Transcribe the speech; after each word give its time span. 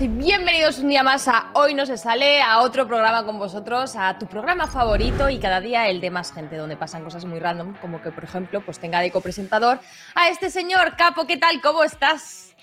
Y 0.00 0.06
bienvenidos 0.06 0.78
un 0.78 0.88
día 0.88 1.02
más 1.02 1.26
a 1.26 1.50
Hoy 1.54 1.74
no 1.74 1.84
se 1.84 1.98
sale, 1.98 2.40
a 2.40 2.60
otro 2.60 2.86
programa 2.86 3.26
con 3.26 3.38
vosotros, 3.38 3.96
a 3.96 4.16
tu 4.16 4.26
programa 4.26 4.68
favorito 4.68 5.28
y 5.28 5.38
cada 5.38 5.60
día 5.60 5.88
el 5.88 6.00
de 6.00 6.08
más 6.08 6.32
gente, 6.32 6.56
donde 6.56 6.76
pasan 6.76 7.02
cosas 7.02 7.24
muy 7.24 7.40
random, 7.40 7.74
como 7.80 8.00
que 8.00 8.12
por 8.12 8.22
ejemplo 8.22 8.62
pues 8.64 8.78
tenga 8.78 9.00
de 9.00 9.10
copresentador 9.10 9.80
a 10.14 10.28
este 10.30 10.50
señor 10.50 10.94
Capo, 10.96 11.26
¿qué 11.26 11.36
tal? 11.36 11.60
¿Cómo 11.60 11.82
estás? 11.82 12.54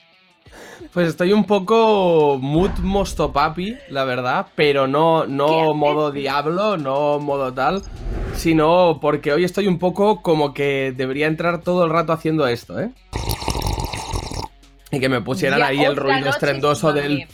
Pues 0.94 1.10
estoy 1.10 1.34
un 1.34 1.44
poco 1.44 2.40
mood 2.42 2.72
mosto 2.80 3.34
papi, 3.34 3.78
la 3.90 4.06
verdad, 4.06 4.48
pero 4.56 4.88
no, 4.88 5.28
no 5.28 5.74
modo 5.74 6.12
diablo, 6.12 6.78
no 6.78 7.20
modo 7.20 7.54
tal, 7.54 7.84
sino 8.34 9.00
porque 9.02 9.34
hoy 9.34 9.44
estoy 9.44 9.68
un 9.68 9.78
poco 9.78 10.22
como 10.22 10.54
que 10.54 10.94
debería 10.96 11.28
entrar 11.28 11.62
todo 11.62 11.84
el 11.84 11.92
rato 11.92 12.14
haciendo 12.14 12.48
esto, 12.48 12.80
¿eh? 12.80 12.92
Y 14.92 15.00
que 15.00 15.10
me 15.10 15.22
pusieran 15.22 15.62
ahí 15.62 15.84
el 15.84 15.96
ruido 15.96 16.30
estrendoso 16.30 16.94
del... 16.94 17.28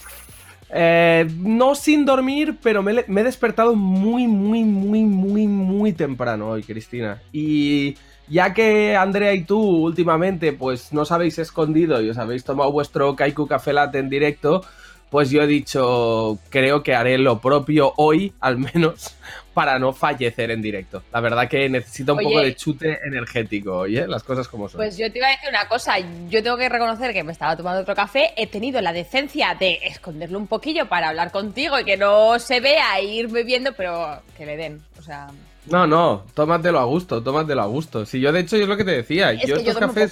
Eh, 0.76 1.28
no 1.38 1.76
sin 1.76 2.04
dormir, 2.04 2.58
pero 2.64 2.82
me, 2.82 3.06
he 3.08 3.24
despertado 3.24 3.76
muy, 3.76 4.28
muy, 4.28 4.64
muy, 4.64 5.04
muy, 5.04 5.48
muy 5.48 5.94
temprano 5.94 6.50
hoy, 6.50 6.64
Cristina. 6.64 7.22
Y 7.32 7.96
ya 8.28 8.56
que 8.56 8.96
Andrea 8.96 9.34
y 9.34 9.44
tú 9.44 9.60
últimamente 9.62 10.54
pues 10.54 10.92
no 10.92 11.02
os 11.02 11.12
habéis 11.12 11.38
escondido 11.38 12.02
y 12.02 12.10
os 12.10 12.18
habéis 12.18 12.44
tomado 12.44 12.72
vuestro 12.72 13.16
Kaiku 13.16 13.48
Café 13.48 13.74
Latte 13.74 14.00
en 14.00 14.10
directo, 14.10 14.64
pues 15.12 15.30
yo 15.30 15.44
he 15.44 15.48
dicho, 15.48 16.40
creo 16.50 16.82
que 16.82 16.96
haré 16.96 17.20
lo 17.20 17.40
propio 17.40 17.94
hoy, 17.98 18.34
al 18.40 18.58
menos, 18.58 19.16
para 19.54 19.80
no 19.80 19.94
fallecer 19.94 20.52
en 20.52 20.62
directo. 20.62 21.04
La 21.12 21.20
verdad 21.20 21.48
que 21.48 21.70
necesito 21.70 22.14
un 22.14 22.24
poco 22.24 22.40
de 22.40 22.56
chute 22.56 23.00
energético, 23.06 23.78
oye, 23.80 24.08
las 24.08 24.24
cosas 24.24 24.48
como 24.48 24.68
son. 24.68 24.80
Pues 24.80 24.98
yo 24.98 25.12
te 25.12 25.20
iba 25.20 25.28
a 25.28 25.32
decir 25.32 25.50
una 25.50 25.68
cosa, 25.68 25.96
yo 26.30 26.42
tengo 26.42 26.58
que 26.58 26.70
reconocer 26.70 27.14
que 27.14 27.24
me 27.24 27.32
estaba 27.32 27.56
tomando 27.56 27.82
otro 27.82 27.96
café, 27.96 28.34
he 28.36 28.48
tenido 28.48 28.82
la 28.82 28.94
decencia 28.94 29.56
de 29.60 29.80
esconderlo 29.84 30.40
un 30.40 30.48
poquillo 30.48 30.88
para 30.88 31.10
hablar 31.10 31.32
contigo 31.32 31.80
y 31.80 31.84
que 31.84 31.98
no 31.98 32.40
se 32.40 32.60
vea 32.60 33.00
e 33.00 33.06
ir 33.06 33.28
bebiendo, 33.28 33.74
pero 33.74 34.22
que 34.38 34.46
le 34.46 34.58
den, 34.58 34.82
o 35.00 35.02
sea... 35.02 35.28
No, 35.66 35.88
no, 35.88 36.26
tómatelo 36.34 36.80
a 36.80 36.84
gusto, 36.84 37.24
tómatelo 37.24 37.62
a 37.62 37.68
gusto. 37.68 38.06
Si 38.06 38.20
yo 38.20 38.34
de 38.34 38.42
hecho 38.42 38.58
yo 38.58 38.64
es 38.64 38.70
lo 38.70 38.76
que 38.76 38.84
te 38.84 38.92
decía, 38.92 39.34
yo 39.34 39.56
estos 39.56 39.78
cafés... 39.78 40.12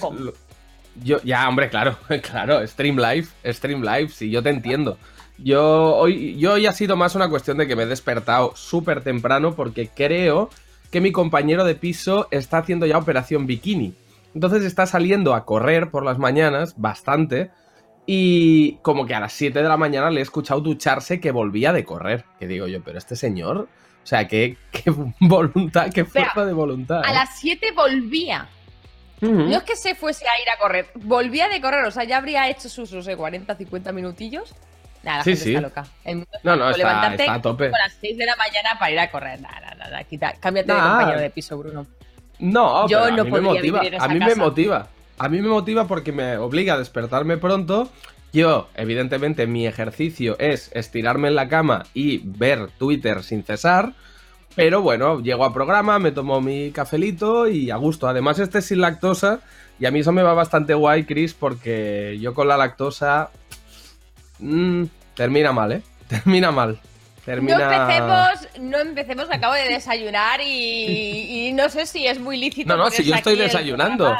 Yo, 1.02 1.22
ya, 1.22 1.48
hombre, 1.48 1.70
claro, 1.70 1.96
claro, 2.22 2.66
Stream 2.66 2.98
Live, 2.98 3.26
Stream 3.46 3.82
Live, 3.82 4.10
sí, 4.10 4.30
yo 4.30 4.42
te 4.42 4.50
entiendo. 4.50 4.98
Yo 5.38 5.96
hoy, 5.96 6.36
yo 6.38 6.54
hoy 6.54 6.66
ha 6.66 6.72
sido 6.72 6.96
más 6.96 7.14
una 7.14 7.28
cuestión 7.28 7.58
de 7.58 7.66
que 7.66 7.76
me 7.76 7.84
he 7.84 7.86
despertado 7.86 8.54
súper 8.54 9.02
temprano 9.02 9.54
porque 9.54 9.88
creo 9.88 10.50
que 10.90 11.00
mi 11.00 11.10
compañero 11.10 11.64
de 11.64 11.74
piso 11.74 12.28
está 12.30 12.58
haciendo 12.58 12.86
ya 12.86 12.98
operación 12.98 13.46
bikini. 13.46 13.94
Entonces 14.34 14.62
está 14.62 14.86
saliendo 14.86 15.34
a 15.34 15.44
correr 15.44 15.90
por 15.90 16.04
las 16.04 16.18
mañanas 16.18 16.74
bastante. 16.76 17.50
Y 18.04 18.74
como 18.82 19.06
que 19.06 19.14
a 19.14 19.20
las 19.20 19.32
7 19.32 19.62
de 19.62 19.68
la 19.68 19.76
mañana 19.76 20.10
le 20.10 20.20
he 20.20 20.22
escuchado 20.22 20.60
ducharse 20.60 21.20
que 21.20 21.30
volvía 21.30 21.72
de 21.72 21.84
correr. 21.84 22.24
Que 22.38 22.46
digo 22.46 22.66
yo, 22.66 22.82
pero 22.82 22.98
este 22.98 23.16
señor, 23.16 23.58
o 23.58 24.06
sea, 24.06 24.28
qué, 24.28 24.56
qué 24.70 24.92
voluntad, 25.20 25.90
qué 25.92 26.04
fuerza 26.04 26.44
de 26.44 26.52
voluntad. 26.52 27.02
A 27.04 27.10
¿eh? 27.10 27.14
las 27.14 27.38
7 27.38 27.72
volvía. 27.74 28.48
No 29.22 29.56
es 29.56 29.62
que 29.62 29.76
se 29.76 29.94
fuese 29.94 30.24
a 30.26 30.42
ir 30.42 30.50
a 30.50 30.58
correr, 30.58 30.88
volvía 30.94 31.48
de 31.48 31.60
correr, 31.60 31.84
o 31.84 31.92
sea, 31.92 32.02
ya 32.02 32.16
habría 32.16 32.50
hecho 32.50 32.68
sus, 32.68 32.92
no 32.92 33.02
sé, 33.02 33.16
40, 33.16 33.54
50 33.54 33.92
minutillos. 33.92 34.52
Nada, 35.02 35.18
la 35.18 35.24
gente 35.24 35.48
está 35.48 35.60
loca. 35.60 35.86
no, 36.42 36.56
no, 36.56 36.70
está, 36.70 36.78
levantarte 36.78 37.28
a 37.28 37.42
tope. 37.42 37.66
a 37.66 37.70
las 37.70 37.96
6 38.00 38.18
de 38.18 38.26
la 38.26 38.36
mañana 38.36 38.78
para 38.78 38.90
ir 38.90 38.98
a 38.98 39.10
correr. 39.10 39.40
Nada, 39.40 39.60
nada, 39.60 39.74
nada. 39.74 40.04
Quita, 40.04 40.34
cámbiate 40.38 40.72
de 40.72 40.78
compañero 40.78 41.20
de 41.20 41.30
piso, 41.30 41.58
Bruno. 41.58 41.86
No, 42.38 42.88
Yo 42.88 43.10
no 43.10 43.22
a 43.22 43.24
mí 43.24 43.30
me 43.30 43.40
motiva. 43.40 43.80
A 43.98 44.08
mí 44.08 44.18
me 44.18 44.34
motiva. 44.34 44.88
A 45.18 45.28
mí 45.28 45.40
me 45.40 45.48
motiva 45.48 45.86
porque 45.86 46.12
me 46.12 46.36
obliga 46.36 46.74
a 46.74 46.78
despertarme 46.78 47.36
pronto. 47.36 47.90
Yo, 48.32 48.68
evidentemente, 48.74 49.46
mi 49.46 49.66
ejercicio 49.66 50.38
es 50.38 50.70
estirarme 50.72 51.28
en 51.28 51.34
la 51.34 51.48
cama 51.48 51.84
y 51.94 52.22
ver 52.24 52.68
Twitter 52.78 53.22
sin 53.22 53.44
cesar. 53.44 53.92
Pero 54.54 54.82
bueno, 54.82 55.20
llego 55.20 55.44
a 55.44 55.52
programa, 55.52 55.98
me 55.98 56.12
tomo 56.12 56.40
mi 56.40 56.72
cafelito 56.72 57.46
y 57.46 57.70
a 57.70 57.76
gusto. 57.76 58.08
Además, 58.08 58.38
este 58.38 58.58
es 58.58 58.66
sin 58.66 58.80
lactosa 58.80 59.40
y 59.78 59.86
a 59.86 59.90
mí 59.90 60.00
eso 60.00 60.12
me 60.12 60.22
va 60.22 60.34
bastante 60.34 60.74
guay, 60.74 61.04
Chris, 61.04 61.34
porque 61.34 62.18
yo 62.20 62.34
con 62.34 62.48
la 62.48 62.56
lactosa 62.56 63.30
mmm, 64.38 64.84
termina 65.14 65.52
mal, 65.52 65.72
¿eh? 65.72 65.82
Termina 66.08 66.50
mal. 66.50 66.80
Termina... 67.24 67.56
No 67.56 67.72
empecemos, 67.72 68.48
no 68.60 68.78
empecemos, 68.78 69.30
acabo 69.30 69.54
de 69.54 69.68
desayunar 69.68 70.40
y, 70.42 71.52
no 71.54 71.68
sé 71.68 71.86
si 71.86 72.06
es 72.06 72.18
muy 72.18 72.36
lícito. 72.36 72.76
No, 72.76 72.84
no, 72.84 72.90
si 72.90 73.04
yo 73.04 73.14
estoy 73.14 73.36
desayunando. 73.36 74.14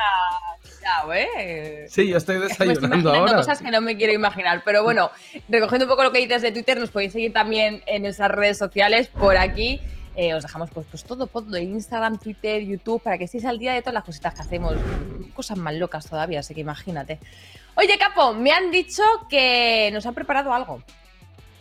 Sí, 1.89 2.09
yo 2.09 2.17
estoy 2.17 2.39
desayunando 2.49 3.12
ahora. 3.12 3.37
cosas 3.37 3.61
que 3.61 3.71
no 3.71 3.81
me 3.81 3.97
quiero 3.97 4.12
imaginar. 4.12 4.62
Pero 4.65 4.83
bueno, 4.83 5.11
recogiendo 5.49 5.87
un 5.87 5.91
poco 5.91 6.05
lo 6.05 6.12
que 6.12 6.21
dices 6.21 6.43
de 6.43 6.53
Twitter, 6.53 6.79
nos 6.79 6.91
podéis 6.91 7.12
seguir 7.12 7.33
también 7.33 7.83
en 7.87 8.03
nuestras 8.03 8.31
redes 8.31 8.59
sociales 8.59 9.09
por 9.09 9.37
aquí. 9.37 9.81
Eh, 10.15 10.34
os 10.34 10.43
dejamos 10.43 10.71
pues, 10.71 10.87
pues 10.91 11.05
todo, 11.05 11.27
todo 11.27 11.56
Instagram, 11.56 12.19
Twitter, 12.19 12.62
YouTube, 12.62 13.03
para 13.03 13.17
que 13.17 13.25
estéis 13.25 13.45
al 13.47 13.59
día 13.59 13.73
de 13.73 13.81
todas 13.81 13.95
las 13.95 14.05
cositas 14.05 14.34
que 14.34 14.43
hacemos. 14.43 14.75
Cosas 15.34 15.56
más 15.56 15.75
locas 15.75 16.06
todavía, 16.06 16.41
así 16.41 16.55
que 16.55 16.61
imagínate. 16.61 17.19
Oye, 17.75 17.97
Capo, 17.99 18.34
me 18.34 18.53
han 18.53 18.71
dicho 18.71 19.03
que 19.31 19.91
nos 19.93 20.05
han 20.05 20.15
preparado 20.15 20.53
algo. 20.53 20.83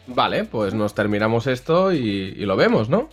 Vale, 0.08 0.44
pues 0.44 0.74
nos 0.74 0.94
terminamos 0.94 1.48
esto 1.48 1.94
y, 1.94 2.34
lo 2.46 2.58
vemos, 2.58 2.90
¿no? 2.90 3.08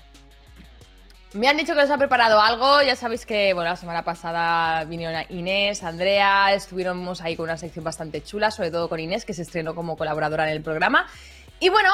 Me 1.34 1.46
han 1.46 1.56
dicho 1.56 1.74
que 1.74 1.82
nos 1.82 1.90
han 1.90 1.98
preparado 1.98 2.40
algo. 2.40 2.82
Ya 2.82 2.96
sabéis 2.96 3.24
que, 3.24 3.54
bueno, 3.54 3.70
la 3.70 3.76
semana 3.76 4.02
pasada 4.02 4.82
vinieron 4.84 5.22
Inés, 5.28 5.84
Andrea, 5.84 6.52
estuvimos 6.54 7.20
ahí 7.20 7.36
con 7.36 7.44
una 7.44 7.56
sección 7.56 7.84
bastante 7.84 8.22
chula, 8.22 8.50
sobre 8.50 8.70
todo 8.70 8.88
con 8.88 8.98
Inés, 8.98 9.24
que 9.24 9.34
se 9.34 9.42
estrenó 9.42 9.74
como 9.74 9.96
colaboradora 9.96 10.48
en 10.48 10.56
el 10.56 10.62
programa. 10.62 11.06
Y 11.60 11.68
bueno, 11.68 11.90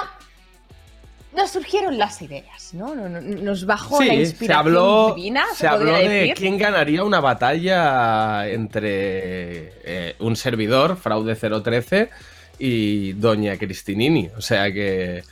nos 1.34 1.50
surgieron 1.50 1.98
las 1.98 2.22
ideas, 2.22 2.74
¿no? 2.74 2.94
Nos 2.94 3.66
bajó 3.66 4.02
la 4.02 4.14
inspiración 4.14 4.46
se 4.46 4.52
habló, 4.52 5.14
divina. 5.14 5.44
Se, 5.54 5.66
habló 5.66 5.96
de 5.96 6.34
quién 6.36 6.58
ganaría 6.58 7.04
una 7.04 7.20
batalla 7.20 8.48
entre 8.48 9.72
eh, 9.84 10.16
un 10.20 10.36
servidor, 10.36 10.96
Fraude 10.96 11.34
013, 11.36 12.10
y 12.58 13.12
Doña 13.14 13.56
Cristinini. 13.56 14.30
O 14.36 14.40
sea 14.40 14.72
que 14.72 15.24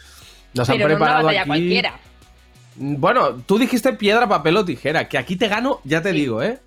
nos 0.54 0.69
han 0.69 0.78
preparado 0.78 1.20
una 1.20 1.26
batalla 1.26 1.46
cualquiera. 1.46 1.99
Bueno, 2.75 3.37
tú 3.46 3.58
dijiste 3.58 3.93
piedra, 3.93 4.28
papel 4.28 4.56
o 4.56 4.64
tijera, 4.64 5.08
que 5.08 5.19
aquí 5.19 5.37
te 5.37 5.48
gano, 5.48 5.81
ya 5.84 6.00
te 6.00 6.12
digo, 6.12 6.43
¿eh? 6.43 6.58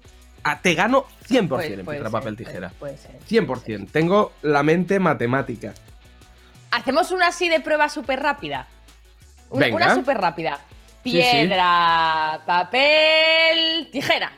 te 0.62 0.76
gano 0.76 1.06
100% 1.28 1.80
en 1.80 1.86
piedra, 1.86 2.10
papel, 2.10 2.36
tijera. 2.36 2.72
Puede, 2.78 2.98
ser, 2.98 3.20
100%. 3.28 3.90
Tengo 3.92 4.34
la 4.44 4.62
mente 4.62 5.00
matemática. 5.00 5.74
¿Hacemos 6.72 7.12
una 7.12 7.28
así 7.28 7.50
de 7.50 7.60
prueba 7.62 7.90
súper 7.90 8.20
rápida? 8.20 8.68
Una, 9.50 9.96
súper 9.96 10.18
rápida. 10.18 10.60
Piedra, 11.04 12.42
papel, 12.46 13.90
tijera. 13.92 14.32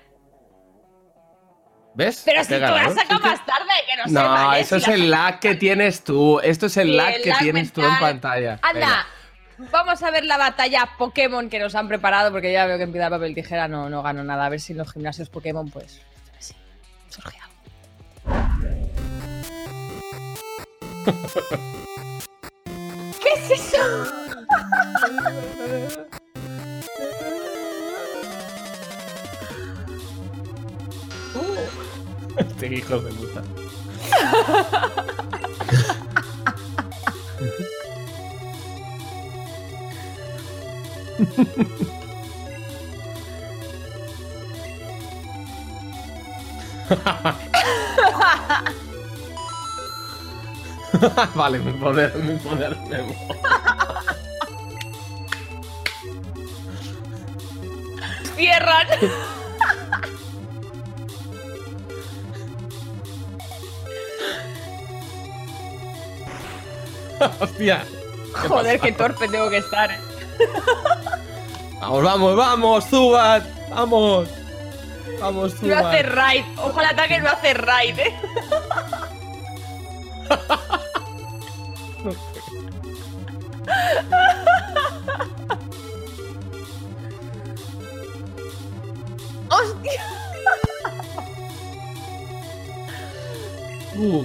¿Ves? 1.96 2.22
Pero 2.26 2.44
si 2.44 2.54
tú 2.54 2.60
la 2.60 2.90
sacado 2.92 3.20
más 3.22 3.44
tarde, 3.46 3.72
que 3.90 3.98
no, 3.98 4.04
sé. 4.04 4.12
No, 4.12 4.54
eso 4.54 4.76
es 4.76 4.88
el 4.88 5.10
lag 5.10 5.40
que 5.40 5.56
tienes 5.56 6.04
tú. 6.04 6.40
Esto 6.42 6.68
es 6.68 6.78
el 6.78 6.96
lag 6.96 7.16
que 7.24 7.34
tienes 7.40 7.74
tú 7.74 7.82
en 7.82 7.98
pantalla. 8.00 8.60
Anda, 8.62 9.08
vamos 9.72 10.04
a 10.04 10.12
ver 10.12 10.24
la 10.26 10.38
batalla 10.38 10.90
Pokémon 10.98 11.50
que 11.50 11.58
nos 11.58 11.74
han 11.74 11.88
preparado, 11.88 12.32
porque 12.32 12.52
ya 12.52 12.68
veo 12.68 12.78
que 12.78 12.84
en 12.84 12.92
piedra, 12.92 13.10
papel, 13.10 13.34
tijera 13.34 13.68
no, 13.68 13.90
no 13.90 14.04
gano 14.04 14.24
nada. 14.24 14.46
A 14.46 14.50
ver 14.50 14.60
si 14.60 14.74
en 14.74 14.78
los 14.78 14.94
gimnasios 14.94 15.30
Pokémon, 15.30 15.72
pues. 15.72 16.02
Sí, 16.38 16.54
surge 17.10 17.38
¿Qué 23.20 23.30
es 23.34 23.52
eso? 23.52 24.27
Este 32.38 32.76
hijo 32.76 33.00
de 33.00 33.12
puta. 33.12 33.44
vale, 51.36 51.60
mi 51.60 51.74
poder, 51.74 52.16
mi 52.18 52.36
poder 52.38 52.76
Memo. 52.90 53.14
Hostia. 67.40 67.86
Joder, 68.48 68.80
qué 68.80 68.92
torpe 68.92 69.28
tengo 69.28 69.50
que 69.50 69.58
estar. 69.58 69.92
Eh. 69.92 69.98
Vamos, 71.82 72.04
vamos, 72.04 72.36
vamos, 72.36 72.86
Zubat. 72.86 73.44
Vamos. 73.70 74.30
Vamos, 75.20 75.56
Zubat. 75.56 75.82
No 75.82 75.88
hace 75.88 76.04
raid. 76.04 76.46
Ojo 76.58 76.80
al 76.80 76.86
ataque 76.86 77.20
no 77.20 77.30
hace 77.30 77.54
raid, 77.54 78.00
eh. 78.00 78.16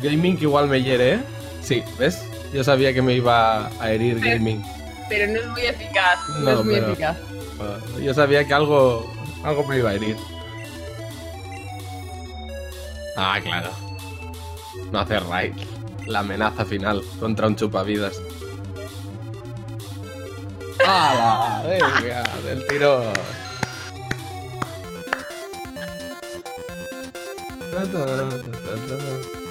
Gaming 0.02 0.36
que 0.36 0.44
igual 0.44 0.68
me 0.68 0.82
hiere, 0.82 1.14
¿eh? 1.14 1.20
Sí, 1.62 1.82
¿ves? 1.98 2.22
Yo 2.52 2.62
sabía 2.64 2.92
que 2.92 3.00
me 3.02 3.14
iba 3.14 3.68
a 3.80 3.90
herir 3.90 4.18
Pero- 4.20 4.32
gaming. 4.36 4.62
Pero 5.08 5.32
no 5.32 5.38
es 5.40 5.46
muy 5.48 5.62
eficaz. 5.62 6.18
No, 6.28 6.38
No, 6.40 6.50
es 6.60 6.64
muy 6.64 6.74
pero- 6.74 6.92
eficaz. 6.92 7.16
Uh, 7.96 8.00
Yo 8.00 8.14
sabía 8.14 8.44
que 8.46 8.54
algo, 8.54 9.12
algo 9.44 9.64
me 9.64 9.78
iba 9.78 9.90
a 9.90 9.94
herir. 9.94 10.16
Ah, 13.16 13.38
claro. 13.42 13.70
No 14.90 14.98
hacer 15.00 15.22
raid. 15.24 15.52
La 16.06 16.20
amenaza 16.20 16.64
final 16.64 17.02
contra 17.20 17.46
un 17.46 17.56
chupavidas. 17.56 18.20
¡Hala! 20.84 21.62
Venga, 21.68 22.24
del 22.44 22.66
tiro. 22.66 23.04
Ay. 27.78 29.41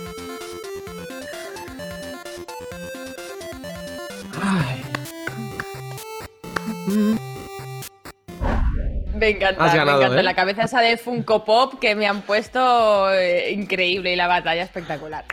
Encanta, 9.32 9.64
Has 9.66 9.74
ganado, 9.76 9.98
me 10.00 10.04
encanta. 10.06 10.20
¿eh? 10.22 10.24
La 10.24 10.36
cabeza 10.36 10.64
esa 10.64 10.82
de 10.82 10.98
Funko 10.98 11.44
Pop 11.46 11.80
que 11.80 11.96
me 11.96 12.08
han 12.08 12.22
puesto 12.22 13.12
eh, 13.14 13.52
increíble 13.52 14.14
y 14.14 14.16
la 14.16 14.28
batalla 14.28 14.64
espectacular. 14.64 15.26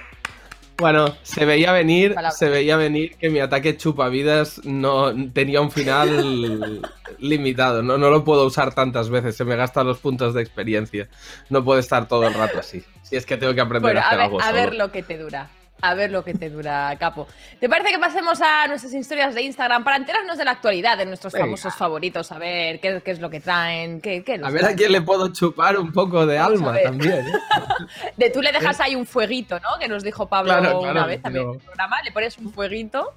Bueno, 0.78 1.16
se 1.22 1.44
veía 1.44 1.72
venir, 1.72 2.14
Palabra. 2.14 2.36
se 2.36 2.48
veía 2.48 2.76
venir 2.76 3.16
que 3.16 3.30
mi 3.30 3.40
ataque 3.40 3.76
chupavidas 3.76 4.60
no 4.64 5.12
tenía 5.32 5.60
un 5.60 5.72
final 5.72 6.80
limitado. 7.18 7.82
No, 7.82 7.98
no 7.98 8.10
lo 8.10 8.22
puedo 8.24 8.46
usar 8.46 8.72
tantas 8.74 9.10
veces, 9.10 9.36
se 9.36 9.44
me 9.44 9.56
gastan 9.56 9.88
los 9.88 9.98
puntos 9.98 10.34
de 10.34 10.42
experiencia. 10.42 11.08
No 11.50 11.64
puedo 11.64 11.80
estar 11.80 12.06
todo 12.06 12.28
el 12.28 12.34
rato 12.34 12.60
así. 12.60 12.84
Si 13.02 13.16
es 13.16 13.26
que 13.26 13.36
tengo 13.36 13.54
que 13.54 13.60
aprender 13.60 13.94
Bueno, 13.94 14.00
a 14.00 14.04
a 14.04 14.06
hacer 14.06 14.18
ver, 14.18 14.24
algo 14.26 14.40
a 14.40 14.44
solo. 14.44 14.54
ver 14.54 14.74
lo 14.76 14.92
que 14.92 15.02
te 15.02 15.18
dura. 15.18 15.50
A 15.80 15.94
ver 15.94 16.10
lo 16.10 16.24
que 16.24 16.34
te 16.34 16.50
dura, 16.50 16.94
capo. 16.98 17.28
¿Te 17.60 17.68
parece 17.68 17.92
que 17.92 18.00
pasemos 18.00 18.40
a 18.42 18.66
nuestras 18.66 18.92
historias 18.94 19.32
de 19.34 19.42
Instagram 19.42 19.84
para 19.84 19.96
enterarnos 19.96 20.36
de 20.36 20.44
la 20.44 20.50
actualidad 20.50 20.98
de 20.98 21.06
nuestros 21.06 21.32
Venga. 21.32 21.44
famosos 21.46 21.72
favoritos? 21.76 22.32
A 22.32 22.38
ver 22.38 22.80
qué, 22.80 23.00
qué 23.04 23.10
es 23.12 23.20
lo 23.20 23.30
que 23.30 23.38
traen, 23.40 24.00
qué, 24.00 24.24
qué 24.24 24.34
A 24.34 24.50
ver 24.50 24.56
a 24.56 24.58
traen? 24.60 24.76
quién 24.76 24.90
le 24.92 25.02
puedo 25.02 25.32
chupar 25.32 25.78
un 25.78 25.92
poco 25.92 26.26
de 26.26 26.36
Vamos 26.38 26.62
a 26.62 26.70
alma 26.70 26.78
también. 26.82 27.26
¿eh? 27.28 27.32
De 28.16 28.30
tú 28.30 28.42
le 28.42 28.50
dejas 28.50 28.80
ahí 28.80 28.96
un 28.96 29.06
fueguito, 29.06 29.60
¿no? 29.60 29.68
Que 29.78 29.86
nos 29.86 30.02
dijo 30.02 30.26
Pablo 30.28 30.52
Claro, 30.58 30.80
una 30.80 30.90
claro, 30.92 31.06
vez 31.06 31.22
también 31.22 31.44
en 31.44 31.50
pero- 31.52 31.60
el 31.60 31.64
programa. 31.66 32.02
Le 32.02 32.10
pones 32.12 32.38
un 32.38 32.52
fueguito 32.52 33.14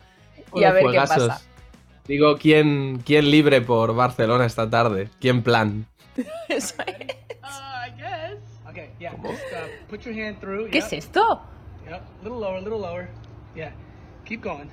y 0.53 0.63
a 0.63 0.71
ver 0.71 0.81
qué 0.83 0.87
juegazos. 0.89 1.27
pasa. 1.29 1.45
Digo, 2.07 2.37
¿quién, 2.37 3.01
¿quién 3.03 3.31
libre 3.31 3.61
por 3.61 3.95
Barcelona 3.95 4.45
esta 4.45 4.69
tarde? 4.69 5.09
¿Quién 5.19 5.41
plan? 5.41 5.87
Eso 6.47 6.75
es. 6.85 7.15
I 7.43 7.91
guess. 7.97 8.37
Okay, 8.69 8.89
yeah. 8.99 9.11
¿Cómo? 9.13 9.29
Just, 9.29 9.41
uh, 9.51 9.87
put 9.89 10.01
your 10.01 10.13
hand 10.13 10.39
through. 10.39 10.69
¿Qué 10.69 10.77
es 10.77 10.93
esto? 10.93 11.41
Yep. 11.91 12.03
Little 12.23 12.39
lower, 12.39 12.61
little 12.61 12.79
lower. 12.79 13.09
Yeah. 13.53 13.71
Keep 14.23 14.41
going. 14.41 14.71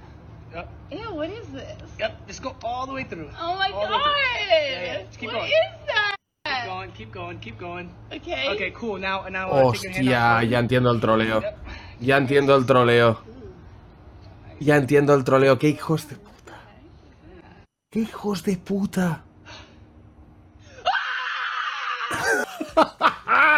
Yep. 0.54 0.70
Ew, 0.92 1.14
what 1.18 1.30
is 1.30 1.48
this? 1.48 1.74
Yep. 1.98 2.28
Just 2.28 2.42
go 2.46 2.54
all 2.62 2.86
the 2.86 2.94
way 2.94 3.02
through. 3.02 3.28
Oh 3.34 3.58
my 3.58 3.74
All 3.74 3.88
god! 3.90 4.14
Yeah, 4.46 4.62
yeah. 4.70 5.02
Just 5.02 5.18
keep 5.18 5.34
What 5.34 5.42
going. 5.42 5.50
is 5.50 5.74
that? 5.90 6.14
Keep 6.46 6.70
going. 6.70 6.90
Keep 6.94 7.10
going. 7.10 7.38
Keep 7.40 7.58
going. 7.58 7.90
Okay. 8.12 8.54
Okay, 8.54 8.70
cool. 8.70 8.98
Now, 9.02 9.26
now, 9.28 9.50
uh, 9.50 9.64
Hostia, 9.66 10.44
ya 10.46 10.58
entiendo 10.62 10.92
el 10.92 11.00
troleo. 11.00 11.42
Yep. 11.42 11.58
Ya 12.00 12.16
entiendo 12.18 12.54
el 12.54 12.64
troleo. 12.66 13.18
Ya 14.60 14.76
entiendo 14.76 15.12
el 15.14 15.24
troleo. 15.24 15.58
¡Qué 15.58 15.70
hijos 15.70 16.08
de 16.08 16.14
puta! 16.16 16.54
¡Qué 17.90 17.98
hijos 18.00 18.44
de 18.44 18.56
puta! 18.58 19.24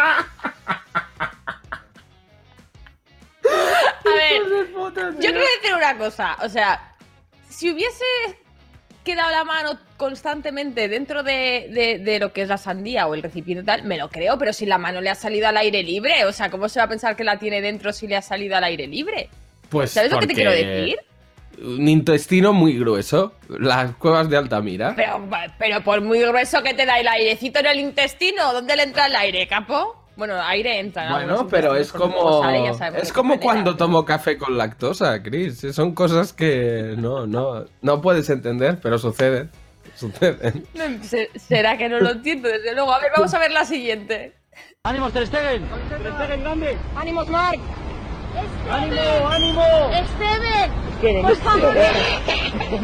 yo 4.95 5.17
quiero 5.19 5.39
decir 5.39 5.73
una 5.75 5.97
cosa. 5.97 6.37
O 6.43 6.49
sea, 6.49 6.93
si 7.49 7.69
hubiese 7.71 8.03
quedado 9.03 9.31
la 9.31 9.43
mano 9.43 9.79
constantemente 9.97 10.87
dentro 10.87 11.23
de, 11.23 11.67
de- 11.71 11.99
de 11.99 12.19
lo 12.19 12.31
que 12.33 12.43
es 12.43 12.47
la 12.49 12.57
sandía 12.57 13.07
o 13.07 13.15
el 13.15 13.23
recipiente 13.23 13.63
tal, 13.63 13.83
me 13.83 13.97
lo 13.97 14.09
creo, 14.09 14.37
pero 14.37 14.53
si 14.53 14.65
la 14.65 14.77
mano 14.77 15.01
le 15.01 15.09
ha 15.09 15.15
salido 15.15 15.47
al 15.47 15.57
aire 15.57 15.81
libre, 15.83 16.25
o 16.25 16.33
sea, 16.33 16.51
¿cómo 16.51 16.69
se 16.69 16.79
va 16.79 16.85
a 16.85 16.89
pensar 16.89 17.15
que 17.15 17.23
la 17.23 17.37
tiene 17.39 17.61
dentro 17.61 17.91
si 17.93 18.07
le 18.07 18.15
ha 18.15 18.21
salido 18.21 18.55
al 18.55 18.63
aire 18.63 18.87
libre? 18.87 19.29
Pues 19.69 19.91
¿Sabes 19.91 20.11
lo 20.11 20.19
que 20.19 20.27
te 20.27 20.33
quiero 20.35 20.51
decir? 20.51 20.97
Un 21.63 21.87
intestino 21.87 22.53
muy 22.53 22.77
grueso. 22.77 23.33
Las 23.47 23.95
cuevas 23.95 24.29
de 24.29 24.37
Altamira. 24.37 24.93
Pero, 24.95 25.27
pero 25.59 25.81
por 25.83 26.01
muy 26.01 26.19
grueso 26.19 26.61
que 26.63 26.73
te 26.73 26.85
da 26.85 26.99
el 26.99 27.07
airecito 27.07 27.59
en 27.59 27.67
el 27.67 27.79
intestino, 27.79 28.53
¿dónde 28.53 28.75
le 28.75 28.83
entra 28.83 29.05
el 29.07 29.15
aire, 29.15 29.47
capo? 29.47 30.00
Bueno, 30.15 30.35
aire 30.41 30.79
entra. 30.79 31.05
en 31.05 31.11
Bueno, 31.11 31.47
pero 31.47 31.75
es 31.75 31.91
como 31.91 32.43
es 32.95 33.13
como 33.13 33.39
cuando 33.39 33.75
tomo 33.75 34.05
café 34.05 34.37
con 34.37 34.57
lactosa, 34.57 35.21
Chris. 35.23 35.65
Son 35.71 35.93
cosas 35.93 36.33
que 36.33 36.95
no 36.97 37.25
no 37.25 37.65
no 37.81 38.01
puedes 38.01 38.29
entender, 38.29 38.79
pero 38.81 38.97
suceden. 38.97 39.49
Suceden. 39.95 40.65
¿Será 41.35 41.77
que 41.77 41.89
no 41.89 41.99
lo 41.99 42.11
entiendo? 42.11 42.49
Desde 42.49 42.73
luego. 42.73 42.93
A 42.93 42.99
ver, 42.99 43.11
vamos 43.15 43.33
a 43.33 43.39
ver 43.39 43.51
la 43.51 43.65
siguiente. 43.65 44.33
¡Ánimos, 44.83 45.13
Ter 45.13 45.27
Stegen! 45.27 45.63
¡Ter 45.89 46.13
Stegen, 46.13 46.41
grande! 46.41 46.77
¡Ánimos, 46.95 47.27
Mark! 47.29 47.59
¡Ánimo, 48.69 49.01
ánimo! 49.29 49.63
Esteban, 49.93 50.71
por 51.21 51.35
favor, 51.35 51.75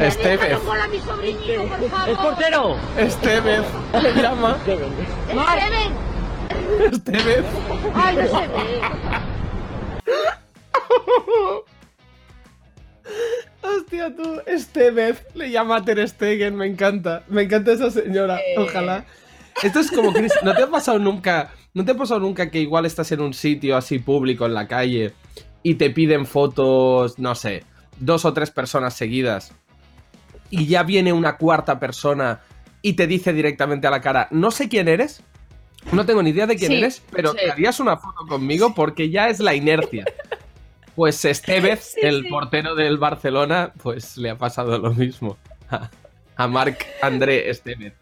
Estevez, 0.00 0.58
hola 0.66 0.84
a 0.84 0.88
mi 0.88 0.98
sobrinito, 0.98 1.64
por 1.64 1.88
favor. 1.90 2.16
portero! 2.18 2.76
Estevez, 2.96 3.64
le 4.02 4.22
llama. 4.22 4.56
Esteban, 4.58 4.90
Estevez. 6.92 7.44
ay, 7.94 8.16
no 8.16 8.22
se 8.22 8.46
ve. 8.48 8.80
Hostia, 13.62 14.14
tú, 14.14 14.40
Estevez, 14.46 15.24
le 15.34 15.50
llama 15.50 15.84
Ter 15.84 16.06
Stegen, 16.08 16.56
me 16.56 16.66
encanta. 16.66 17.24
Me 17.28 17.42
encanta 17.42 17.72
esa 17.72 17.90
señora, 17.90 18.38
Eh. 18.38 18.54
ojalá. 18.58 19.04
Esto 19.62 19.80
es 19.80 19.90
como, 19.90 20.12
Chris, 20.12 20.32
¿no 20.44 20.54
te 20.54 20.62
ha 20.62 20.68
pasado 20.70 20.98
nunca, 21.00 21.50
no 21.74 21.84
te 21.84 21.90
ha 21.92 21.96
pasado 21.96 22.20
nunca 22.20 22.48
que 22.50 22.60
igual 22.60 22.86
estás 22.86 23.10
en 23.10 23.20
un 23.20 23.34
sitio 23.34 23.76
así 23.76 23.98
público, 23.98 24.46
en 24.46 24.54
la 24.54 24.68
calle, 24.68 25.14
y 25.64 25.74
te 25.74 25.90
piden 25.90 26.26
fotos, 26.26 27.18
no 27.18 27.34
sé, 27.34 27.64
dos 27.98 28.24
o 28.24 28.32
tres 28.32 28.52
personas 28.52 28.94
seguidas, 28.94 29.52
y 30.50 30.66
ya 30.66 30.84
viene 30.84 31.12
una 31.12 31.36
cuarta 31.38 31.80
persona 31.80 32.40
y 32.82 32.92
te 32.92 33.08
dice 33.08 33.32
directamente 33.32 33.88
a 33.88 33.90
la 33.90 34.00
cara, 34.00 34.28
no 34.30 34.52
sé 34.52 34.68
quién 34.68 34.86
eres, 34.86 35.24
no 35.92 36.04
tengo 36.06 36.22
ni 36.22 36.30
idea 36.30 36.46
de 36.46 36.56
quién 36.56 36.72
Sí, 36.72 36.78
eres, 36.78 37.02
pero 37.10 37.32
sí. 37.32 37.38
te 37.38 37.50
harías 37.50 37.80
una 37.80 37.96
foto 37.96 38.26
conmigo 38.26 38.74
porque 38.74 39.10
ya 39.10 39.28
es 39.28 39.40
la 39.40 39.54
inercia. 39.54 40.04
Pues 40.94 41.24
Estevez, 41.24 41.92
Sí, 41.94 42.00
el 42.02 42.22
sí. 42.24 42.28
portero 42.28 42.74
del 42.74 42.98
Barcelona, 42.98 43.72
pues 43.82 44.16
le 44.16 44.30
ha 44.30 44.36
pasado 44.36 44.78
lo 44.78 44.92
mismo 44.92 45.36
a, 45.70 45.88
a 46.36 46.48
Marc 46.48 46.86
André 47.02 47.48
Estevez. 47.50 47.94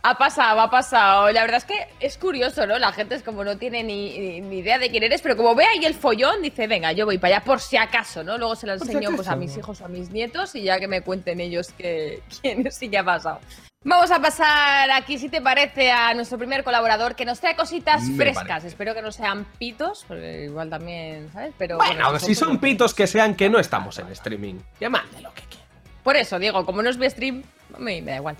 Ha 0.00 0.16
pasado, 0.16 0.60
ha 0.60 0.70
pasado. 0.70 1.30
La 1.32 1.40
verdad 1.42 1.56
es 1.58 1.64
que 1.64 1.74
es 2.00 2.16
curioso, 2.16 2.66
¿no? 2.66 2.78
La 2.78 2.92
gente 2.92 3.16
es 3.16 3.22
como 3.24 3.42
no 3.44 3.58
tiene 3.58 3.82
ni, 3.82 4.16
ni- 4.16 4.40
ni 4.40 4.58
idea 4.58 4.78
de 4.78 4.90
quién 4.90 5.02
eres, 5.02 5.20
pero 5.20 5.36
como 5.36 5.54
ve 5.56 5.64
ahí 5.64 5.84
el 5.84 5.92
follón, 5.94 6.40
dice, 6.40 6.68
venga, 6.68 6.92
yo 6.92 7.04
voy 7.04 7.18
para 7.18 7.36
allá 7.36 7.44
por 7.44 7.60
si 7.60 7.76
acaso, 7.76 8.22
¿no? 8.22 8.38
Luego 8.38 8.54
se 8.54 8.68
lo 8.68 8.78
si 8.78 8.86
enseño 8.92 9.10
pues, 9.16 9.26
a 9.28 9.34
mis 9.36 9.56
hijos 9.56 9.80
o 9.80 9.84
a 9.84 9.88
mis 9.88 10.10
nietos 10.10 10.54
y 10.54 10.62
ya 10.62 10.78
que 10.78 10.86
me 10.86 11.02
cuenten 11.02 11.40
ellos 11.40 11.72
que, 11.72 12.22
quién 12.40 12.64
es 12.66 12.80
y 12.80 12.88
qué 12.88 12.98
ha 12.98 13.04
pasado. 13.04 13.40
Vamos 13.88 14.10
a 14.10 14.20
pasar 14.20 14.90
aquí, 14.90 15.16
si 15.16 15.30
te 15.30 15.40
parece, 15.40 15.90
a 15.90 16.12
nuestro 16.12 16.36
primer 16.36 16.62
colaborador 16.62 17.14
que 17.14 17.24
nos 17.24 17.40
trae 17.40 17.56
cositas 17.56 18.02
Me 18.04 18.16
frescas. 18.16 18.46
parece. 18.46 18.68
Espero 18.68 18.92
que 18.94 19.00
no 19.00 19.10
sean 19.10 19.46
pitos, 19.58 20.04
porque 20.06 20.44
igual 20.44 20.68
también, 20.68 21.30
¿sabes? 21.32 21.54
Pero 21.56 21.78
Bueno, 21.78 22.18
si 22.18 22.34
son 22.34 22.58
pitos 22.58 22.92
que 22.92 23.06
sean 23.06 23.34
que 23.34 23.48
no 23.48 23.58
estamos 23.58 23.98
en 23.98 24.08
streaming. 24.08 24.56
Llamadle 24.78 25.22
lo 25.22 25.32
que 25.32 25.40
quieran. 25.42 25.66
Por 26.02 26.16
eso, 26.16 26.38
digo, 26.38 26.66
como 26.66 26.82
no 26.82 26.90
es 26.90 26.98
mi 26.98 27.08
stream, 27.08 27.42
a 27.74 27.78
mí 27.78 28.02
me 28.02 28.10
da 28.10 28.16
igual. 28.18 28.36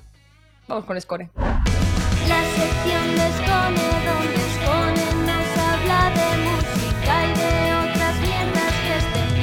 Vamos 0.67 0.85
con 0.85 1.01
Score. 1.01 1.31
La 1.35 2.43
sección 2.45 3.17
de 3.17 3.27
Escone, 3.29 3.89
donde 4.05 4.35
Escone 4.35 5.05
nos 5.25 5.59
habla 5.65 6.11
de 6.11 6.37
música 6.45 7.25
y 7.25 7.39
de 7.39 7.91
otras 7.91 8.21
mierdas 8.21 8.75
que 8.85 8.99
estén 8.99 9.35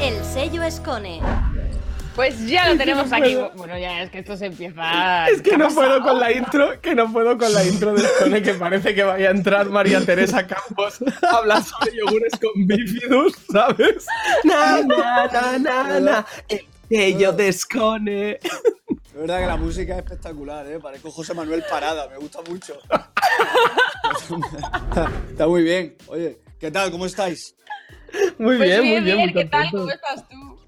bien. 0.00 0.14
El 0.14 0.24
sello 0.24 0.62
Escone. 0.62 1.20
Pues 2.16 2.46
ya 2.46 2.68
lo 2.68 2.76
tenemos 2.76 3.08
no 3.08 3.16
aquí. 3.16 3.34
puedo. 3.34 3.50
Bueno, 3.54 3.78
ya 3.78 4.02
es 4.02 4.10
que 4.10 4.18
esto 4.18 4.36
se 4.36 4.46
empieza. 4.46 5.28
Es 5.30 5.40
que 5.42 5.50
¿Qué 5.50 5.54
ha 5.54 5.58
no 5.58 5.68
puedo 5.68 6.00
con 6.02 6.18
la 6.18 6.32
intro, 6.32 6.80
que 6.80 6.94
no 6.94 7.10
puedo 7.12 7.38
con 7.38 7.52
la 7.52 7.64
intro 7.64 7.94
de 7.94 8.02
Scone, 8.02 8.42
que 8.42 8.54
parece 8.54 8.94
que 8.94 9.02
vaya 9.04 9.28
a 9.28 9.30
entrar 9.30 9.66
María 9.70 10.04
Teresa 10.04 10.46
Campos 10.46 10.98
a 11.22 11.36
hablar 11.36 11.62
sobre 11.62 11.96
yogures 11.96 12.32
con 12.40 12.66
bifidus, 12.66 13.34
¿sabes? 13.52 14.06
Na, 14.44 14.82
na, 14.82 15.26
na, 15.28 15.58
na, 15.58 16.00
na, 16.00 16.26
el 16.48 16.66
sello 16.88 17.32
de 17.32 17.52
Scone. 17.52 18.30
Es 18.32 19.14
verdad 19.14 19.40
que 19.40 19.46
la 19.46 19.56
música 19.56 19.92
es 19.94 19.98
espectacular, 20.04 20.66
¿eh? 20.66 20.78
Parezco 20.80 21.10
José 21.10 21.32
Manuel 21.34 21.62
Parada, 21.70 22.08
me 22.08 22.16
gusta 22.16 22.40
mucho. 22.48 22.78
Está 25.30 25.46
muy 25.46 25.62
bien. 25.62 25.96
Oye, 26.08 26.38
¿qué 26.58 26.70
tal? 26.70 26.90
¿Cómo 26.90 27.06
estáis? 27.06 27.54
Muy 28.38 28.56
Pues 28.56 28.68
bien, 28.68 28.84
muy 28.84 29.00
bien. 29.00 29.18
muy 29.18 29.32
¿qué 29.32 29.44
tal? 29.44 29.68
¿Cómo 29.70 29.90
estás 29.90 30.28
tú? 30.28 30.59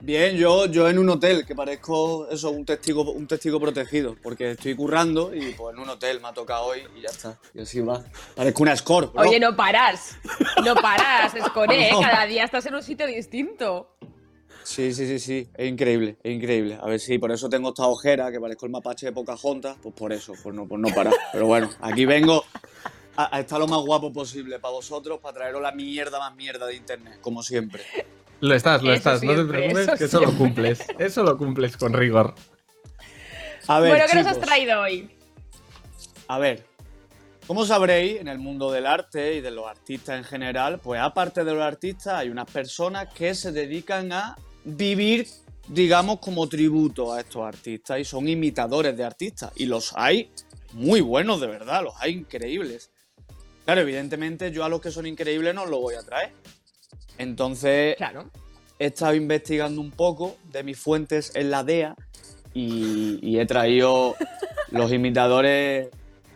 Bien, 0.00 0.36
yo, 0.36 0.66
yo 0.66 0.88
en 0.88 0.96
un 0.96 1.08
hotel, 1.08 1.44
que 1.44 1.56
parezco 1.56 2.28
eso, 2.30 2.52
un 2.52 2.64
testigo, 2.64 3.02
un 3.10 3.26
testigo 3.26 3.58
protegido, 3.58 4.14
porque 4.22 4.52
estoy 4.52 4.76
currando 4.76 5.34
y 5.34 5.54
pues 5.54 5.74
en 5.74 5.80
un 5.82 5.88
hotel 5.88 6.20
me 6.20 6.28
ha 6.28 6.32
tocado 6.32 6.66
hoy 6.66 6.82
y 6.96 7.02
ya 7.02 7.08
está. 7.08 7.36
Y 7.52 7.60
así 7.60 7.80
va. 7.80 8.04
Parezco 8.36 8.62
una 8.62 8.76
score, 8.76 9.08
bro. 9.08 9.22
Oye, 9.22 9.40
no 9.40 9.56
paras. 9.56 10.16
No 10.64 10.76
paras, 10.76 11.34
Escoré. 11.34 11.90
No. 11.92 12.00
Cada 12.00 12.26
día 12.26 12.44
estás 12.44 12.64
en 12.66 12.76
un 12.76 12.82
sitio 12.82 13.06
distinto. 13.06 13.96
Sí, 14.62 14.92
sí, 14.92 15.06
sí, 15.06 15.18
sí. 15.18 15.48
Es 15.54 15.68
increíble, 15.68 16.16
es 16.22 16.32
increíble. 16.32 16.78
A 16.80 16.86
ver 16.86 17.00
si 17.00 17.18
por 17.18 17.32
eso 17.32 17.48
tengo 17.48 17.70
esta 17.70 17.86
ojera, 17.86 18.30
que 18.30 18.38
parezco 18.38 18.66
el 18.66 18.72
mapache 18.72 19.06
de 19.06 19.12
Pocahontas, 19.12 19.78
pues 19.82 19.94
por 19.94 20.12
eso, 20.12 20.34
por 20.42 20.54
no, 20.54 20.68
por 20.68 20.78
no 20.78 20.94
parar. 20.94 21.14
Pero 21.32 21.46
bueno, 21.46 21.70
aquí 21.80 22.04
vengo 22.04 22.44
a, 23.16 23.36
a 23.36 23.40
estar 23.40 23.58
lo 23.58 23.66
más 23.66 23.80
guapo 23.80 24.12
posible 24.12 24.60
para 24.60 24.74
vosotros, 24.74 25.18
para 25.18 25.34
traeros 25.34 25.60
la 25.60 25.72
mierda 25.72 26.20
más 26.20 26.36
mierda 26.36 26.66
de 26.66 26.76
internet, 26.76 27.18
como 27.20 27.42
siempre. 27.42 27.82
Lo 28.40 28.54
estás, 28.54 28.82
lo 28.82 28.92
Eso 28.92 28.98
estás, 28.98 29.22
no 29.22 29.34
te 29.34 29.44
preocupes, 29.44 29.88
eso 29.88 29.96
que 29.96 30.04
eso 30.04 30.20
lo 30.20 30.32
cumples. 30.36 30.84
Eso 30.98 31.22
lo 31.24 31.36
cumples 31.36 31.76
con 31.76 31.92
rigor. 31.92 32.34
A 33.66 33.80
ver, 33.80 33.90
bueno, 33.90 34.04
¿qué 34.08 34.16
nos 34.16 34.26
has 34.26 34.40
traído 34.40 34.80
hoy? 34.80 35.10
A 36.28 36.38
ver, 36.38 36.64
como 37.48 37.64
sabréis, 37.64 38.20
en 38.20 38.28
el 38.28 38.38
mundo 38.38 38.70
del 38.70 38.86
arte 38.86 39.36
y 39.36 39.40
de 39.40 39.50
los 39.50 39.66
artistas 39.66 40.18
en 40.18 40.24
general, 40.24 40.78
pues 40.78 41.00
aparte 41.00 41.44
de 41.44 41.54
los 41.54 41.62
artistas 41.62 42.14
hay 42.14 42.28
unas 42.28 42.50
personas 42.50 43.08
que 43.12 43.34
se 43.34 43.52
dedican 43.52 44.12
a 44.12 44.36
vivir, 44.64 45.26
digamos, 45.66 46.20
como 46.20 46.46
tributo 46.48 47.12
a 47.12 47.20
estos 47.20 47.42
artistas 47.42 47.98
y 47.98 48.04
son 48.04 48.28
imitadores 48.28 48.96
de 48.96 49.04
artistas. 49.04 49.50
Y 49.56 49.66
los 49.66 49.94
hay 49.96 50.30
muy 50.74 51.00
buenos, 51.00 51.40
de 51.40 51.46
verdad, 51.46 51.82
los 51.82 51.94
hay 52.00 52.12
increíbles. 52.12 52.90
Claro, 53.64 53.80
evidentemente 53.80 54.52
yo 54.52 54.64
a 54.64 54.68
los 54.68 54.80
que 54.80 54.90
son 54.90 55.06
increíbles 55.06 55.54
no 55.54 55.66
los 55.66 55.80
voy 55.80 55.94
a 55.94 56.02
traer. 56.02 56.32
Entonces, 57.18 57.96
Claro. 57.96 58.30
he 58.78 58.86
estado 58.86 59.14
investigando 59.14 59.80
un 59.80 59.90
poco 59.90 60.36
de 60.52 60.62
mis 60.62 60.78
fuentes 60.78 61.32
en 61.34 61.50
la 61.50 61.64
DEA 61.64 61.94
y, 62.54 63.18
y 63.22 63.38
he 63.38 63.46
traído 63.46 64.14
los 64.70 64.92
imitadores 64.92 65.88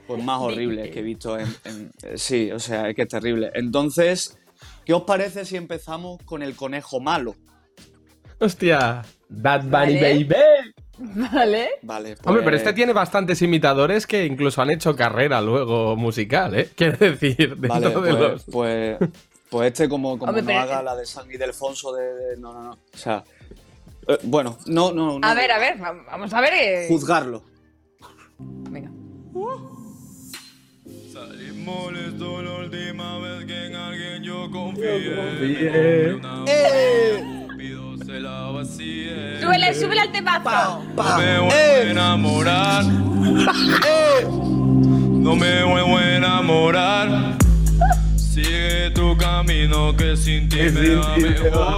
pues, 0.06 0.22
más 0.22 0.40
horribles 0.40 0.90
que 0.90 0.98
he 1.00 1.02
visto 1.02 1.38
en, 1.38 1.46
en- 1.64 1.90
Sí, 2.18 2.50
o 2.50 2.58
sea, 2.58 2.88
es 2.88 2.94
que 2.96 3.02
es 3.02 3.08
terrible. 3.08 3.50
Entonces, 3.54 4.38
¿qué 4.84 4.92
os 4.92 5.02
parece 5.02 5.44
si 5.44 5.56
empezamos 5.56 6.20
con 6.24 6.42
el 6.42 6.54
conejo 6.54 7.00
malo? 7.00 7.34
Hostia, 8.38 9.02
Bad 9.28 9.62
Bunny 9.62 9.70
Vale. 9.70 10.00
Baby. 10.00 10.26
Vale. 10.98 11.68
Vale, 11.82 12.16
pues, 12.16 12.26
Hombre, 12.26 12.42
pero 12.44 12.56
este 12.56 12.72
tiene 12.72 12.92
bastantes 12.92 13.40
imitadores 13.42 14.06
que 14.06 14.26
incluso 14.26 14.60
han 14.62 14.70
hecho 14.70 14.94
carrera 14.94 15.40
luego 15.40 15.96
musical, 15.96 16.54
¿eh? 16.56 16.68
Quiero 16.76 16.96
decir, 16.98 17.56
dentro 17.56 17.68
Vale, 17.68 17.88
de 17.88 17.92
pues, 17.94 18.18
los... 18.18 18.44
pues, 18.44 18.98
pues 19.52 19.66
este 19.68 19.86
como, 19.88 20.18
como 20.18 20.30
Hombre, 20.30 20.42
no 20.42 20.46
pero- 20.48 20.60
haga 20.60 20.82
la 20.82 20.96
de 20.96 21.04
San 21.06 21.30
Ildefonso 21.30 21.92
de, 21.92 22.14
de- 22.14 22.36
No, 22.38 22.52
no, 22.54 22.62
no. 22.62 22.70
O 22.72 22.96
sea... 22.96 23.22
eh, 24.08 24.18
bueno, 24.24 24.56
no, 24.66 24.90
no, 24.92 25.18
no. 25.18 25.28
A 25.28 25.34
ver, 25.34 25.52
a 25.52 25.58
ver, 25.58 25.80
va- 25.80 25.92
vamos 26.10 26.32
a 26.32 26.40
ver. 26.40 26.52
eh. 26.54 26.86
Juzgarlo. 26.88 27.44
Venga. 28.38 28.90
Salí 31.12 31.52
molesto 31.52 32.42
la 32.42 32.54
última 32.64 33.18
vez 33.18 33.44
que 33.44 33.66
en 33.66 33.74
alguien 33.76 34.22
yo 34.22 34.50
confié. 34.50 36.14
Una 36.14 36.44
¡Eh! 36.48 37.46
Cupido 37.50 37.98
se 37.98 38.18
la 38.20 38.50
vacié. 38.50 39.38
Súbele, 39.40 39.74
súbele 39.74 40.00
al 40.00 40.12
temazo. 40.12 40.82
No 40.96 41.18
me 41.18 41.38
vuelvo 41.38 41.52
a 41.52 41.80
enamorar. 41.82 42.84
No 45.22 45.36
me 45.36 45.62
vuelvo 45.64 45.98
a 45.98 46.16
enamorar. 46.16 47.36
Sigue 48.32 48.90
tu 48.92 49.14
camino 49.18 49.94
que 49.94 50.16
sin 50.16 50.48
ti 50.48 50.56
me 50.56 50.94
va 50.94 51.18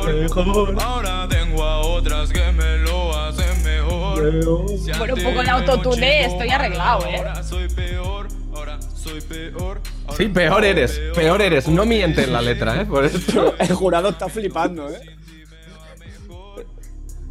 mejor. 0.02 0.76
Ahora 0.80 1.26
tengo 1.28 1.61
a 1.64 1.80
otras 1.80 2.30
que 2.30 2.52
me 2.52 2.78
lo 2.78 3.12
hacen 3.12 3.61
mejor. 3.64 4.32
Si 4.78 4.92
Bueno, 4.96 5.14
un 5.14 5.23
poco 5.25 5.42
yo 5.42 5.50
autotune, 5.50 6.26
estoy 6.26 6.50
arreglado, 6.50 7.06
¿eh? 7.06 7.16
Ahora 7.18 7.42
soy 7.42 7.68
peor, 7.70 8.28
ahora 8.54 8.78
soy 8.94 9.20
peor. 9.23 9.80
ahora 10.06 10.16
Sí, 10.16 10.28
peor 10.28 10.64
eres, 10.64 11.00
peor 11.12 11.42
eres. 11.42 11.66
No 11.66 11.84
miente 11.87 12.23
en 12.23 12.32
la 12.32 12.40
letra, 12.40 12.82
¿eh? 12.82 12.87
Por 12.87 13.04
eso... 13.04 13.56
El 13.58 13.75
jurado 13.75 14.11
está 14.11 14.28
flipando, 14.28 14.88
¿eh? 14.88 15.00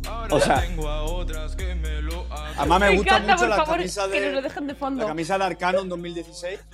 Ahora 0.05 0.35
O 0.35 0.39
sea, 0.41 0.59
tengo 0.59 0.89
a 0.89 1.01
otras 1.03 1.55
que 1.55 1.73
me 1.75 2.01
lo 2.01 2.25
hacen. 2.29 2.59
Además 2.59 2.79
me, 2.81 2.89
Me 2.89 2.97
gusta 2.97 3.15
encanta, 3.15 3.33
mucho 3.35 3.47
la 3.47 3.55
favor, 3.55 3.77
camisa 3.77 4.03
que 4.11 4.19
de... 4.19 4.25
nos 4.25 4.35
lo 4.35 4.41
dejen 4.41 4.67
de 4.67 4.75
fondo. 4.75 5.01
La 5.03 5.07
camisa 5.07 5.37
de 5.37 5.45
Arcano 5.45 5.79
en 5.79 5.87
2016. 5.87 6.59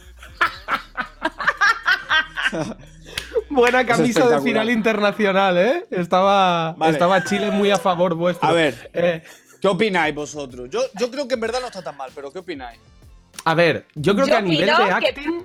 Buena 3.50 3.86
camisa 3.86 4.28
de 4.28 4.42
final 4.42 4.70
internacional, 4.70 5.58
¿eh? 5.58 5.86
Estaba, 5.92 6.74
Vale. 6.74 6.94
estaba 6.94 7.24
Chile 7.24 7.52
muy 7.52 7.72
a 7.72 7.78
favor 7.78 8.16
vuestro. 8.16 8.48
A 8.48 8.54
ver. 8.54 8.90
Eh, 8.94 9.24
¿Qué 9.62 9.68
opináis 9.68 10.14
vosotros? 10.16 10.70
Yo, 10.70 10.82
yo 10.98 11.10
creo 11.12 11.28
que 11.28 11.34
en 11.34 11.42
verdad 11.42 11.60
no 11.62 11.68
está 11.68 11.82
tan 11.82 11.98
mal, 11.98 12.12
pero 12.14 12.32
¿qué 12.32 12.40
opináis? 12.40 12.80
a 13.46 13.54
ver, 13.54 13.86
yo 13.96 14.14
creo 14.16 14.26
Yo 14.28 14.32
que 14.34 14.38
a 14.38 14.42
nivel 14.42 14.66
de 14.66 14.72
acting... 14.74 15.44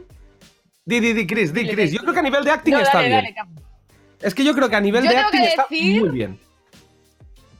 Di, 0.85 1.01
di, 1.01 1.13
di, 1.15 1.27
Chris, 1.27 1.53
di, 1.55 1.67
Chris. 1.69 1.93
Yo 1.93 2.01
creo 2.01 2.13
que 2.13 2.21
a 2.21 2.23
nivel 2.23 2.45
de 2.45 2.51
acting 2.51 2.73
No, 2.75 2.81
está 2.81 2.99
dale, 2.99 3.09
bien. 3.09 3.35
dale. 3.35 3.51
Es 4.21 4.35
que 4.35 4.45
yo 4.45 4.55
creo 4.55 4.69
que 4.69 4.77
a 4.77 4.81
nivel 4.81 5.05
Yo 5.05 5.11
de 5.11 5.17
acting 5.17 5.41
que 5.41 5.47
está 5.49 5.67
muy 5.71 6.09
bien. 6.11 6.39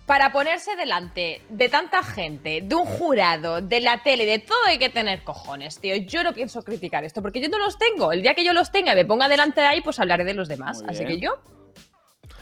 Para 0.07 0.33
ponerse 0.33 0.77
delante 0.77 1.41
de 1.49 1.69
tanta 1.71 2.03
gente, 2.03 2.61
de 2.63 2.75
un 2.75 2.85
jurado, 2.85 3.63
de 3.63 3.81
la 3.81 4.03
tele, 4.03 4.27
de 4.27 4.39
todo 4.39 4.59
hay 4.67 4.77
que 4.77 4.91
tener 4.91 5.23
cojones, 5.23 5.79
tío. 5.81 5.97
Yo 5.97 6.23
no 6.23 6.35
pienso 6.35 6.63
criticar 6.63 7.05
esto 7.05 7.23
porque 7.23 7.41
yo 7.41 7.49
no 7.49 7.59
los 7.59 7.79
tengo. 7.79 8.13
El 8.13 8.21
día 8.21 8.35
que 8.35 8.45
yo 8.45 8.53
los 8.53 8.71
tenga 8.71 8.93
y 8.93 8.97
me 8.97 9.07
ponga 9.07 9.29
delante 9.29 9.63
de 9.63 9.67
ahí, 9.67 9.81
pues 9.81 9.99
hablaré 10.01 10.25
de 10.25 10.35
los 10.35 10.47
demás. 10.47 10.83
Muy 10.83 10.91
Así 10.91 11.07
bien. 11.07 11.21
que 11.21 11.25
yo, 11.25 11.39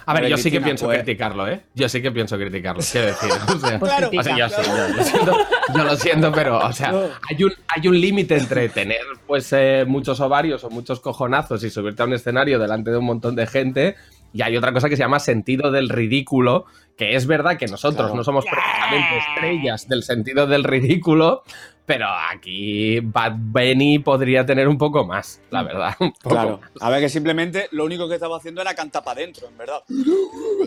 A 0.06 0.14
ver, 0.14 0.26
yo 0.26 0.36
sí 0.36 0.50
que 0.50 0.60
pienso 0.60 0.86
pues- 0.86 0.98
criticarlo, 0.98 1.46
¿eh? 1.46 1.62
Yo 1.74 1.88
sí 1.88 2.02
que 2.02 2.10
pienso 2.10 2.36
criticarlo, 2.36 2.82
quiero 2.90 3.06
decir. 3.06 3.30
O 3.54 3.58
sea, 3.60 3.78
Claro, 3.78 4.10
o 4.18 4.22
sea, 4.24 4.36
yo, 4.36 4.46
critica. 4.48 4.62
sí, 4.64 4.70
yo 4.72 4.88
lo 4.96 5.04
siento, 5.04 5.36
yo 5.76 5.84
lo 5.84 5.96
siento, 5.96 6.32
pero, 6.32 6.58
o 6.58 6.72
sea, 6.72 6.92
hay 7.30 7.44
un, 7.44 7.52
hay 7.68 7.86
un 7.88 8.00
límite 8.00 8.38
entre 8.38 8.68
tener, 8.70 9.02
pues, 9.24 9.52
eh, 9.52 9.84
muchos 9.86 10.18
ovarios 10.18 10.64
o 10.64 10.70
muchos 10.70 10.98
cojonazos 10.98 11.62
y 11.62 11.70
subirte 11.70 12.02
a 12.02 12.06
un 12.06 12.14
escenario 12.14 12.58
delante 12.58 12.90
de 12.90 12.96
un 12.96 13.04
montón 13.04 13.36
de 13.36 13.46
gente. 13.46 13.94
Y 14.32 14.42
hay 14.42 14.56
otra 14.56 14.72
cosa 14.72 14.88
que 14.88 14.96
se 14.96 15.02
llama 15.02 15.18
sentido 15.20 15.70
del 15.70 15.88
ridículo, 15.88 16.64
que 16.96 17.14
es 17.16 17.26
verdad 17.26 17.56
que 17.58 17.66
nosotros 17.66 17.96
Claro. 18.06 18.14
no 18.14 18.24
somos 18.24 18.44
precisamente 18.44 19.18
estrellas 19.18 19.88
del 19.88 20.02
sentido 20.02 20.46
del 20.46 20.64
ridículo, 20.64 21.42
pero 21.84 22.06
aquí 22.30 23.00
Bad 23.00 23.32
Bunny 23.36 23.98
podría 23.98 24.46
tener 24.46 24.68
un 24.68 24.78
poco 24.78 25.04
más, 25.04 25.40
la 25.50 25.62
verdad. 25.62 25.94
un 26.00 26.12
poco 26.12 26.30
Claro. 26.34 26.60
A 26.80 26.90
ver, 26.90 27.00
que 27.00 27.08
simplemente 27.08 27.68
lo 27.72 27.84
único 27.84 28.08
que 28.08 28.14
estaba 28.14 28.36
haciendo 28.36 28.60
era 28.62 28.74
cantar 28.74 29.02
para 29.04 29.18
adentro, 29.20 29.48
en 29.48 29.58
verdad. 29.58 29.82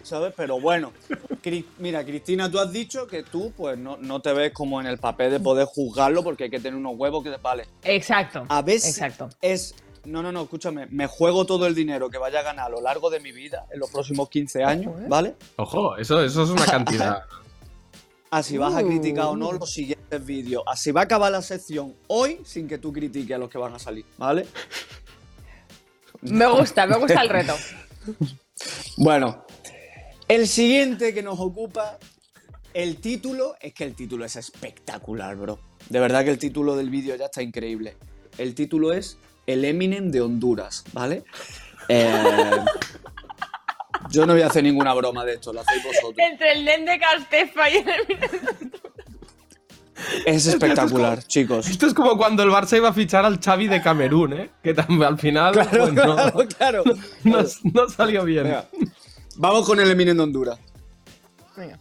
¿Sabes? 0.04 0.34
Pero 0.36 0.60
bueno. 0.60 0.92
Mira, 1.80 2.04
Cristina, 2.04 2.50
tú 2.50 2.60
has 2.60 2.72
dicho 2.72 3.06
que 3.08 3.22
tú, 3.24 3.54
pues, 3.56 3.78
no, 3.78 3.98
no 3.98 4.20
te 4.20 4.34
ves 4.34 4.52
como 4.52 4.82
en 4.82 4.88
el 4.88 4.98
papel 4.98 5.32
de 5.32 5.40
poder 5.40 5.66
juzgarlo 5.68 6.24
porque 6.24 6.46
hay 6.46 6.50
que 6.50 6.60
tener 6.60 6.76
unos 6.76 6.94
huevos 6.98 7.24
que 7.24 7.30
te 7.30 7.38
vale. 7.38 7.66
exacto. 7.84 8.46
A 8.50 8.62
ver 8.64 8.80
si 8.80 8.90
Exacto. 8.90 9.30
es. 9.42 9.76
No, 10.06 10.22
no, 10.24 10.32
no, 10.32 10.44
escúchame. 10.44 10.88
Me 10.88 11.08
juego 11.08 11.46
todo 11.46 11.66
el 11.68 11.76
dinero 11.76 12.10
que 12.10 12.18
vaya 12.18 12.40
a 12.40 12.44
ganar 12.44 12.68
a 12.68 12.70
lo 12.70 12.82
largo 12.82 13.10
de 13.10 13.20
mi 13.20 13.32
vida, 13.32 13.66
en 13.72 13.80
los 13.80 13.90
próximos 13.90 14.30
15 14.30 14.64
años, 14.64 14.94
Ojo, 14.94 15.02
¿eh? 15.02 15.06
¿vale? 15.08 15.36
Ojo, 15.58 15.98
eso, 15.98 16.24
eso 16.24 16.44
es 16.44 16.50
una 16.50 16.66
cantidad. 16.66 17.24
Así 18.32 18.58
vas 18.58 18.76
a 18.76 18.84
criticar 18.84 19.26
o 19.26 19.36
no 19.38 19.50
Uh. 19.50 19.54
los 19.60 19.72
siguientes 19.72 20.26
vídeos. 20.26 20.64
Así 20.68 20.92
va 20.92 21.02
a 21.02 21.04
acabar 21.06 21.32
la 21.32 21.42
sección 21.42 21.96
hoy 22.08 22.42
sin 22.44 22.68
que 22.68 22.78
tú 22.78 22.92
critiques 22.92 23.34
a 23.36 23.38
los 23.40 23.50
que 23.50 23.58
van 23.58 23.74
a 23.74 23.80
salir, 23.80 24.06
¿vale? 24.18 24.46
Me 26.22 26.48
gusta, 26.48 26.86
me 26.88 26.98
gusta 26.98 27.22
el 27.22 27.30
reto. 27.30 27.54
Bueno, 28.98 29.46
el 30.30 30.48
siguiente 30.48 31.14
que 31.14 31.22
nos 31.22 31.38
ocupa, 31.40 31.98
el 32.74 32.98
título, 33.02 33.56
es 33.60 33.74
que 33.74 33.84
el 33.84 33.94
título 33.94 34.24
es 34.24 34.38
espectacular, 34.38 35.36
bro. 35.36 35.60
De 35.90 36.00
verdad 36.00 36.24
que 36.24 36.32
el 36.32 36.38
título 36.38 36.76
del 36.78 36.90
vídeo 36.90 37.16
ya 37.18 37.26
está 37.26 37.42
increíble. 37.44 37.98
El 38.38 38.56
título 38.56 38.94
es 38.94 39.18
El 39.48 39.64
Eminem 39.66 40.12
de 40.12 40.22
Honduras, 40.22 40.84
¿vale? 40.94 41.24
Eh, 41.88 42.52
yo 44.10 44.26
no 44.26 44.34
voy 44.34 44.42
a 44.42 44.48
hacer 44.48 44.64
ninguna 44.64 44.94
broma 44.94 45.24
de 45.26 45.34
esto, 45.36 45.54
lo 45.54 45.62
hacéis 45.62 45.84
vosotros. 45.84 46.16
Entre 46.18 46.52
el 46.54 46.66
Nen 46.66 46.86
de 46.86 47.00
Castefa 47.00 47.70
y 47.70 47.78
el. 47.78 48.72
Es 50.26 50.46
espectacular, 50.46 51.24
chicos. 51.24 51.68
Esto 51.68 51.88
es 51.88 51.94
como 51.94 52.18
cuando 52.18 52.44
el 52.44 52.50
Barça 52.50 52.76
iba 52.78 52.90
a 52.90 52.94
fichar 52.94 53.24
al 53.26 53.40
Xavi 53.40 53.68
de 53.68 53.82
Camerún, 53.82 54.34
¿eh? 54.34 54.50
Que 54.62 54.76
al 55.06 55.18
final 55.18 55.54
Claro, 55.54 55.70
pues, 55.72 55.94
no, 55.94 56.16
claro, 56.16 56.44
claro. 56.58 56.84
no- 57.24 57.44
no 57.74 57.90
salió 57.90 58.24
bien. 58.26 58.44
Venga, 58.44 58.66
Vamos 59.38 59.66
con 59.66 59.80
el 59.80 59.90
Eminem 59.90 60.18
de 60.18 60.24
Honduras. 60.24 60.60
Venga. 61.56 61.78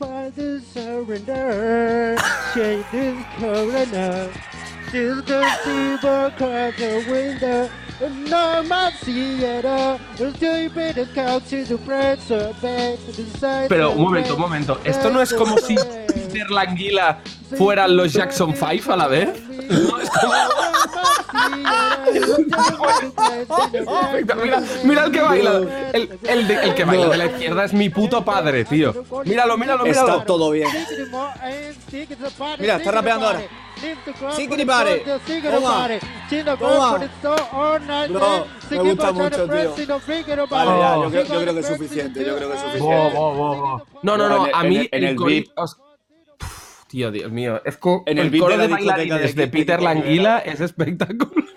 The 0.00 0.62
surrender. 0.72 2.16
Shake 2.54 2.90
this 2.90 3.16
corona. 3.38 4.30
Still 4.88 5.20
the 5.22 5.44
across 6.26 7.06
window. 7.06 7.68
No 8.30 8.62
friends 11.76 13.40
back. 13.42 13.68
Pero 13.68 13.90
un 13.92 14.00
momento, 14.02 14.34
un 14.36 14.40
momento. 14.40 14.80
¿Esto 14.84 15.10
no 15.10 15.20
es 15.20 15.34
como 15.34 15.58
si 15.58 15.74
Peter 15.76 16.50
Languila 16.50 17.18
fueran 17.58 17.94
los 17.94 18.10
Jackson 18.14 18.54
5 18.56 18.92
a 18.92 18.96
la 18.96 19.06
vez? 19.06 19.28
No, 19.68 20.00
es 20.00 20.08
como- 20.08 20.32
Mira, 24.42 24.62
mira 24.84 25.04
el 25.04 25.12
que 25.12 25.20
baila. 25.20 25.52
El, 25.92 26.18
el 26.28 26.48
de- 26.48 26.54
el 26.64 26.74
que 26.74 26.84
baila 26.84 27.08
de 27.08 27.16
la 27.18 27.26
izquierda 27.26 27.64
es 27.64 27.72
mi 27.72 27.88
puto 27.90 28.24
padre, 28.24 28.64
tío. 28.64 28.92
Míralo, 29.24 29.56
míralo, 29.58 29.84
Está 29.86 30.02
míralo. 30.02 30.22
todo 30.24 30.50
bien. 30.50 30.68
Mira, 32.58 32.76
está 32.76 32.90
rapeando 32.90 33.26
ahora. 33.26 33.40
Sickity 34.36 34.64
party. 34.66 34.90
Toma. 35.50 35.70
Toma. 36.58 36.90
Bro, 38.12 38.46
me 38.70 38.76
gusta 38.90 39.12
mucho, 39.12 39.44
tío. 39.62 39.74
Vale, 40.50 40.70
ya, 40.80 40.94
yo 40.96 41.10
creo, 41.10 41.24
yo 41.24 41.40
creo 41.40 41.54
que 41.54 41.60
es 41.60 41.66
suficiente. 41.66 42.24
Yo 42.24 42.36
creo 42.36 42.48
que 42.50 42.54
es 42.54 42.60
suficiente. 42.60 43.14
No, 44.02 44.16
no, 44.18 44.28
no, 44.28 44.44
a 44.44 44.62
en 44.62 44.68
mí 44.68 44.76
el- 44.76 44.88
en 44.92 45.04
el 45.04 45.16
beat. 45.26 45.44
Tío, 46.90 47.10
Dios 47.12 47.30
mío, 47.30 47.62
es 47.64 47.76
que 47.76 48.02
En 48.06 48.18
el 48.18 48.34
el, 48.34 48.40
coro 48.40 48.56
de 48.56 48.58
la 48.58 48.62
de, 48.64 48.68
discoteca 48.68 48.96
bailarines 48.96 49.34
de 49.36 49.42
de 49.42 49.48
Peter 49.48 49.80
Languila 49.80 50.38
es 50.40 50.60
espectacular. 50.60 51.48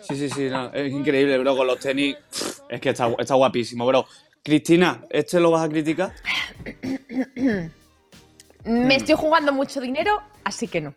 Sí, 0.00 0.16
sí, 0.16 0.30
sí, 0.30 0.48
no, 0.50 0.72
es 0.72 0.90
increíble, 0.90 1.36
bro, 1.38 1.56
con 1.56 1.66
los 1.66 1.78
tenis. 1.78 2.16
Es 2.70 2.80
que 2.80 2.88
está, 2.90 3.10
está 3.18 3.34
guapísimo, 3.34 3.84
bro. 3.86 4.06
Cristina, 4.42 5.02
¿este 5.10 5.38
lo 5.38 5.50
vas 5.50 5.66
a 5.66 5.68
criticar? 5.68 6.12
Me 8.64 8.96
estoy 8.96 9.14
jugando 9.14 9.52
mucho 9.52 9.80
dinero, 9.80 10.20
así 10.44 10.66
que 10.66 10.80
no. 10.80 10.94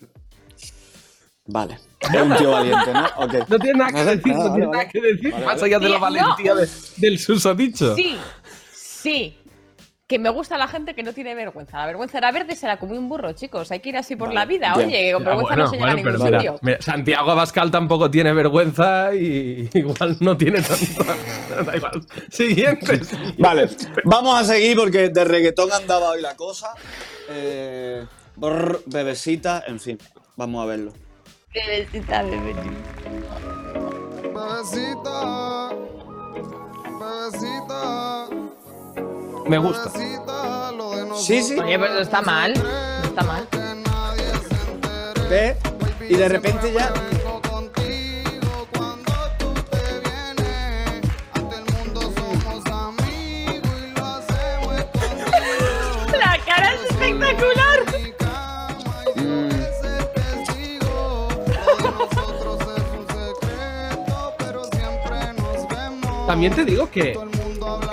Vale. 1.46 1.77
Es 2.00 2.22
un 2.22 2.36
tío 2.38 2.51
valiente, 2.51 2.93
¿no? 2.93 3.05
Ok. 3.17 3.50
No 3.50 3.60
tiene 3.60 3.79
nada 3.79 3.91
que 3.91 4.03
decir, 4.16 4.33
vale, 4.33 4.50
no 4.50 4.55
tiene 4.55 4.72
nada 4.72 4.87
que 4.90 5.01
decir. 5.01 5.31
Vale, 5.31 5.46
Más 5.46 5.64
allá 5.64 5.79
de 5.79 5.90
la 5.90 5.98
valentía 5.98 6.53
no. 6.53 6.59
de- 6.61 6.70
del 6.98 7.20
susodicho. 7.20 7.96
Sí, 7.96 8.18
sí. 8.74 9.37
Que 10.05 10.20
me 10.20 10.29
gusta 10.29 10.57
la 10.57 10.68
gente 10.68 10.94
que 10.96 11.01
no 11.01 11.13
tiene 11.13 11.33
vergüenza. 11.33 11.77
La 11.77 11.85
vergüenza 11.85 12.18
era 12.18 12.29
verde 12.31 12.55
será 12.57 12.77
como 12.77 12.94
un 12.94 13.07
burro, 13.07 13.31
chicos. 13.31 13.72
Hay 13.72 13.79
que 13.79 13.87
ir 13.89 13.98
así 13.98 14.18
por 14.18 14.33
la 14.33 14.46
vida. 14.46 14.74
bien. 14.75 14.89
Oye, 14.89 14.98
que 15.07 15.13
con 15.13 15.24
Ah, 15.24 15.29
vergüenza 15.29 15.55
no 15.55 15.68
se 15.68 15.75
llega 15.77 15.92
a 15.92 15.94
ningún 15.96 16.20
sitio. 16.20 16.59
mira, 16.61 16.81
Santiago 16.81 17.31
Abascal 17.31 17.72
tampoco 17.72 18.11
tiene 18.11 18.33
vergüenza 18.33 19.16
y 19.16 19.70
igual 19.74 20.18
no 20.20 20.35
tiene 20.35 20.61
tanta. 20.61 21.16
Da 21.66 21.77
igual. 21.77 22.01
Siguiente. 22.29 23.00
Vale, 23.37 23.70
vamos 24.03 24.39
a 24.42 24.44
seguir 24.44 24.75
porque 24.75 25.07
de 25.09 25.24
reggaetón 25.24 25.72
andaba 25.72 26.09
hoy 26.09 26.22
la 26.22 26.35
cosa. 26.35 26.74
Eh, 27.29 28.05
brr, 28.35 28.81
bebecita, 28.87 29.63
en 29.68 29.79
fin, 29.79 29.98
vamos 30.35 30.63
a 30.63 30.66
verlo. 30.68 30.92
Bebecita, 31.53 32.24
bebecita. 32.24 32.63
Bebecita, 34.33 35.70
bebecita, 37.00 38.27
Me 39.48 39.58
gusta. 39.58 39.90
Sí, 41.16 41.44
sí. 41.44 41.60
Oye, 41.60 41.77
pero 41.79 41.94
no 41.94 42.00
está 42.00 42.22
mal. 42.22 42.53
No 42.53 43.03
está 43.03 43.24
mal. 43.24 43.48
que 43.50 43.58
nadie 43.58 44.25
se 44.48 44.72
entere. 44.72 45.27
Ve, 45.29 45.58
y 46.10 46.16
de 46.16 46.29
repente 46.29 46.74
ya. 46.74 46.92
Vengo 46.92 47.42
contigo 47.42 48.68
cuando 48.74 49.14
tú 49.38 49.53
te 49.70 50.00
vienes. 50.00 51.01
Ante 51.34 51.56
el 51.56 51.66
mundo 51.74 52.01
somos 52.01 52.66
amigos 52.66 53.79
y 53.86 54.00
lo 54.00 54.06
hacemos 54.06 54.74
escondido. 54.79 56.18
La 56.18 56.38
cara 56.46 56.74
es 56.74 56.82
espectacular. 56.92 57.79
También 66.27 66.53
te 66.56 66.64
digo 66.66 66.90
que 66.90 67.20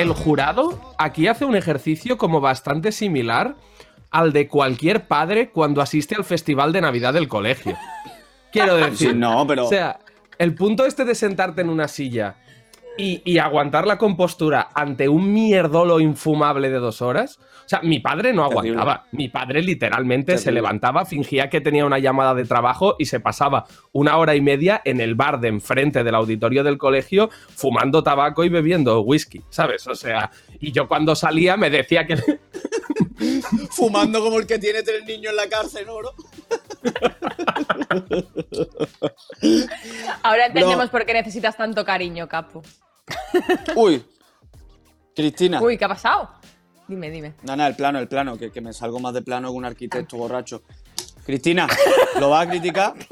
el 0.01 0.13
jurado 0.13 0.81
aquí 0.99 1.27
hace 1.27 1.45
un 1.45 1.57
ejercicio 1.57 2.17
como 2.19 2.41
bastante 2.41 2.93
similar 2.93 3.57
al 4.11 4.33
de 4.33 4.49
cualquier 4.49 5.07
padre 5.07 5.51
cuando 5.51 5.81
asiste 5.83 6.15
al 6.17 6.25
festival 6.25 6.73
de 6.73 6.81
Navidad 6.81 7.13
del 7.15 7.29
colegio. 7.29 7.77
Quiero 8.53 8.77
decir, 8.77 9.11
Sí, 9.11 9.17
no, 9.17 9.47
pero- 9.47 9.67
O 9.67 9.69
sea, 9.69 9.99
el 10.39 10.55
punto 10.55 10.87
este 10.87 11.05
de 11.05 11.15
sentarte 11.15 11.61
en 11.61 11.69
una 11.71 11.87
silla 11.89 12.37
y, 13.01 13.23
y 13.25 13.39
aguantar 13.39 13.87
la 13.87 13.99
compostura 13.99 14.69
ante 14.75 15.09
un 15.09 15.33
mierdolo 15.33 16.01
infumable 16.01 16.71
de 16.71 16.79
dos 16.79 17.03
horas. 17.03 17.39
O 17.65 17.69
sea, 17.71 17.81
mi 17.83 18.01
padre 18.01 18.33
no 18.33 18.45
aguantaba. 18.45 19.07
Mi 19.13 19.29
padre 19.29 19.63
literalmente 19.63 20.39
se 20.39 20.51
levantaba, 20.53 21.05
fingía 21.05 21.49
que 21.49 21.61
tenía 21.61 21.87
una 21.87 21.99
llamada 21.99 22.35
de 22.35 22.45
trabajo 22.45 22.97
y 22.99 23.07
se 23.07 23.21
pasaba 23.21 23.67
una 23.93 24.17
hora 24.17 24.35
y 24.35 24.41
media 24.41 24.83
en 24.85 25.01
el 25.01 25.15
bar 25.15 25.41
de 25.41 25.49
enfrente 25.49 26.03
del 26.05 26.15
auditorio 26.15 26.65
del 26.65 26.79
colegio 26.79 27.31
fumando 27.55 28.03
tabaco 28.03 28.45
y 28.45 28.49
bebiendo 28.49 29.01
whisky, 29.01 29.43
¿sabes? 29.51 29.87
O 29.87 29.95
sea, 29.95 30.31
y 30.61 30.73
yo 30.73 30.89
cuando 30.89 31.15
salía 31.15 31.57
me 31.57 31.71
decía 31.71 32.07
que... 32.07 32.17
Fumando 33.71 34.21
como 34.21 34.39
el 34.39 34.47
que 34.47 34.59
tiene 34.59 34.83
tres 34.83 35.05
niños 35.05 35.31
en 35.31 35.37
la 35.37 35.49
cárcel, 35.49 35.87
¿no, 35.87 35.97
bro? 35.99 36.15
Ahora 40.23 40.47
entendemos 40.47 40.89
por 40.89 41.05
qué 41.05 41.13
necesitas 41.13 41.57
tanto 41.57 41.85
cariño, 41.85 42.29
capo. 42.29 42.63
Uy. 43.77 44.05
Cristina. 45.15 45.61
Uy, 45.63 45.77
¿qué 45.77 45.85
ha 45.85 45.89
pasado? 45.89 46.31
Dime, 46.89 47.11
dime. 47.11 47.35
No, 47.43 47.55
no, 47.57 47.67
el 47.67 47.75
plano, 47.77 47.99
el 47.99 48.09
plano, 48.09 48.37
que, 48.37 48.51
que 48.51 48.61
me 48.61 48.73
salgo 48.73 48.99
más 49.01 49.15
de 49.15 49.23
plano 49.23 49.49
que 49.51 49.57
un 49.57 49.65
arquitecto 49.65 50.17
borracho. 50.17 50.63
Cristina, 51.25 51.67
¿lo 52.19 52.31
vas 52.31 52.47
a 52.47 52.51
criticar? 52.51 52.95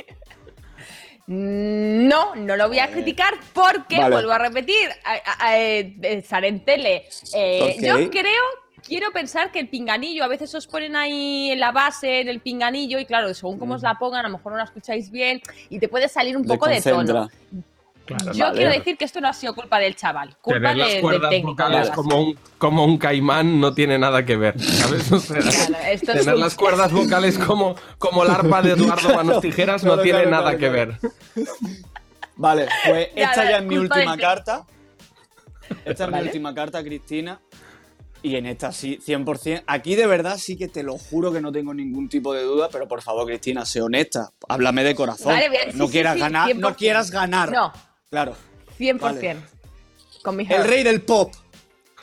No, 1.31 2.35
no 2.37 2.57
lo 2.57 2.69
voy 2.69 2.79
a 2.79 2.91
criticar 2.91 3.35
porque, 3.53 3.99
Vale. 3.99 4.15
vuelvo 4.15 4.33
a 4.33 4.39
repetir, 4.39 4.89
a- 5.05 5.59
eh, 5.59 5.95
estar 6.03 6.43
en 6.47 6.65
tele. 6.65 7.05
eh, 7.35 7.75
Ok. 7.77 7.85
Yo 7.85 8.11
creo, 8.11 8.43
quiero 8.83 9.13
pensar 9.13 9.53
que 9.53 9.59
el 9.59 9.69
pinganillo, 9.69 10.25
a 10.25 10.29
veces 10.29 10.55
os 10.55 10.67
ponen 10.67 10.97
ahí 10.97 11.51
en 11.51 11.61
la 11.61 11.71
base, 11.71 12.21
en 12.23 12.29
el 12.29 12.41
pinganillo, 12.41 12.99
y 12.99 13.05
claro, 13.05 13.35
según 13.35 13.59
cómo 13.59 13.75
os 13.75 13.83
la 13.83 13.99
pongan, 13.99 14.21
a 14.25 14.29
lo 14.31 14.39
mejor 14.39 14.53
no 14.53 14.59
la 14.59 14.65
escucháis 14.65 15.11
bien 15.11 15.43
y 15.69 15.79
te 15.79 15.89
puede 15.89 16.09
salir 16.09 16.35
un 16.35 16.45
poco 16.47 16.67
de 16.67 16.77
Desconcentra. 16.77 17.29
Tono. 18.17 18.33
Yo 18.33 18.45
vale. 18.47 18.57
quiero 18.57 18.73
decir 18.73 18.97
que 18.97 19.05
esto 19.05 19.21
no 19.21 19.29
ha 19.29 19.33
sido 19.33 19.55
culpa 19.55 19.79
del 19.79 19.95
chaval, 19.97 20.37
culpa 20.41 20.59
Tener 20.71 20.77
las 20.77 20.93
de- 20.95 21.01
cuerdas 21.01 21.43
vocales 21.43 21.91
como 21.91 22.21
un, 22.23 22.39
como 22.59 22.85
un 22.85 22.99
caimán 22.99 23.61
no 23.61 23.75
tiene 23.75 23.99
nada 23.99 24.25
que 24.25 24.37
ver, 24.37 24.61
¿sabes? 24.61 25.13
O 25.13 25.21
sea, 25.21 25.39
Claro, 25.39 25.85
esto 25.91 26.13
es 26.13 26.19
tener 26.21 26.35
un- 26.35 26.41
las 26.41 26.55
cuerdas 26.55 26.93
vocales 26.93 27.39
como, 27.39 27.75
como 27.99 28.25
el 28.25 28.31
arpa 28.31 28.63
de 28.63 28.73
Eduardo 28.73 29.15
Manos 29.15 29.41
Tijeras 29.41 29.83
no 29.85 29.91
Claro, 29.95 30.03
tiene 30.03 30.19
claro, 30.23 30.31
nada 30.31 30.57
claro, 30.57 30.59
que 30.59 30.85
claro. 30.85 30.99
ver. 31.37 31.49
Vale, 32.37 32.69
pues 32.87 33.09
Ya, 33.17 33.25
esta 33.31 33.45
ya 33.51 33.59
es 33.59 33.65
mi 33.65 33.79
última 33.79 34.13
del- 34.13 34.21
carta. 34.21 34.65
Esta 35.85 36.05
es 36.05 36.11
mi 36.11 36.21
última 36.21 36.55
carta, 36.55 36.83
Cristina. 36.83 37.41
Y 38.21 38.35
en 38.35 38.47
esta 38.47 38.73
sí, 38.73 38.99
100%. 39.05 39.63
Aquí 39.67 39.95
de 39.95 40.07
verdad 40.07 40.39
sí 40.39 40.57
que 40.57 40.67
te 40.67 40.83
lo 40.83 40.99
juro 40.99 41.33
que 41.33 41.41
no 41.41 41.53
tengo 41.53 41.73
ningún 41.73 42.09
tipo 42.09 42.35
de 42.35 42.43
duda, 42.43 42.69
pero 42.71 42.89
por 42.89 43.01
favor, 43.01 43.25
Cristina, 43.27 43.65
sé 43.65 43.81
honesta. 43.81 44.31
Háblame 44.49 44.83
de 44.83 44.95
corazón. 44.97 45.35
Vale, 45.35 45.49
bien, 45.49 45.71
sí, 45.73 45.79
no 45.79 45.87
sí, 45.87 45.93
quieras 45.93 46.15
sí, 46.15 46.21
ganar, 46.21 46.57
no 46.57 46.69
100%. 46.71 46.77
quieras 46.77 47.11
ganar. 47.13 47.53
No, 47.53 47.73
Claro. 48.11 48.37
100%. 48.79 49.37
Con 50.23 50.37
mi 50.37 50.47
El 50.49 50.65
rey 50.65 50.83
del 50.83 51.03
pop. 51.03 51.33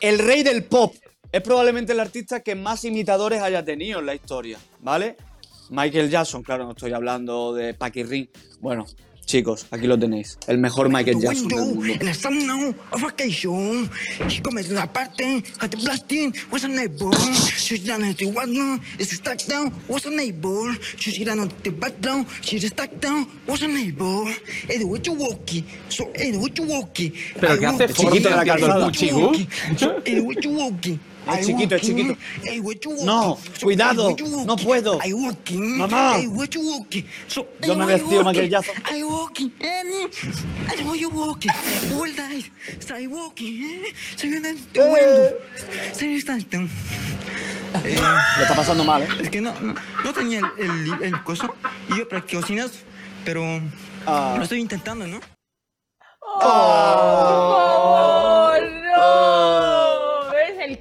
El 0.01 0.19
rey 0.19 0.43
del 0.43 0.63
pop. 0.63 0.95
Es 1.31 1.41
probablemente 1.41 1.93
el 1.93 1.99
artista 1.99 2.41
que 2.41 2.55
más 2.55 2.85
imitadores 2.85 3.41
haya 3.41 3.63
tenido 3.65 3.99
en 3.99 4.05
la 4.05 4.15
historia, 4.15 4.57
¿vale? 4.79 5.17
Michael 5.69 6.09
Jackson, 6.09 6.43
claro, 6.43 6.63
no 6.63 6.71
estoy 6.71 6.93
hablando 6.93 7.53
de 7.53 7.73
Paquirrin. 7.73 8.29
Bueno, 8.59 8.85
chicos, 9.25 9.65
aquí 9.71 9.87
lo 9.87 9.97
tenéis. 9.97 10.37
El 10.47 10.57
mejor 10.59 10.89
Michael 10.89 11.19
Jackson 11.19 11.47
del 11.47 11.57
mundo. 11.75 11.93
Pero 27.39 27.59
que 27.59 27.65
hace 27.65 27.87
chiquito 27.93 28.29
de 28.29 28.35
la 28.35 28.45
calzada. 28.45 28.91
Es 31.33 31.45
chiquito, 31.47 31.75
es 31.75 31.81
chiquito. 31.81 32.15
No, 33.03 33.37
cuidado, 33.61 34.15
no 34.45 34.55
puedo. 34.57 34.99
Mamá. 35.57 36.17
Yo 37.61 37.75
me 37.75 37.85
vestí 37.85 38.15
walking, 39.03 39.49
eh, 39.59 40.07
I 40.79 40.83
why 40.83 40.99
you 40.99 41.09
walking? 41.09 41.49
All 41.93 42.13
night, 42.15 42.45
stay 42.79 43.07
walking, 43.07 43.63
eh, 43.63 43.93
Lo 48.37 48.43
está 48.43 48.55
pasando 48.55 48.83
mal, 48.83 49.01
¿eh? 49.03 49.07
Es 49.21 49.29
que 49.29 49.41
no, 49.41 49.53
no, 49.59 49.73
no 50.03 50.13
tenía 50.13 50.39
el, 50.57 50.65
el, 50.93 51.03
el 51.03 51.23
coso 51.23 51.53
y 51.89 51.97
yo 51.97 52.07
para 52.07 52.21
que 52.25 52.37
cocinas, 52.37 52.71
pero 53.25 53.43
Ah. 54.07 54.35
lo 54.37 54.43
estoy 54.43 54.59
intentando, 54.61 55.07
¿no? 55.07 55.19
¡Oh, 57.17 58.53
no! 58.95 59.74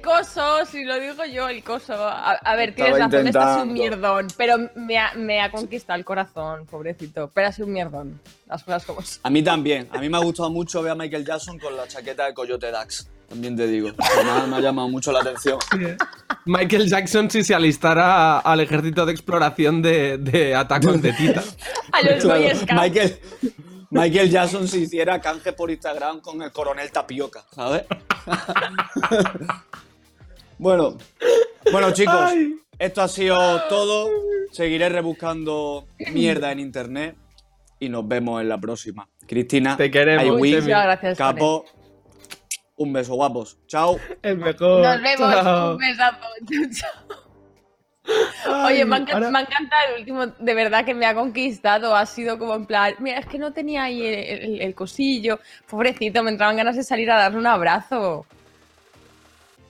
Coso, 0.05 0.65
si 0.65 0.83
lo 0.85 0.99
digo 0.99 1.25
yo, 1.25 1.49
el 1.49 1.63
coso. 1.63 1.93
A, 1.95 2.33
a 2.33 2.55
ver, 2.55 2.75
tienes 2.75 2.93
Estaba 2.93 3.11
razón, 3.11 3.27
este 3.27 3.39
es 3.39 3.45
un 3.45 3.51
intentando. 3.51 3.73
mierdón. 3.73 4.27
Pero 4.37 4.57
me 4.75 4.97
ha, 4.99 5.13
me 5.15 5.41
ha 5.41 5.49
conquistado 5.51 5.97
el 5.97 6.05
corazón, 6.05 6.65
pobrecito. 6.67 7.31
Pero 7.33 7.47
es 7.49 7.57
un 7.59 7.73
mierdón. 7.73 8.21
Las 8.47 8.63
cosas 8.63 8.85
como 8.85 9.01
son. 9.01 9.19
A 9.23 9.29
mí 9.31 9.41
también. 9.43 9.89
A 9.91 9.97
mí 9.99 10.07
me 10.07 10.17
ha 10.17 10.21
gustado 10.21 10.49
mucho 10.51 10.81
ver 10.83 10.91
a 10.91 10.95
Michael 10.95 11.25
Jackson 11.25 11.57
con 11.57 11.75
la 11.75 11.87
chaqueta 11.87 12.27
de 12.27 12.33
Coyote 12.35 12.69
Dax. 12.69 13.09
También 13.27 13.55
te 13.57 13.65
digo. 13.65 13.89
Me 13.97 14.29
ha, 14.31 14.45
me 14.45 14.55
ha 14.57 14.59
llamado 14.59 14.87
mucho 14.87 15.11
la 15.11 15.21
atención. 15.21 15.57
Michael 16.45 16.87
Jackson 16.87 17.31
si 17.31 17.43
se 17.43 17.55
alistara 17.55 18.37
al 18.37 18.59
ejército 18.59 19.05
de 19.07 19.11
exploración 19.11 19.81
de, 19.81 20.19
de 20.19 20.53
Attack 20.53 20.85
on 20.85 21.01
the 21.01 21.11
Titan. 21.13 21.43
A 21.91 22.01
los 22.03 22.23
Claro, 22.23 22.41
Boy 22.41 22.55
Scouts. 22.55 22.73
Michael, 22.73 23.19
Michael 23.89 24.29
Jackson 24.29 24.67
si 24.67 24.83
hiciera 24.83 25.19
canje 25.19 25.53
por 25.53 25.71
Instagram 25.71 26.21
con 26.21 26.41
el 26.43 26.51
coronel 26.51 26.91
Tapioca, 26.91 27.43
¿sabes? 27.51 27.85
bueno, 30.57 30.97
bueno 31.71 31.91
chicos, 31.91 32.15
Ay. 32.15 32.55
esto 32.79 33.01
ha 33.01 33.07
sido 33.07 33.61
todo. 33.67 34.09
Seguiré 34.51 34.87
rebuscando 34.89 35.87
mierda 36.13 36.51
en 36.51 36.59
internet 36.59 37.15
y 37.79 37.89
nos 37.89 38.07
vemos 38.07 38.41
en 38.41 38.49
la 38.49 38.57
próxima. 38.57 39.07
Cristina, 39.27 39.75
Te 39.75 39.91
queremos, 39.91 40.39
gracias, 40.41 41.17
Capo, 41.17 41.65
un 42.77 42.93
beso 42.93 43.15
guapos. 43.15 43.57
Chao. 43.67 43.99
El 44.21 44.37
mejor. 44.37 44.81
Nos 44.81 45.01
vemos. 45.01 45.33
Chao. 45.33 45.71
Un 45.73 45.77
besazo. 45.77 46.25
Chao. 46.71 48.65
Oye, 48.67 48.85
me 48.85 48.95
ha, 48.97 48.99
encan- 48.99 49.13
ahora- 49.15 49.31
me 49.31 49.39
el 49.39 49.99
último, 49.99 50.27
de 50.27 50.53
verdad 50.53 50.85
que 50.85 50.93
me 50.93 51.05
ha 51.07 51.15
conquistado. 51.15 51.95
Ha 51.95 52.05
sido 52.05 52.37
como 52.37 52.53
en 52.53 52.65
plan, 52.67 52.93
mira, 52.99 53.17
es 53.17 53.25
que 53.25 53.39
no 53.39 53.51
tenía 53.51 53.83
ahí 53.83 54.05
el, 54.05 54.13
el- 54.13 54.61
el 54.61 54.75
cosillo. 54.75 55.39
Pobrecito, 55.67 56.21
me 56.21 56.29
entraban 56.29 56.55
ganas 56.55 56.75
de 56.75 56.83
salir 56.83 57.09
a 57.09 57.17
darle 57.17 57.39
un 57.39 57.47
abrazo. 57.47 58.25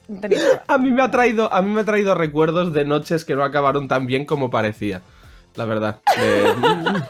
A 0.67 0.77
mí 0.77 0.91
me 0.91 1.01
ha 1.01 1.11
traído, 1.11 1.51
a 1.51 1.61
mí 1.61 1.71
me 1.71 1.81
ha 1.81 1.85
traído 1.85 2.15
recuerdos 2.15 2.73
de 2.73 2.85
noches 2.85 3.25
que 3.25 3.35
no 3.35 3.43
acabaron 3.43 3.87
tan 3.87 4.05
bien 4.05 4.25
como 4.25 4.49
parecía. 4.49 5.01
La 5.55 5.65
verdad. 5.65 6.01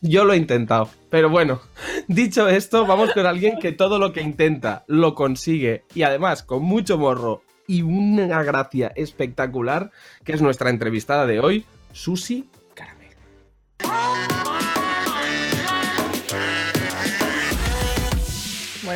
Yo 0.00 0.24
lo 0.24 0.34
he 0.34 0.36
intentado. 0.36 0.88
Pero 1.10 1.30
bueno, 1.30 1.60
dicho 2.08 2.48
esto, 2.48 2.86
vamos 2.86 3.12
con 3.12 3.26
alguien 3.26 3.58
que 3.58 3.72
todo 3.72 3.98
lo 3.98 4.12
que 4.12 4.20
intenta 4.20 4.84
lo 4.86 5.14
consigue 5.14 5.84
y 5.94 6.02
además 6.02 6.42
con 6.42 6.62
mucho 6.62 6.98
morro 6.98 7.42
y 7.66 7.82
una 7.82 8.42
gracia 8.42 8.92
espectacular, 8.94 9.90
que 10.24 10.32
es 10.32 10.42
nuestra 10.42 10.70
entrevistada 10.70 11.26
de 11.26 11.40
hoy, 11.40 11.64
Susi 11.92 12.48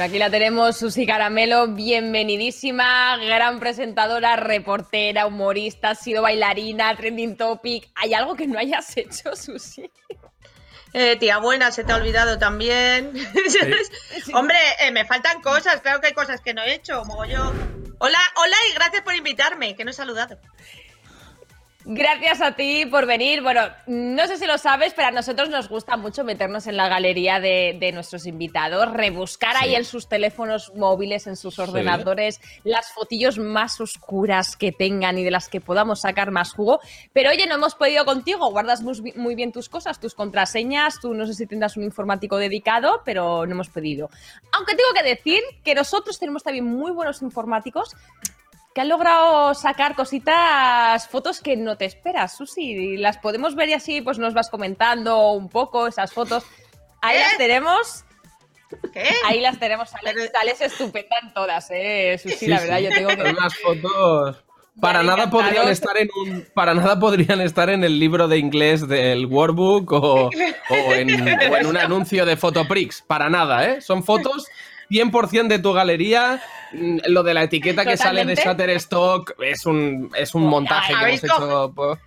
Bueno, 0.01 0.13
aquí 0.13 0.19
la 0.19 0.31
tenemos, 0.31 0.79
Susi 0.79 1.05
Caramelo, 1.05 1.75
bienvenidísima, 1.75 3.19
gran 3.19 3.61
presentadora, 3.61 4.35
reportera, 4.35 5.27
humorista, 5.27 5.91
has 5.91 5.99
sido 5.99 6.23
bailarina, 6.23 6.97
trending 6.97 7.37
topic. 7.37 7.91
¿Hay 7.97 8.15
algo 8.15 8.35
que 8.35 8.47
no 8.47 8.59
hayas 8.59 8.97
hecho, 8.97 9.37
Susi? 9.37 9.91
Eh, 10.95 11.17
tía 11.17 11.37
buena, 11.37 11.71
se 11.71 11.85
te 11.85 11.93
ha 11.93 11.97
olvidado 11.97 12.39
también. 12.39 13.13
Hombre, 14.33 14.57
eh, 14.81 14.91
me 14.91 15.05
faltan 15.05 15.43
cosas, 15.43 15.83
claro 15.83 16.01
que 16.01 16.07
hay 16.07 16.15
cosas 16.15 16.41
que 16.41 16.55
no 16.55 16.63
he 16.63 16.73
hecho, 16.73 17.05
mogollón. 17.05 17.95
Hola, 17.99 18.21
hola 18.37 18.57
y 18.71 18.75
gracias 18.77 19.03
por 19.03 19.15
invitarme, 19.15 19.77
que 19.77 19.85
no 19.85 19.91
he 19.91 19.93
saludado. 19.93 20.39
Gracias 21.85 22.43
a 22.43 22.53
ti 22.53 22.85
por 22.85 23.07
venir. 23.07 23.43
Bueno, 23.43 23.63
no 23.87 24.27
sé 24.27 24.37
si 24.37 24.47
lo 24.47 24.59
sabes, 24.59 24.93
pero 24.95 25.09
a 25.09 25.11
nosotros 25.13 25.49
nos 25.49 25.69
gusta 25.69 25.97
mucho 25.97 26.25
meternos 26.25 26.67
en 26.67 26.77
la 26.77 26.89
galería 26.89 27.41
de, 27.41 27.77
de 27.81 27.93
nuestros 27.93 28.27
invitados, 28.27 28.93
rebuscar 28.93 29.57
ahí 29.57 29.75
en 29.75 29.87
sus 29.87 30.07
teléfonos 30.07 30.73
móviles, 30.77 31.27
en 31.27 31.37
sus 31.37 31.59
ordenadores, 31.59 32.41
las 32.65 32.93
fotillos 32.93 33.39
más 33.39 33.81
oscuras 33.81 34.57
que 34.57 34.73
tengan 34.73 35.19
y 35.19 35.25
de 35.25 35.31
las 35.31 35.49
que 35.49 35.63
podamos 35.63 36.03
sacar 36.03 36.31
más 36.31 36.53
jugo. 36.53 36.81
Pero 37.15 37.31
oye, 37.31 37.47
no 37.47 37.55
hemos 37.55 37.75
podido 37.75 38.05
contigo, 38.05 38.51
guardas 38.51 38.83
muy, 38.83 39.13
muy 39.17 39.35
bien 39.35 39.51
tus 39.51 39.71
cosas, 39.71 39.99
tus 39.99 40.15
contraseñas, 40.15 41.01
tú 41.01 41.15
no 41.15 41.27
sé 41.27 41.33
si 41.33 41.47
tendrás 41.47 41.79
un 41.79 41.85
informático 41.85 42.37
dedicado, 42.37 43.03
pero 43.07 43.47
no 43.47 43.53
hemos 43.53 43.71
podido. 43.71 44.11
Aunque 44.53 44.75
tengo 44.75 44.93
que 44.95 45.03
decir 45.03 45.41
que 45.65 45.75
nosotros 45.75 46.19
tenemos 46.19 46.43
también 46.43 46.67
muy 46.67 46.93
buenos 46.93 47.23
informáticos 47.23 47.97
que 48.75 48.81
han 48.81 48.89
logrado 48.89 49.55
sacar 49.55 49.95
cositas, 49.97 51.09
fotos 51.09 51.41
que 51.41 51.57
no 51.57 51.77
te 51.77 51.85
esperas, 51.85 52.37
Susi. 52.37 52.97
Las 52.97 53.19
podemos 53.19 53.55
ver 53.55 53.69
y 53.71 53.73
así 53.75 54.01
pues 54.01 54.19
nos 54.19 54.35
vas 54.35 54.49
comentando 54.51 55.31
un 55.33 55.49
poco 55.49 55.87
esas 55.87 56.13
fotos. 56.13 56.45
Ahí 57.03 57.17
¿Eh? 57.17 57.21
las 57.21 57.37
tenemos. 57.37 58.05
¿Qué? 58.93 59.09
Ahí 59.27 59.41
las 59.41 59.59
tenemos. 59.59 59.91
Sales, 59.91 60.31
sales 60.33 60.61
estupenda 60.61 61.17
en 61.23 61.35
todas, 61.35 61.69
eh, 61.71 62.19
Susi, 62.23 62.47
la 62.47 62.59
Sí, 62.59 62.65
verdad, 62.69 62.79
sí. 62.79 62.85
yo 62.85 62.91
tengo 62.91 63.09
que... 63.25 63.31
Unas 63.31 63.57
fotos. 63.57 64.45
Para 64.81 65.03
nada 65.03 65.29
podrían 65.29 65.69
estar 65.69 65.97
en 65.99 66.09
un, 66.17 66.47
para 66.55 66.73
nada 66.73 66.99
podrían 66.99 67.41
estar 67.41 67.69
en 67.69 67.83
el 67.85 67.99
libro 67.99 68.29
de 68.29 68.39
inglés 68.39 68.87
del 68.89 69.27
Workbook 69.27 69.93
o, 69.93 70.31
o 70.31 70.95
en, 70.95 71.11
o 71.53 71.57
en 71.57 71.67
un 71.67 71.77
anuncio 71.77 72.25
de 72.25 72.37
Fotoprix. 72.37 73.03
Para 73.03 73.29
nada, 73.29 73.67
¿eh? 73.67 73.81
Son 73.83 74.03
fotos 74.05 74.47
100% 74.91 75.49
de 75.49 75.59
tu 75.61 75.73
galería. 75.73 76.43
Mm, 76.73 76.99
Lo 77.07 77.23
de 77.23 77.35
la 77.35 77.45
etiqueta 77.45 77.85
que 77.85 77.97
sale 77.97 78.25
de. 78.25 78.35
Shutterstock 78.35 79.35
es 79.43 79.65
un, 79.67 80.11
es 80.17 80.35
un 80.35 80.43
montaje 80.47 80.89
que 80.89 80.93
hemos 80.93 81.03
¿Habéis 81.05 81.25
hecho. 81.25 81.73
po- 81.75 81.99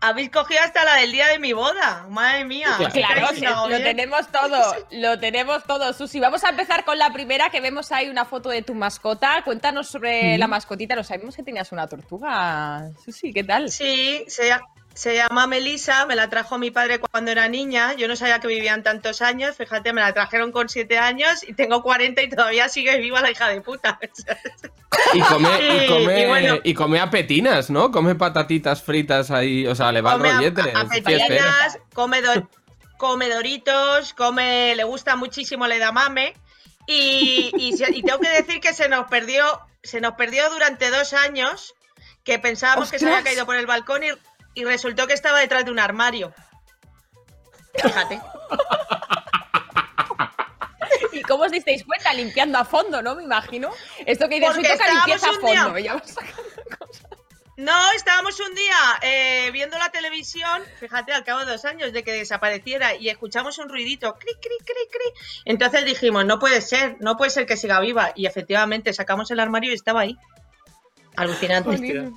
Habéis 0.00 0.30
cogido 0.30 0.60
hasta 0.64 0.84
la 0.84 0.94
del 0.94 1.10
día 1.10 1.26
de 1.26 1.40
mi 1.40 1.52
boda, 1.52 2.06
madre 2.08 2.44
mía. 2.44 2.68
Claro. 2.76 2.92
Claro, 2.92 3.28
Sí, 3.34 3.44
lo 3.44 3.78
tenemos 3.78 4.28
todo, 4.30 4.76
lo 4.92 5.18
tenemos 5.18 5.64
todo, 5.64 5.92
Susi. 5.92 6.20
Vamos 6.20 6.44
a 6.44 6.50
empezar 6.50 6.84
con 6.84 6.98
la 6.98 7.12
primera, 7.12 7.50
que 7.50 7.60
vemos 7.60 7.90
ahí 7.90 8.08
una 8.08 8.24
foto 8.24 8.48
de 8.48 8.62
tu 8.62 8.74
mascota. 8.76 9.42
Cuéntanos 9.44 9.88
sobre 9.88 10.38
la 10.38 10.46
mascotita. 10.46 10.94
Lo 10.94 11.02
sabemos 11.02 11.34
que 11.34 11.42
tenías 11.42 11.72
una 11.72 11.88
tortuga, 11.88 12.90
Susi, 13.04 13.32
¿qué 13.32 13.42
tal? 13.42 13.72
Sí, 13.72 14.22
se, 14.28 14.54
se 14.98 15.14
llama 15.14 15.46
Melissa, 15.46 16.06
me 16.06 16.16
la 16.16 16.28
trajo 16.28 16.58
mi 16.58 16.72
padre 16.72 16.98
cuando 16.98 17.30
era 17.30 17.46
niña. 17.48 17.92
Yo 17.94 18.08
no 18.08 18.16
sabía 18.16 18.40
que 18.40 18.48
vivían 18.48 18.82
tantos 18.82 19.22
años, 19.22 19.56
fíjate, 19.56 19.92
me 19.92 20.00
la 20.00 20.12
trajeron 20.12 20.50
con 20.50 20.68
7 20.68 20.98
años 20.98 21.44
y 21.46 21.52
tengo 21.54 21.84
40 21.84 22.20
y 22.22 22.28
todavía 22.30 22.68
sigue 22.68 22.98
viva 22.98 23.20
la 23.20 23.30
hija 23.30 23.48
de 23.48 23.60
puta. 23.60 23.98
Y 25.14 25.20
come, 25.20 25.48
y 25.60 25.84
Y- 25.84 25.86
come, 25.86 26.22
y 26.22 26.26
bueno. 26.26 26.58
y 26.64 26.74
come 26.74 26.98
apetinas, 26.98 27.70
¿no? 27.70 27.92
Come 27.92 28.14
patatitas 28.16 28.82
fritas 28.82 29.30
ahí. 29.30 29.66
O 29.66 29.74
sea, 29.76 29.92
le 29.92 30.00
va 30.00 30.14
el 30.14 30.16
come 30.18 30.30
a- 30.30 30.34
rollete. 30.36 30.60
a- 30.74 30.80
apetitas, 30.80 31.78
come, 31.94 32.20
do- 32.20 32.48
come 32.96 33.28
doritos, 33.28 34.14
come, 34.14 34.74
le 34.74 34.82
gusta 34.84 35.14
muchísimo 35.14 35.66
el 35.66 35.72
edamame. 35.72 36.34
Y, 36.88 37.52
y, 37.56 37.76
se- 37.76 37.94
y 37.94 38.02
tengo 38.02 38.18
que 38.18 38.30
decir 38.30 38.60
que 38.60 38.72
se 38.72 38.88
nos 38.88 39.06
perdió, 39.08 39.44
se 39.82 40.00
nos 40.00 40.14
perdió 40.14 40.48
durante 40.50 40.90
dos 40.90 41.12
años, 41.12 41.74
que 42.24 42.38
pensábamos 42.40 42.90
que 42.90 42.98
se 42.98 43.06
había 43.06 43.22
caído 43.22 43.46
por 43.46 43.54
el 43.56 43.66
balcón 43.66 44.02
y, 44.02 44.08
y 44.54 44.64
resultó 44.64 45.06
que 45.06 45.14
estaba 45.14 45.38
detrás 45.40 45.64
de 45.64 45.70
un 45.70 45.78
armario. 45.78 46.32
Fíjate. 47.74 48.20
¿Y 51.12 51.22
cómo 51.22 51.44
os 51.44 51.52
disteis 51.52 51.84
cuenta? 51.84 52.12
Limpiando 52.12 52.58
a 52.58 52.64
fondo, 52.64 53.02
¿no? 53.02 53.14
Me 53.14 53.22
imagino. 53.24 53.70
Esto 54.06 54.28
que 54.28 54.36
dices, 54.36 54.50
Porque 54.54 54.68
toca 54.68 54.88
limpieza 54.92 55.28
a 55.28 55.32
día- 55.46 55.64
fondo. 55.64 55.78
Ya 55.78 55.98
cosas. 55.98 56.24
No, 57.56 57.76
estábamos 57.96 58.38
un 58.38 58.54
día 58.54 58.76
eh, 59.02 59.50
viendo 59.52 59.76
la 59.78 59.88
televisión, 59.90 60.62
fíjate, 60.78 61.12
al 61.12 61.24
cabo 61.24 61.40
de 61.40 61.46
dos 61.46 61.64
años 61.64 61.92
de 61.92 62.04
que 62.04 62.12
desapareciera 62.12 62.94
y 62.94 63.08
escuchamos 63.08 63.58
un 63.58 63.68
ruidito, 63.68 64.14
cri, 64.14 64.32
cri, 64.34 64.56
cri, 64.64 64.88
cri. 64.88 65.12
Entonces 65.44 65.84
dijimos, 65.84 66.24
no 66.24 66.38
puede 66.38 66.60
ser, 66.60 66.96
no 67.00 67.16
puede 67.16 67.32
ser 67.32 67.46
que 67.46 67.56
siga 67.56 67.80
viva. 67.80 68.12
Y 68.14 68.26
efectivamente 68.26 68.92
sacamos 68.92 69.32
el 69.32 69.40
armario 69.40 69.72
y 69.72 69.74
estaba 69.74 70.02
ahí. 70.02 70.16
Alucinante. 71.22 72.10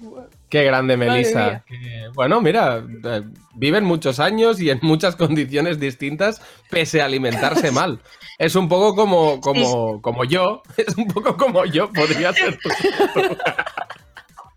Qué 0.50 0.64
grande, 0.64 0.98
Melissa. 0.98 1.64
Que, 1.66 2.10
bueno, 2.14 2.42
mira, 2.42 2.84
eh, 3.04 3.22
viven 3.56 3.84
muchos 3.84 4.20
años 4.20 4.60
y 4.60 4.70
en 4.70 4.80
muchas 4.82 5.16
condiciones 5.18 5.80
distintas, 5.80 6.42
pese 6.70 7.02
a 7.02 7.06
alimentarse 7.06 7.72
mal. 7.72 8.00
Es 8.38 8.56
un 8.56 8.68
poco 8.70 8.96
como, 8.96 9.40
como, 9.42 10.02
como 10.02 10.24
yo. 10.26 10.62
Es 10.78 10.96
un 10.98 11.08
poco 11.08 11.38
como 11.38 11.66
yo, 11.66 11.92
podría 11.92 12.34
ser 12.34 12.58
tú. 12.58 12.70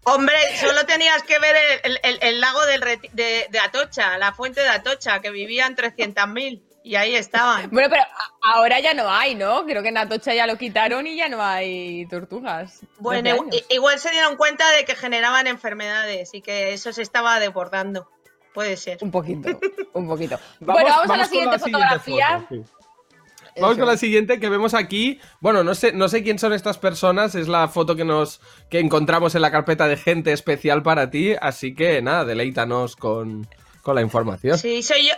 Hombre, 0.07 0.35
solo 0.61 0.85
tenías 0.85 1.23
que 1.23 1.39
ver 1.39 1.57
el, 1.83 1.99
el- 2.03 2.19
el 2.21 2.41
lago 2.41 2.65
del 2.67 2.81
de, 3.13 3.47
de 3.51 3.59
Atocha, 3.59 4.19
la 4.19 4.33
fuente 4.35 4.61
de 4.61 4.69
Atocha, 4.69 5.21
que 5.21 5.31
vivían 5.31 5.75
300.000 5.77 6.61
y 6.85 6.97
ahí 6.97 7.17
estaban. 7.17 7.71
Bueno, 7.71 7.89
pero 7.91 8.03
ahora 8.43 8.79
ya 8.79 8.93
no 8.93 9.11
hay, 9.11 9.35
¿no? 9.35 9.65
Creo 9.65 9.83
que 9.83 9.89
en 9.89 9.97
Atocha 9.97 10.35
ya 10.35 10.47
lo 10.47 10.59
quitaron 10.59 11.07
y 11.07 11.17
ya 11.17 11.31
no 11.31 11.43
hay 11.43 12.07
tortugas. 12.07 12.81
Bueno, 12.99 13.31
igual 13.71 13.99
se 13.99 14.11
dieron 14.11 14.37
cuenta 14.37 14.71
de 14.73 14.85
que 14.85 14.95
generaban 14.95 15.47
enfermedades 15.47 16.35
y 16.35 16.43
que 16.43 16.75
eso 16.75 16.93
se 16.93 17.01
estaba 17.01 17.41
desbordando. 17.41 18.11
Puede 18.53 18.77
ser. 18.77 18.99
Un 19.01 19.11
poquito, 19.11 19.49
un 19.95 20.07
poquito. 20.07 20.39
bueno, 20.61 20.91
vamos, 20.91 21.11
a 21.11 21.17
la 21.17 21.25
siguiente 21.25 21.59
fotografía. 21.59 22.41
foto, 22.49 22.65
sí. 22.65 23.61
Vamos 23.61 23.79
con 23.79 23.87
la 23.87 23.97
siguiente 23.97 24.39
que 24.39 24.49
vemos 24.51 24.75
aquí. 24.75 25.21
Bueno, 25.41 25.65
no 25.65 25.75
sé, 25.75 25.93
no 25.93 26.09
sé 26.09 26.23
quién 26.23 26.39
son 26.39 26.53
estas 26.53 26.77
personas. 26.77 27.35
Es 27.35 27.49
la 27.49 27.67
foto 27.69 27.97
que 27.97 28.05
nos 28.05 28.41
que 28.69 28.79
encontramos 28.79 29.35
en 29.35 29.43
la 29.43 29.51
carpeta 29.51 29.89
de 29.89 29.97
gente 29.97 30.33
especial 30.33 30.83
para 30.83 31.09
ti. 31.11 31.35
Así 31.41 31.75
que 31.75 32.03
nada, 32.03 32.27
deleítanos 32.27 32.95
con, 32.95 33.49
con 33.81 33.95
la 33.95 34.03
información. 34.03 34.59
Sí, 34.59 34.83
soy 34.83 35.09
yo. 35.09 35.15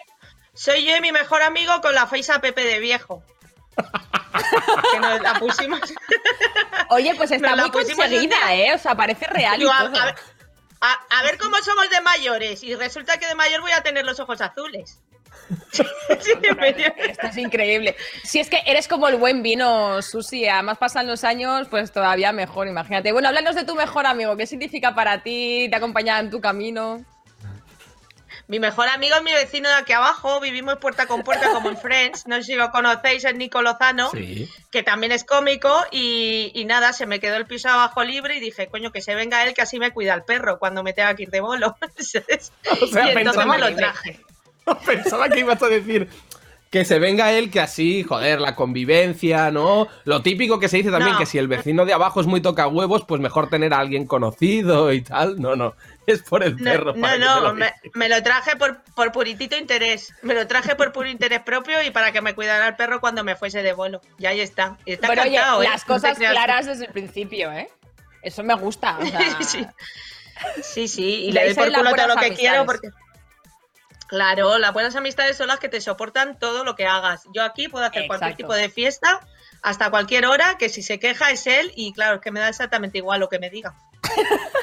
Soy 0.56 0.84
yo 0.84 0.96
y 0.96 1.00
mi 1.00 1.12
mejor 1.12 1.42
amigo 1.42 1.80
con 1.82 1.94
la 1.94 2.06
face 2.06 2.32
a 2.32 2.40
Pepe 2.40 2.64
de 2.64 2.80
viejo. 2.80 3.22
que 4.92 5.00
nos 5.00 5.20
la 5.20 5.34
pusimos. 5.34 5.80
Oye, 6.90 7.14
pues 7.14 7.30
está 7.30 7.50
Nos 7.54 7.60
muy 7.60 7.70
conseguida. 7.70 8.54
¿eh? 8.54 8.72
O 8.74 8.78
sea, 8.78 8.94
parece 8.94 9.26
real 9.26 9.60
y 9.62 9.66
a, 9.66 9.82
ver, 9.88 10.14
a- 10.80 11.06
a 11.18 11.22
ver 11.22 11.38
cómo 11.38 11.56
somos 11.58 11.88
de 11.90 12.00
mayores. 12.00 12.62
Y 12.64 12.74
resulta 12.74 13.18
que 13.18 13.26
de 13.26 13.34
mayor 13.34 13.60
voy 13.60 13.72
a 13.72 13.82
tener 13.82 14.04
los 14.04 14.18
ojos 14.18 14.40
azules. 14.40 15.00
Esto 16.08 17.26
es 17.28 17.36
increíble. 17.36 17.96
Si 18.24 18.40
es 18.40 18.48
que 18.50 18.62
eres 18.66 18.88
como 18.88 19.08
el 19.08 19.16
buen 19.16 19.42
vino, 19.42 20.00
Susi, 20.02 20.48
además 20.48 20.78
pasan 20.78 21.06
los 21.06 21.22
años, 21.24 21.68
pues 21.68 21.92
todavía 21.92 22.32
mejor, 22.32 22.66
imagínate. 22.66 23.12
Bueno, 23.12 23.28
háblanos 23.28 23.54
de 23.54 23.64
tu 23.64 23.74
mejor 23.74 24.06
amigo, 24.06 24.36
¿qué 24.36 24.46
significa 24.46 24.94
para 24.94 25.22
ti? 25.22 25.66
¿Te 25.68 25.76
ha 25.76 25.78
acompañado 25.78 26.20
en 26.20 26.30
tu 26.30 26.40
camino? 26.40 27.04
Mi 28.48 28.60
mejor 28.60 28.86
amigo 28.88 29.16
es 29.16 29.22
mi 29.24 29.32
vecino 29.32 29.68
de 29.68 29.74
aquí 29.74 29.92
abajo, 29.92 30.38
vivimos 30.40 30.76
puerta 30.76 31.06
con 31.06 31.22
puerta 31.22 31.50
como 31.52 31.68
en 31.68 31.76
Friends, 31.76 32.28
no 32.28 32.36
sé 32.36 32.42
si 32.44 32.54
lo 32.54 32.70
conocéis, 32.70 33.24
es 33.24 33.34
Nico 33.34 33.60
Lozano, 33.60 34.10
Sí. 34.12 34.48
que 34.70 34.84
también 34.84 35.10
es 35.10 35.24
cómico 35.24 35.68
y, 35.90 36.52
y 36.54 36.64
nada, 36.64 36.92
se 36.92 37.06
me 37.06 37.18
quedó 37.18 37.36
el 37.36 37.46
piso 37.46 37.68
abajo 37.68 38.04
libre 38.04 38.36
y 38.36 38.40
dije, 38.40 38.68
coño, 38.68 38.92
que 38.92 39.00
se 39.02 39.16
venga 39.16 39.42
él 39.44 39.52
que 39.52 39.62
así 39.62 39.80
me 39.80 39.90
cuida 39.90 40.14
el 40.14 40.22
perro 40.22 40.60
cuando 40.60 40.84
me 40.84 40.92
tenga 40.92 41.14
que 41.16 41.24
ir 41.24 41.30
de 41.30 41.40
bolo. 41.40 41.76
O 42.80 42.86
sea, 42.86 43.12
y 43.12 43.16
entonces 43.16 43.46
me 43.46 43.58
lo 43.58 43.74
traje. 43.74 44.20
Pensaba 44.86 45.28
que 45.28 45.40
ibas 45.40 45.60
a 45.62 45.68
decir 45.68 46.08
que 46.70 46.84
se 46.84 46.98
venga 46.98 47.32
él, 47.32 47.50
que 47.50 47.60
así, 47.60 48.02
joder, 48.02 48.40
la 48.40 48.54
convivencia, 48.56 49.50
¿no? 49.50 49.86
Lo 50.04 50.20
típico 50.22 50.58
que 50.60 50.68
se 50.68 50.76
dice 50.78 50.90
también, 50.90 51.12
No. 51.14 51.18
que 51.18 51.24
si 51.26 51.38
el 51.38 51.48
vecino 51.48 51.84
de 51.86 51.92
abajo 51.94 52.20
es 52.20 52.26
muy 52.26 52.40
toca 52.40 52.66
huevos, 52.68 53.04
pues 53.06 53.20
mejor 53.20 53.48
tener 53.48 53.72
a 53.72 53.78
alguien 53.78 54.06
conocido 54.06 54.92
y 54.92 55.00
tal. 55.02 55.40
No, 55.40 55.54
no, 55.56 55.74
es 56.06 56.22
por 56.22 56.42
el 56.42 56.56
perro. 56.56 56.94
no, 56.94 57.00
para 57.00 57.18
no, 57.18 57.40
lo 57.40 57.54
me, 57.54 58.08
lo 58.08 58.22
traje 58.22 58.56
por, 58.56 58.82
por 58.94 59.12
puritito 59.12 59.56
interés. 59.56 60.14
Me 60.22 60.34
lo 60.34 60.46
traje 60.46 60.76
por 60.76 60.92
puro 60.92 61.08
interés 61.08 61.40
propio 61.40 61.82
y 61.82 61.90
para 61.90 62.12
que 62.12 62.20
me 62.20 62.34
cuidara 62.34 62.68
el 62.68 62.76
perro 62.76 63.00
cuando 63.00 63.24
me 63.24 63.36
fuese 63.36 63.62
de 63.62 63.72
bolo. 63.72 64.00
Y 64.18 64.26
ahí 64.26 64.40
está. 64.40 64.78
Y 64.84 64.92
está 64.92 65.08
Bueno, 65.08 65.22
oye, 65.22 65.36
encantado, 65.36 65.62
¿eh? 65.62 65.68
las 65.68 65.84
cosas 65.84 66.18
claras 66.18 66.66
desde 66.66 66.86
el 66.86 66.92
principio, 66.92 67.52
¿eh? 67.52 67.68
Eso 68.22 68.42
me 68.42 68.54
gusta. 68.54 68.98
o 68.98 69.06
sea, 69.06 69.20
Sí. 69.42 69.66
Sí, 70.62 70.88
sí, 70.88 71.24
y 71.26 71.32
le 71.32 71.46
doy 71.46 71.54
por 71.54 71.72
culo 71.72 71.94
todo 71.94 72.08
lo 72.08 72.16
que 72.16 72.34
quiero 72.34 72.66
porque... 72.66 72.90
Claro, 74.06 74.58
las 74.58 74.72
buenas 74.72 74.94
amistades 74.94 75.36
son 75.36 75.48
las 75.48 75.58
que 75.58 75.68
te 75.68 75.80
soportan 75.80 76.38
todo 76.38 76.62
lo 76.62 76.76
que 76.76 76.86
hagas. 76.86 77.24
Yo 77.34 77.42
aquí 77.42 77.68
puedo 77.68 77.84
hacer 77.84 78.06
cualquier 78.06 78.36
tipo 78.36 78.54
de 78.54 78.68
fiesta 78.68 79.20
hasta 79.62 79.90
cualquier 79.90 80.26
hora, 80.26 80.58
que 80.58 80.68
si 80.68 80.82
se 80.82 81.00
queja 81.00 81.30
es 81.30 81.46
él 81.48 81.72
y 81.74 81.92
claro, 81.92 82.16
es 82.16 82.20
que 82.20 82.30
me 82.30 82.38
da 82.38 82.48
exactamente 82.48 82.98
igual 82.98 83.18
lo 83.18 83.28
que 83.28 83.40
me 83.40 83.50
diga. 83.50 83.74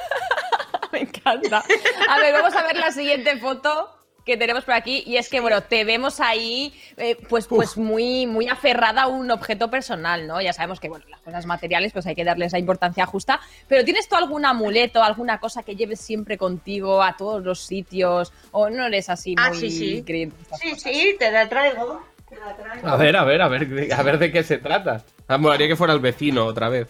encanta. 1.32 1.64
A 2.10 2.20
ver, 2.20 2.34
vamos 2.34 2.56
a 2.56 2.64
ver 2.64 2.78
la 2.78 2.92
siguiente 2.92 3.38
foto 3.38 3.90
que 4.26 4.38
tenemos 4.38 4.64
por 4.64 4.74
aquí 4.74 5.04
y 5.06 5.18
es 5.18 5.28
que 5.28 5.42
bueno 5.42 5.64
te 5.64 5.84
vemos 5.84 6.22
ahí 6.22 6.74
eh, 6.96 7.18
pues 7.28 7.46
pues 7.46 7.76
muy 7.76 8.26
muy 8.26 8.48
aferrada 8.48 9.02
a 9.02 9.08
un 9.08 9.30
objeto 9.32 9.70
personal 9.70 10.28
no 10.28 10.40
ya 10.42 10.54
sabemos 10.54 10.80
que 10.80 10.88
bueno 10.88 11.04
las 11.10 11.20
cosas 11.20 11.46
materiales 11.46 11.92
pues 11.92 12.06
hay 12.08 12.16
que 12.16 12.24
darles 12.24 12.54
la 12.54 12.60
importancia 12.60 13.06
justa 13.06 13.42
pero 13.68 13.84
tienes 13.84 14.08
tú 14.08 14.16
algún 14.16 14.46
amuleto 14.46 15.04
alguna 15.04 15.42
cosa 15.42 15.64
que 15.64 15.76
lleves 15.76 16.00
siempre 16.00 16.38
contigo 16.38 17.04
a 17.04 17.18
todos 17.18 17.44
los 17.44 17.60
sitios 17.66 18.32
o 18.52 18.70
no 18.70 18.86
eres 18.86 19.10
así 19.10 19.36
Ah, 19.38 19.50
muy 19.50 19.58
sí, 19.58 19.70
sí. 19.72 20.04
creyente 20.06 20.38
Sí, 20.58 20.70
cosas? 20.72 20.82
sí, 20.84 21.16
te 21.20 21.30
la 21.30 21.50
traigo. 21.50 22.02
Te 22.30 22.38
la 22.38 22.56
traigo. 22.56 22.88
A 22.88 22.96
ver, 22.96 23.18
a 23.18 23.26
ver, 23.26 23.42
a 23.42 23.48
ver, 23.50 23.68
de- 23.68 23.94
a 23.94 24.02
ver 24.04 24.20
de 24.20 24.32
qué 24.32 24.44
se 24.44 24.58
trata. 24.58 25.04
Ah, 25.28 25.38
molaría 25.38 25.68
que 25.68 25.76
fuera 25.76 25.92
el 25.92 26.00
vecino 26.00 26.46
otra 26.46 26.70
vez. 26.70 26.88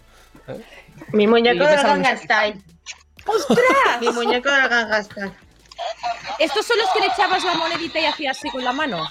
Mi 1.12 1.26
muñeco 1.26 1.64
la 1.64 1.82
Gangnam 1.82 2.16
Style. 2.16 2.62
¡Ostras! 3.26 4.00
Mi 4.00 4.08
muñeco 4.10 4.50
del 4.50 4.68
Gangnam 4.68 5.04
Style. 5.04 5.32
estos 6.38 6.66
son 6.66 6.78
los 6.78 6.90
que 6.90 7.00
le 7.00 7.06
echabas 7.06 7.42
la 7.44 7.54
monedita 7.54 7.98
y 7.98 8.06
hacías 8.06 8.36
así 8.38 8.50
con 8.50 8.62
la 8.64 8.72
mano 8.72 9.06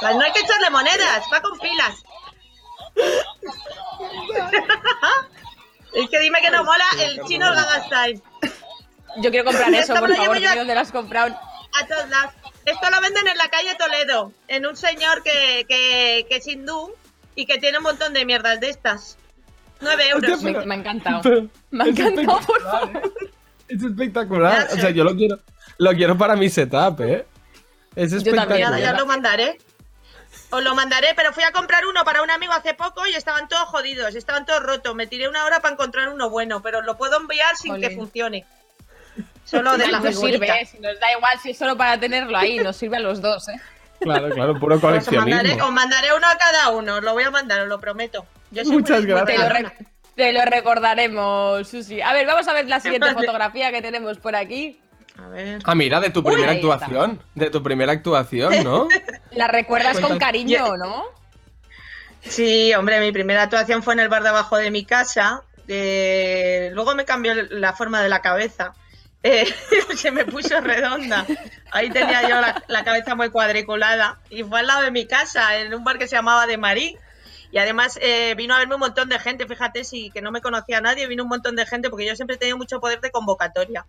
Pues 0.00 0.16
no 0.16 0.22
hay 0.22 0.32
que 0.32 0.40
echarle 0.40 0.70
monedas, 0.70 1.24
va 1.32 1.40
con 1.40 1.58
pilas. 1.58 2.02
es 5.92 6.10
que 6.10 6.18
dime 6.20 6.40
que 6.40 6.50
no 6.50 6.64
mola 6.64 6.84
el 7.00 7.22
chino 7.24 7.46
Style. 7.86 8.20
yo 9.18 9.30
quiero 9.30 9.44
comprar 9.44 9.72
eso 9.74 9.94
por 9.94 10.14
favor 10.16 10.38
yo- 10.38 10.54
dónde 10.54 10.74
lo 10.74 10.80
has 10.80 10.92
comprado 10.92 11.36
A 11.80 11.86
todos 11.86 12.08
lados. 12.08 12.32
Esto 12.64 12.88
lo 12.88 13.00
venden 13.00 13.26
en 13.28 13.36
la 13.36 13.48
calle 13.48 13.74
Toledo, 13.74 14.32
en 14.48 14.64
un 14.64 14.74
señor 14.76 15.22
que, 15.22 15.66
que, 15.68 16.24
que 16.28 16.36
es 16.36 16.46
hindú 16.46 16.94
y 17.34 17.44
que 17.46 17.58
tiene 17.58 17.76
un 17.78 17.84
montón 17.84 18.14
de 18.14 18.24
mierdas 18.24 18.58
de 18.60 18.70
estas. 18.70 19.18
9 19.80 20.08
euros. 20.08 20.42
me, 20.42 20.52
me 20.66 20.74
ha 20.74 20.78
encantado 20.78 21.20
Pero- 21.22 21.48
me 21.70 21.84
ha 21.84 21.86
es 21.88 21.98
encantado 21.98 22.40
por 22.40 22.56
espectacular, 22.58 22.92
favor 22.92 22.96
¿eh? 22.96 23.30
Es 23.68 23.82
espectacular. 23.82 24.68
O 24.72 24.76
sea, 24.76 24.90
yo 24.90 25.04
lo 25.04 25.14
quiero, 25.16 25.38
lo 25.78 25.92
quiero 25.92 26.16
para 26.18 26.36
mi 26.36 26.48
setup, 26.48 27.00
¿eh? 27.00 27.26
Es 27.96 28.10
Yo 28.12 28.34
también, 28.34 28.60
Ya, 28.60 28.70
ya 28.70 28.76
espectacular. 28.76 28.98
lo 29.00 29.06
mandaré. 29.06 29.58
Os 30.50 30.62
lo 30.62 30.74
mandaré, 30.74 31.08
pero 31.16 31.32
fui 31.32 31.42
a 31.44 31.52
comprar 31.52 31.86
uno 31.86 32.04
para 32.04 32.22
un 32.22 32.30
amigo 32.30 32.52
hace 32.52 32.74
poco 32.74 33.06
y 33.06 33.14
estaban 33.14 33.48
todos 33.48 33.64
jodidos, 33.68 34.14
estaban 34.14 34.44
todos 34.46 34.62
rotos. 34.62 34.94
Me 34.94 35.06
tiré 35.06 35.28
una 35.28 35.44
hora 35.44 35.60
para 35.60 35.74
encontrar 35.74 36.08
uno 36.08 36.28
bueno, 36.30 36.60
pero 36.62 36.82
lo 36.82 36.96
puedo 36.96 37.16
enviar 37.18 37.56
sin 37.56 37.80
que 37.80 37.90
funcione. 37.90 38.44
Solo 39.44 39.76
de 39.76 39.88
la 39.88 40.00
nos 40.00 40.18
sirve. 40.18 40.46
¿eh? 40.48 40.66
si 40.66 40.78
nos 40.78 40.98
da 41.00 41.12
igual 41.16 41.38
si 41.40 41.50
es 41.50 41.58
solo 41.58 41.76
para 41.76 41.98
tenerlo 41.98 42.36
ahí, 42.36 42.58
nos 42.58 42.76
sirve 42.76 42.96
a 42.96 43.00
los 43.00 43.20
dos, 43.20 43.48
¿eh? 43.48 43.60
Claro, 44.04 44.30
claro, 44.30 44.58
puro 44.60 44.76
Os 44.76 44.82
mandaré, 44.82 45.04
coleccionismo. 45.04 45.64
os 45.66 45.72
mandaré 45.72 46.08
uno 46.14 46.26
a 46.26 46.36
cada 46.36 46.70
uno, 46.70 46.96
os 46.96 47.02
lo 47.02 47.12
voy 47.12 47.24
a 47.24 47.30
mandar, 47.30 47.60
os 47.62 47.68
lo 47.68 47.80
prometo. 47.80 48.24
Yo 48.52 48.62
Muchas 48.66 49.04
gracias. 49.04 49.52
Te 49.52 49.62
lo, 49.62 49.70
te 50.14 50.32
lo 50.32 50.44
recordaremos, 50.44 51.66
Susi. 51.68 52.00
A 52.00 52.12
ver, 52.12 52.26
vamos 52.26 52.46
a 52.46 52.52
ver 52.52 52.68
la 52.68 52.78
siguiente 52.80 53.12
fotografía 53.12 53.72
que 53.72 53.82
tenemos 53.82 54.18
por 54.18 54.36
aquí. 54.36 54.80
A 55.18 55.28
ver. 55.28 55.60
Ah, 55.64 55.74
mira, 55.74 56.00
de 56.00 56.10
tu 56.10 56.22
primera 56.22 56.52
actuación. 56.52 57.20
De 57.34 57.50
tu 57.50 57.62
primera 57.62 57.92
actuación, 57.92 58.62
¿no? 58.64 58.88
La 59.32 59.48
recuerdas 59.48 59.98
con 60.00 60.18
cariño, 60.18 60.76
¿no? 60.76 61.04
Sí, 62.20 62.72
hombre, 62.74 63.00
mi 63.00 63.12
primera 63.12 63.42
actuación 63.42 63.82
fue 63.82 63.94
en 63.94 64.00
el 64.00 64.08
bar 64.08 64.22
de 64.22 64.30
abajo 64.30 64.56
de 64.56 64.70
mi 64.70 64.84
casa. 64.84 65.42
eh, 65.68 66.70
luego 66.72 66.94
me 66.94 67.04
cambió 67.04 67.34
la 67.34 67.72
forma 67.72 68.02
de 68.02 68.08
la 68.08 68.20
cabeza. 68.22 68.72
Eh, 69.22 69.46
se 69.96 70.10
me 70.10 70.24
puso 70.24 70.60
redonda. 70.60 71.24
Ahí 71.74 71.90
tenía 71.90 72.22
yo 72.22 72.40
la, 72.40 72.62
la 72.68 72.84
cabeza 72.84 73.16
muy 73.16 73.30
cuadriculada. 73.30 74.20
Y 74.30 74.44
fue 74.44 74.60
al 74.60 74.68
lado 74.68 74.82
de 74.82 74.92
mi 74.92 75.06
casa, 75.06 75.58
en 75.58 75.74
un 75.74 75.82
bar 75.82 75.98
que 75.98 76.06
se 76.06 76.14
llamaba 76.14 76.46
De 76.46 76.56
Marí. 76.56 76.96
Y 77.50 77.58
además 77.58 77.98
eh, 78.00 78.34
vino 78.36 78.54
a 78.54 78.58
verme 78.58 78.74
un 78.74 78.80
montón 78.80 79.08
de 79.08 79.18
gente, 79.18 79.44
fíjate, 79.46 79.82
sí, 79.82 80.12
que 80.14 80.22
no 80.22 80.30
me 80.30 80.40
conocía 80.40 80.80
nadie, 80.80 81.08
vino 81.08 81.24
un 81.24 81.28
montón 81.28 81.56
de 81.56 81.66
gente 81.66 81.90
porque 81.90 82.06
yo 82.06 82.14
siempre 82.14 82.36
he 82.36 82.38
tenido 82.38 82.56
mucho 82.56 82.78
poder 82.78 83.00
de 83.00 83.10
convocatoria. 83.10 83.86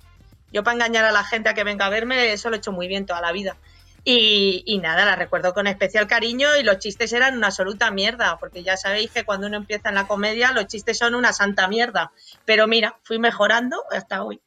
Yo 0.51 0.63
para 0.63 0.73
engañar 0.73 1.05
a 1.05 1.11
la 1.11 1.23
gente 1.23 1.49
a 1.49 1.53
que 1.53 1.63
venga 1.63 1.85
a 1.85 1.89
verme, 1.89 2.33
eso 2.33 2.49
lo 2.49 2.55
he 2.55 2.59
hecho 2.59 2.71
muy 2.71 2.87
bien 2.87 3.05
toda 3.05 3.21
la 3.21 3.31
vida. 3.31 3.55
Y, 4.03 4.63
y 4.65 4.79
nada, 4.79 5.05
la 5.05 5.15
recuerdo 5.15 5.53
con 5.53 5.67
especial 5.67 6.07
cariño 6.07 6.55
y 6.57 6.63
los 6.63 6.79
chistes 6.79 7.13
eran 7.13 7.37
una 7.37 7.47
absoluta 7.47 7.91
mierda, 7.91 8.37
porque 8.39 8.63
ya 8.63 8.77
sabéis 8.77 9.11
que 9.11 9.23
cuando 9.23 9.45
uno 9.45 9.57
empieza 9.57 9.89
en 9.89 9.95
la 9.95 10.07
comedia 10.07 10.51
los 10.53 10.65
chistes 10.65 10.97
son 10.97 11.13
una 11.13 11.33
santa 11.33 11.67
mierda. 11.67 12.11
Pero 12.45 12.65
mira, 12.65 12.97
fui 13.03 13.19
mejorando 13.19 13.83
hasta 13.91 14.23
hoy. 14.23 14.41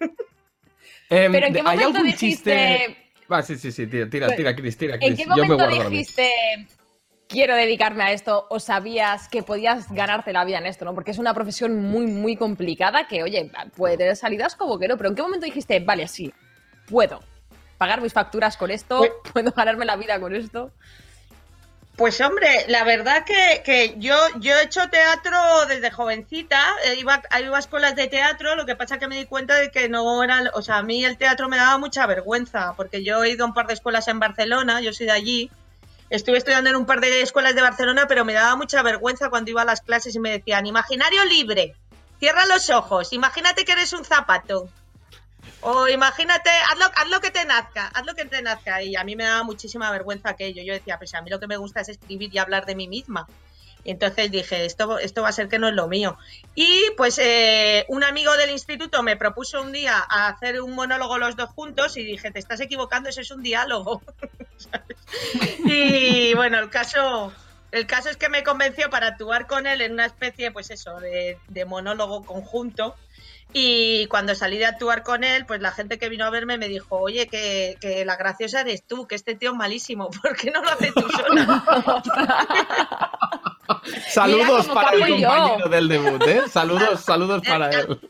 Em, 1.14 1.32
Pero 1.32 1.46
¿en 1.46 1.52
qué 1.52 1.58
¿Hay 1.60 1.64
momento 1.64 1.86
algún 1.98 2.04
dijiste- 2.10 2.86
chiste...? 2.86 2.96
Va, 3.30 3.42
sí, 3.42 3.56
sí, 3.56 3.72
sí, 3.72 3.86
tira, 3.86 4.08
tira, 4.10 4.36
tira, 4.36 4.54
Cris, 4.54 4.76
tira, 4.76 4.94
¿En 4.96 5.00
Cris. 5.00 5.16
qué 5.18 5.24
Yo 5.24 5.36
me 5.36 5.48
momento 5.48 5.66
dijiste 5.88 6.30
quiero 7.26 7.54
dedicarme 7.56 8.04
a 8.04 8.12
esto 8.12 8.46
o 8.50 8.60
sabías 8.60 9.28
que 9.28 9.42
podías 9.42 9.90
ganarte 9.90 10.32
la 10.32 10.44
vida 10.44 10.58
en 10.58 10.66
esto, 10.66 10.84
¿no? 10.84 10.94
Porque 10.94 11.10
es 11.10 11.18
una 11.18 11.32
profesión 11.34 11.82
muy, 11.82 12.06
muy 12.06 12.36
complicada 12.36 13.08
que, 13.08 13.22
oye, 13.22 13.50
puede 13.76 13.96
tener 13.96 14.14
salidas 14.16 14.54
como 14.56 14.78
que 14.78 14.88
no, 14.88 14.96
pero 14.96 15.08
¿en 15.08 15.14
qué 15.14 15.22
momento 15.22 15.46
dijiste, 15.46 15.80
vale, 15.80 16.06
sí, 16.06 16.32
puedo 16.88 17.20
pagar 17.78 18.00
mis 18.02 18.12
facturas 18.12 18.56
con 18.56 18.70
esto, 18.70 19.02
puedo 19.32 19.50
ganarme 19.52 19.84
la 19.84 19.96
vida 19.96 20.20
con 20.20 20.34
esto? 20.34 20.70
Pues 21.96 22.20
hombre, 22.20 22.48
la 22.66 22.82
verdad 22.82 23.24
que, 23.24 23.62
que 23.64 23.94
yo, 23.98 24.16
yo 24.40 24.56
he 24.56 24.64
hecho 24.64 24.88
teatro 24.90 25.38
desde 25.68 25.92
jovencita, 25.92 26.60
eh, 26.86 26.96
iba, 26.98 27.22
iba 27.40 27.56
a 27.56 27.60
escuelas 27.60 27.94
de 27.94 28.08
teatro, 28.08 28.56
lo 28.56 28.66
que 28.66 28.74
pasa 28.74 28.98
que 28.98 29.06
me 29.06 29.16
di 29.16 29.26
cuenta 29.26 29.54
de 29.54 29.70
que 29.70 29.88
no 29.88 30.24
era, 30.24 30.50
o 30.54 30.62
sea, 30.62 30.78
a 30.78 30.82
mí 30.82 31.04
el 31.04 31.16
teatro 31.16 31.48
me 31.48 31.56
daba 31.56 31.78
mucha 31.78 32.04
vergüenza, 32.08 32.74
porque 32.76 33.04
yo 33.04 33.22
he 33.22 33.30
ido 33.30 33.44
a 33.44 33.48
un 33.48 33.54
par 33.54 33.68
de 33.68 33.74
escuelas 33.74 34.08
en 34.08 34.18
Barcelona, 34.18 34.80
yo 34.80 34.92
soy 34.92 35.06
de 35.06 35.12
allí, 35.12 35.50
estuve 36.10 36.38
estudiando 36.38 36.68
en 36.68 36.74
un 36.74 36.84
par 36.84 37.00
de 37.00 37.22
escuelas 37.22 37.54
de 37.54 37.62
Barcelona, 37.62 38.06
pero 38.08 38.24
me 38.24 38.32
daba 38.32 38.56
mucha 38.56 38.82
vergüenza 38.82 39.30
cuando 39.30 39.52
iba 39.52 39.62
a 39.62 39.66
las 39.66 39.80
clases 39.80 40.16
y 40.16 40.18
me 40.18 40.32
decían, 40.32 40.66
imaginario 40.66 41.24
libre, 41.26 41.76
cierra 42.18 42.44
los 42.46 42.70
ojos, 42.70 43.12
imagínate 43.12 43.64
que 43.64 43.70
eres 43.70 43.92
un 43.92 44.04
zapato. 44.04 44.68
O 45.66 45.88
imagínate, 45.88 46.50
haz 46.50 46.78
lo, 46.78 46.84
haz 46.84 47.08
lo 47.08 47.20
que 47.22 47.30
te 47.30 47.42
nazca, 47.46 47.86
haz 47.86 48.04
lo 48.04 48.14
que 48.14 48.26
te 48.26 48.42
nazca. 48.42 48.82
Y 48.82 48.96
a 48.96 49.04
mí 49.04 49.16
me 49.16 49.24
daba 49.24 49.44
muchísima 49.44 49.90
vergüenza 49.90 50.28
aquello. 50.28 50.62
Yo 50.62 50.74
decía, 50.74 50.98
pues 50.98 51.14
a 51.14 51.22
mí 51.22 51.30
lo 51.30 51.40
que 51.40 51.46
me 51.46 51.56
gusta 51.56 51.80
es 51.80 51.88
escribir 51.88 52.28
y 52.34 52.38
hablar 52.38 52.66
de 52.66 52.74
mí 52.74 52.86
misma. 52.86 53.26
Y 53.82 53.90
entonces 53.90 54.30
dije, 54.30 54.66
esto, 54.66 54.98
esto 54.98 55.22
va 55.22 55.30
a 55.30 55.32
ser 55.32 55.48
que 55.48 55.58
no 55.58 55.68
es 55.68 55.74
lo 55.74 55.88
mío. 55.88 56.18
Y 56.54 56.90
pues 56.98 57.18
eh, 57.18 57.86
un 57.88 58.04
amigo 58.04 58.36
del 58.36 58.50
instituto 58.50 59.02
me 59.02 59.16
propuso 59.16 59.62
un 59.62 59.72
día 59.72 60.00
hacer 60.00 60.60
un 60.60 60.74
monólogo 60.74 61.16
los 61.16 61.34
dos 61.34 61.48
juntos 61.48 61.96
y 61.96 62.04
dije, 62.04 62.30
te 62.30 62.40
estás 62.40 62.60
equivocando, 62.60 63.08
eso 63.08 63.22
es 63.22 63.30
un 63.30 63.42
diálogo. 63.42 64.02
Y 65.66 66.34
bueno, 66.34 66.58
el 66.58 66.70
caso, 66.70 67.32
el 67.70 67.86
caso 67.86 68.08
es 68.08 68.16
que 68.16 68.28
me 68.28 68.42
convenció 68.42 68.90
para 68.90 69.08
actuar 69.08 69.46
con 69.46 69.66
él 69.66 69.80
en 69.80 69.92
una 69.92 70.06
especie, 70.06 70.50
pues 70.50 70.70
eso, 70.70 70.98
de 70.98 71.64
monólogo 71.64 72.24
conjunto. 72.24 72.96
Y 73.56 74.08
cuando 74.08 74.34
salí 74.34 74.58
de 74.58 74.66
actuar 74.66 75.04
con 75.04 75.22
él, 75.22 75.46
pues 75.46 75.60
la 75.60 75.70
gente 75.70 75.96
que 75.96 76.08
vino 76.08 76.24
a 76.24 76.30
verme 76.30 76.58
me 76.58 76.66
dijo, 76.66 76.98
oye, 76.98 77.28
que, 77.28 77.76
que 77.80 78.04
la 78.04 78.16
graciosa 78.16 78.62
eres 78.62 78.84
tú, 78.84 79.06
que 79.06 79.14
este 79.14 79.36
tío 79.36 79.52
es 79.52 79.56
malísimo, 79.56 80.10
¿por 80.22 80.36
qué 80.36 80.50
no 80.50 80.60
lo 80.60 80.70
haces 80.70 80.92
tú 80.92 81.08
sola? 81.08 81.64
Saludos 84.08 84.66
para 84.66 84.90
el 84.96 85.20
yo. 85.20 85.28
compañero 85.28 85.68
del 85.68 85.88
debut, 85.88 86.22
¿eh? 86.26 86.42
Saludos, 86.50 87.04
saludos 87.04 87.42
para 87.46 87.70
él. 87.70 88.00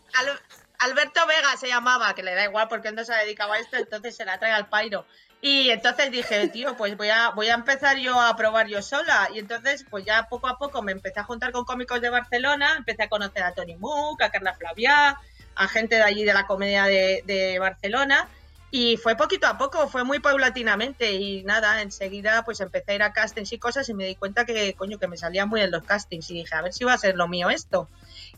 Alberto 0.78 1.26
Vega 1.26 1.57
se 1.59 1.68
llamaba, 1.68 2.14
que 2.14 2.22
le 2.22 2.35
da 2.35 2.44
igual 2.44 2.68
porque 2.68 2.88
él 2.88 2.94
no 2.94 3.04
se 3.04 3.14
dedicaba 3.14 3.57
a 3.57 3.59
esto, 3.59 3.76
entonces 3.76 4.16
se 4.16 4.24
la 4.24 4.38
trae 4.38 4.52
al 4.52 4.68
pairo. 4.68 5.04
Y 5.42 5.68
entonces 5.68 6.11
dije, 6.11 6.48
tío, 6.48 6.74
pues 6.74 6.96
voy 6.96 7.11
a, 7.11 7.28
voy 7.30 7.48
a 7.48 7.54
empezar 7.54 7.98
yo 7.98 8.18
a 8.18 8.35
probar 8.35 8.66
yo 8.66 8.80
sola. 8.80 9.28
Y 9.35 9.40
entonces, 9.40 9.85
pues 9.90 10.07
ya 10.07 10.26
poco 10.30 10.48
a 10.48 10.57
poco 10.57 10.80
me 10.80 10.92
empecé 10.92 11.20
a 11.20 11.24
juntar 11.24 11.52
con 11.52 11.66
cómicos 11.66 12.00
de 12.00 12.09
Barcelona, 12.09 12.76
empecé 12.78 13.02
a 13.02 13.09
conocer 13.11 13.42
a 13.42 13.52
Tony 13.52 13.76
Mook, 13.76 14.22
a 14.22 14.30
Carla 14.30 14.54
Flavia, 14.54 15.18
a 15.56 15.68
gente 15.68 15.96
de 15.96 16.02
allí 16.02 16.24
de 16.24 16.34
la 16.34 16.46
comedia 16.46 16.84
de, 16.84 17.56
Barcelona. 17.58 18.28
Y 18.70 18.96
fue 18.96 19.16
poquito 19.16 19.46
a 19.46 19.56
poco, 19.56 19.88
fue 19.88 20.02
muy 20.02 20.18
paulatinamente. 20.18 21.12
Y 21.12 21.44
nada, 21.44 21.80
enseguida 21.80 22.42
pues 22.44 22.60
empecé 22.60 22.92
a 22.92 22.94
ir 22.96 23.02
a 23.02 23.12
castings 23.12 23.52
y 23.52 23.58
cosas 23.58 23.88
y 23.88 23.94
me 23.94 24.04
di 24.04 24.16
cuenta 24.16 24.44
que, 24.44 24.74
coño, 24.74 24.98
que 24.98 25.06
me 25.06 25.16
salía 25.16 25.46
muy 25.46 25.60
en 25.60 25.70
los 25.70 25.84
castings. 25.84 26.30
Y 26.30 26.34
dije, 26.34 26.54
a 26.54 26.62
ver 26.62 26.72
si 26.72 26.84
va 26.84 26.94
a 26.94 26.98
ser 26.98 27.16
lo 27.16 27.28
mío 27.28 27.50
esto. 27.50 27.88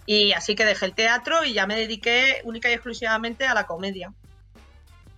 Y 0.04 0.32
así 0.32 0.54
que 0.54 0.66
dejé 0.66 0.86
el 0.86 0.94
teatro 0.94 1.44
y 1.44 1.54
ya 1.54 1.66
me 1.66 1.76
dediqué 1.76 2.42
única 2.44 2.70
y 2.70 2.74
exclusivamente 2.74 3.46
a 3.46 3.54
la 3.54 3.64
comedia. 3.64 4.12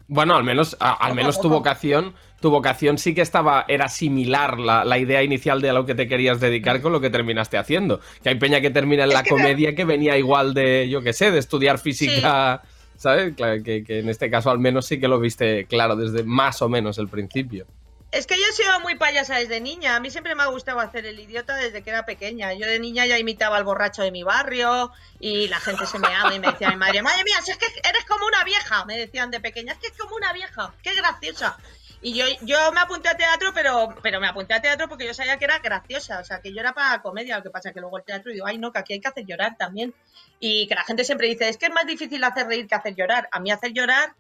Bueno, 0.09 0.35
al 0.37 0.43
menos, 0.45 0.77
a- 0.81 0.93
al 0.95 1.15
menos 1.15 1.39
tu 1.41 1.49
vocación, 1.51 2.15
tu 2.41 2.51
vocación 2.51 2.97
sí 2.99 3.15
que 3.15 3.21
estaba, 3.21 3.65
era 3.69 3.89
similar 3.89 4.59
la, 4.59 4.85
la 4.85 4.99
idea 4.99 5.23
inicial 5.23 5.61
de 5.61 5.69
a 5.71 5.73
lo 5.75 5.85
que 5.85 5.95
te 5.95 6.09
querías 6.09 6.41
dedicar 6.41 6.81
con 6.81 6.93
lo 6.93 7.01
que 7.01 7.11
terminaste 7.11 7.59
haciendo. 7.59 8.01
Que 8.23 8.31
hay 8.31 8.35
peña 8.37 8.61
que 8.63 8.71
termina 8.71 9.05
en 9.05 9.11
la 9.11 9.23
que- 9.23 9.31
comedia 9.31 9.75
que 9.75 9.85
venía 9.85 10.17
igual 10.17 10.55
de, 10.55 10.89
yo 10.89 11.03
qué 11.03 11.13
sé, 11.13 11.31
de 11.31 11.39
estudiar 11.39 11.79
física, 11.79 12.63
¿sabes? 12.97 13.35
Claro, 13.37 13.63
que, 13.63 13.85
que 13.85 13.99
en 13.99 14.09
este 14.09 14.31
caso 14.31 14.51
al 14.51 14.59
menos 14.59 14.87
sí 14.87 14.99
que 14.99 15.09
lo 15.09 15.21
viste 15.21 15.67
claro 15.67 15.95
desde 15.95 16.25
más 16.25 16.63
o 16.63 16.69
menos 16.71 16.97
el 16.99 17.09
principio. 17.09 17.67
Es 18.11 18.27
que 18.27 18.37
yo 18.37 18.45
he 18.49 18.53
sido 18.53 18.81
muy 18.81 18.95
payasa 18.95 19.37
desde 19.37 19.61
niña. 19.61 19.95
A 19.95 20.01
mí 20.01 20.11
siempre 20.11 20.35
me 20.35 20.43
ha 20.43 20.47
gustado 20.47 20.81
hacer 20.81 21.05
el 21.05 21.21
idiota 21.21 21.57
desde 21.57 21.83
que 21.83 21.91
era 21.91 22.07
pequeña. 22.07 22.55
Yo 22.55 22.67
de 22.67 22.79
niña 22.79 23.05
ya 23.05 23.19
imitaba 23.19 23.59
al 23.59 23.65
borracho 23.65 24.03
de 24.03 24.11
mi 24.11 24.23
barrio 24.23 24.91
y 25.21 25.49
la 25.49 25.61
gente 25.61 25.85
se 25.87 25.99
me 25.99 26.09
ama 26.09 26.35
y 26.35 26.41
me 26.41 26.51
decía 26.51 26.71
mi 26.71 26.77
madre, 26.77 27.03
madre 27.03 27.23
mía, 27.25 27.43
si 27.43 27.51
es 27.51 27.59
que 27.59 27.67
eres 27.67 28.05
como 28.07 28.27
una 28.27 28.45
vieja, 28.45 28.87
me 28.87 28.97
decían 28.97 29.31
de 29.31 29.41
pequeña, 29.41 29.75
es 29.75 29.79
que 29.79 29.89
es 29.89 29.99
como 29.99 30.17
una 30.17 30.33
vieja, 30.33 30.73
qué 30.83 30.95
graciosa. 30.95 31.59
Y 32.01 32.15
yo, 32.15 32.25
yo 32.43 32.73
me 32.73 32.81
apunté 32.81 33.09
a 33.09 33.17
teatro, 33.17 33.53
pero, 33.53 33.95
pero 34.03 34.21
me 34.21 34.29
apunté 34.29 34.55
a 34.55 34.63
teatro 34.63 34.89
porque 34.89 35.05
yo 35.05 35.13
sabía 35.13 35.37
que 35.37 35.45
era 35.45 35.59
graciosa, 35.59 36.21
o 36.21 36.25
sea, 36.25 36.41
que 36.41 36.53
yo 36.55 36.61
era 36.61 36.73
para 36.73 37.03
comedia, 37.03 37.37
lo 37.37 37.43
que 37.43 37.51
pasa 37.51 37.73
que 37.73 37.81
luego 37.81 37.99
el 37.99 38.05
teatro 38.05 38.33
digo, 38.33 38.47
ay 38.47 38.57
no, 38.57 38.73
que 38.73 38.79
aquí 38.79 38.93
hay 38.95 39.01
que 39.01 39.09
hacer 39.09 39.27
llorar 39.27 39.57
también. 39.59 39.93
Y 40.41 40.69
que 40.69 40.77
la 40.77 40.85
gente 40.85 41.05
siempre 41.05 41.27
dice, 41.27 41.49
es 41.49 41.57
que 41.57 41.67
es 41.67 41.73
más 41.73 41.87
difícil 41.87 42.23
hacer 42.23 42.47
reír 42.47 42.69
que 42.69 42.75
hacer 42.77 42.95
llorar. 42.95 43.29
A 43.33 43.41
mí 43.41 43.51
hacer 43.51 43.73
llorar 43.73 44.15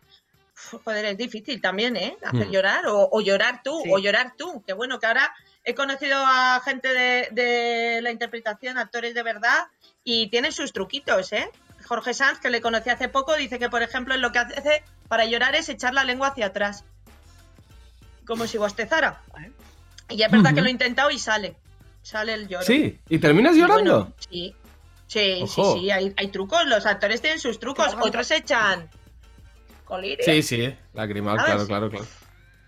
Joder, 0.84 1.04
es 1.04 1.16
difícil 1.16 1.60
también, 1.60 1.96
¿eh? 1.96 2.16
Hacer 2.22 2.48
Mm. 2.48 2.50
llorar 2.50 2.86
o, 2.86 3.08
o 3.12 3.20
llorar 3.20 3.62
tú, 3.62 3.80
Sí. 3.84 3.90
o 3.92 3.98
llorar 3.98 4.34
tú. 4.36 4.62
Que 4.66 4.72
bueno, 4.72 4.98
que 4.98 5.06
ahora 5.06 5.32
he 5.64 5.74
conocido 5.74 6.16
a 6.18 6.60
gente 6.64 6.88
de, 6.88 7.28
de 7.32 8.00
la 8.02 8.10
interpretación, 8.10 8.76
actores 8.76 9.14
de 9.14 9.22
verdad, 9.22 9.68
y 10.04 10.28
tienen 10.30 10.52
sus 10.52 10.72
truquitos, 10.72 11.32
¿eh? 11.32 11.48
Jorge 11.86 12.12
Sanz, 12.12 12.40
que 12.40 12.50
le 12.50 12.60
conocí 12.60 12.90
hace 12.90 13.08
poco, 13.08 13.34
dice 13.36 13.58
que, 13.58 13.70
por 13.70 13.82
ejemplo, 13.82 14.16
lo 14.16 14.30
que 14.32 14.40
hace 14.40 14.82
para 15.08 15.24
llorar 15.24 15.54
es 15.54 15.68
echar 15.68 15.94
la 15.94 16.04
lengua 16.04 16.28
hacia 16.28 16.46
atrás. 16.46 16.84
Como 18.26 18.46
si 18.46 18.58
bostezara. 18.58 19.22
Y 20.10 20.22
es 20.22 20.30
verdad 20.30 20.54
que 20.54 20.60
lo 20.60 20.66
he 20.66 20.70
intentado 20.70 21.10
y 21.10 21.18
sale. 21.18 21.56
Sale 22.02 22.34
el 22.34 22.48
lloro. 22.48 22.64
Sí, 22.64 22.98
¿y 23.08 23.18
terminas 23.18 23.54
Y 23.56 23.60
llorando? 23.60 23.92
bueno, 24.04 24.14
sí. 24.30 24.54
Sí, 25.06 25.40
Ojo. 25.42 25.74
sí, 25.74 25.80
sí, 25.80 25.90
hay, 25.90 26.12
hay 26.16 26.28
trucos. 26.28 26.66
Los 26.66 26.84
actores 26.84 27.20
tienen 27.22 27.38
sus 27.40 27.58
trucos. 27.58 27.96
Otros 28.00 28.30
echan 28.30 28.90
colirio. 29.88 30.24
Sí, 30.24 30.42
sí, 30.42 30.74
lagrimal, 30.94 31.36
¿Sabes? 31.38 31.64
claro, 31.66 31.66
claro, 31.66 31.90
claro. 31.90 32.06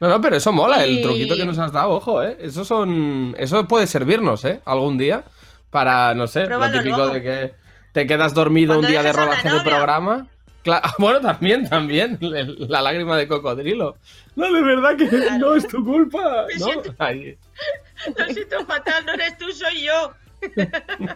No, 0.00 0.08
no, 0.08 0.20
pero 0.20 0.36
eso 0.36 0.50
mola, 0.52 0.82
el 0.82 0.98
Y- 0.98 1.02
truquito 1.02 1.36
que 1.36 1.44
nos 1.44 1.58
has 1.58 1.72
dado, 1.72 1.90
ojo, 1.90 2.22
¿eh? 2.22 2.36
Eso 2.40 2.64
son. 2.64 3.34
Eso 3.38 3.68
puede 3.68 3.86
servirnos, 3.86 4.44
¿eh? 4.46 4.60
Algún 4.64 4.96
día. 4.98 5.24
Para, 5.70 6.14
no 6.14 6.26
sé, 6.26 6.46
Pruébalo 6.46 6.72
lo 6.72 6.78
típico 6.82 6.96
luego. 6.96 7.12
de 7.14 7.22
que 7.22 7.54
te 7.92 8.06
quedas 8.06 8.34
dormido 8.34 8.70
Cuando 8.74 8.86
un 8.88 8.90
día 8.92 9.02
de 9.02 9.12
rodaje 9.12 9.48
de 9.50 9.60
programa. 9.60 10.26
Cla- 10.64 10.82
bueno, 10.98 11.20
también, 11.20 11.68
también. 11.68 12.18
el- 12.20 12.66
La 12.68 12.82
lágrima 12.82 13.16
de 13.16 13.28
cocodrilo. 13.28 13.96
No, 14.36 14.52
de 14.52 14.62
verdad 14.62 14.96
que 14.96 15.06
no 15.38 15.54
es 15.54 15.68
tu 15.68 15.84
culpa. 15.84 16.46
Me 16.48 16.54
¿no? 16.58 16.64
siento- 16.66 16.94
Ay. 16.98 17.36
Lo 18.18 18.24
siento 18.26 18.64
fatal, 18.66 19.04
no 19.06 19.12
eres 19.12 19.36
tú, 19.38 19.50
soy 19.52 19.82
yo. 19.82 20.12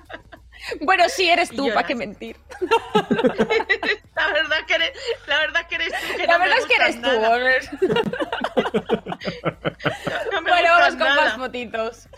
Bueno, 0.80 1.08
sí, 1.08 1.28
eres 1.28 1.50
tú. 1.50 1.68
¿para 1.72 1.86
qué 1.86 1.94
mentir? 1.94 2.36
La 4.14 4.28
verdad 4.32 4.56
que 4.66 4.74
eres, 4.74 4.90
la 5.26 5.38
verdad 5.40 5.66
que 5.68 5.74
eres 5.74 5.92
tú. 5.92 6.16
Que 6.16 6.26
La 6.26 6.32
no 6.34 6.38
me 6.38 6.44
verdad 6.48 6.60
es 6.60 6.66
que 6.66 6.74
eres 6.74 7.00
tú. 7.00 7.08
No 10.32 10.40
me 10.42 10.50
Bueno, 10.50 10.68
vamos 10.70 10.88
con 10.90 10.98
nada. 10.98 11.24
más 11.24 11.34
fotitos. 11.36 12.08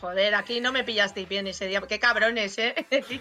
Joder, 0.00 0.34
aquí 0.36 0.60
no 0.60 0.70
me 0.72 0.84
pillasteis 0.84 1.28
bien 1.28 1.46
ese 1.48 1.66
día. 1.66 1.80
Qué 1.88 1.98
cabrones, 1.98 2.56
¿eh? 2.58 2.74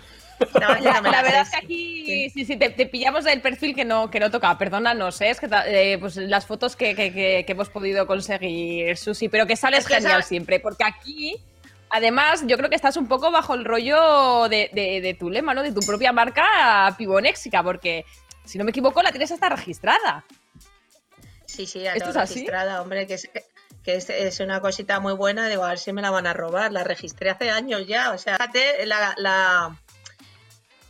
La, 0.54 0.78
la 0.80 1.02
las 1.02 1.24
verdad 1.24 1.42
es 1.42 1.50
que 1.50 1.58
aquí 1.58 2.30
sí, 2.30 2.46
sí, 2.46 2.58
te, 2.58 2.70
te 2.70 2.86
pillamos 2.86 3.24
del 3.24 3.42
perfil 3.42 3.74
que 3.74 3.86
no, 3.86 4.12
que 4.12 4.20
no 4.20 4.30
tocaba. 4.30 4.56
Perdónanos, 4.60 5.20
¿eh? 5.22 5.32
es 5.32 5.40
que 5.40 5.48
eh, 5.66 5.98
pues 6.00 6.16
las 6.18 6.46
fotos 6.46 6.76
que, 6.76 6.94
que- 6.94 7.12
que- 7.12 7.44
que 7.44 7.52
hemos 7.54 7.70
podido 7.70 8.06
conseguir, 8.06 8.96
Susi, 8.98 9.30
pero 9.30 9.48
que 9.48 9.56
sales 9.56 9.80
Es 9.80 9.88
que 9.88 9.96
genial 9.96 10.20
esa- 10.20 10.28
siempre, 10.30 10.60
porque 10.60 10.84
aquí, 10.84 11.42
además, 11.90 12.44
yo 12.46 12.58
creo 12.58 12.70
que 12.70 12.76
estás 12.76 12.98
un 12.98 13.08
poco 13.08 13.32
bajo 13.32 13.54
el 13.54 13.66
rollo 13.66 14.48
de, 14.50 14.70
de- 14.74 15.02
de 15.02 15.14
tu 15.14 15.30
lema, 15.30 15.54
¿no? 15.54 15.64
De 15.64 15.72
tu 15.72 15.82
propia 15.82 16.12
marca 16.12 16.94
pibonéxica, 16.98 17.64
porque 17.64 18.06
si 18.46 18.58
no 18.58 18.64
me 18.64 18.72
equivoco, 18.72 19.02
la 19.02 19.12
tienes 19.12 19.32
hasta 19.32 19.50
registrada. 19.50 20.24
Sí, 21.46 21.66
sí, 21.66 21.82
ya 21.82 21.94
¿Esto 21.94 22.10
tengo 22.10 22.12
es 22.12 22.18
así? 22.24 22.34
registrada, 22.36 22.82
hombre, 22.82 23.08
que 23.08 23.14
es, 23.16 23.30
que 23.84 23.96
es, 23.96 24.10
es 24.10 24.40
una 24.42 24.60
cosita 24.62 25.00
muy 25.00 25.14
buena. 25.14 25.48
Digo, 25.48 25.64
a 25.64 25.70
ver 25.70 25.80
si 25.80 25.94
me 25.94 26.02
la 26.02 26.12
van 26.12 26.28
a 26.28 26.34
robar. 26.34 26.72
La 26.72 26.84
registré 26.84 27.30
hace 27.30 27.50
años 27.50 27.88
ya. 27.88 28.12
O 28.12 28.18
sea, 28.18 28.36
fíjate 28.38 28.86
la, 28.86 29.14
la, 29.18 29.76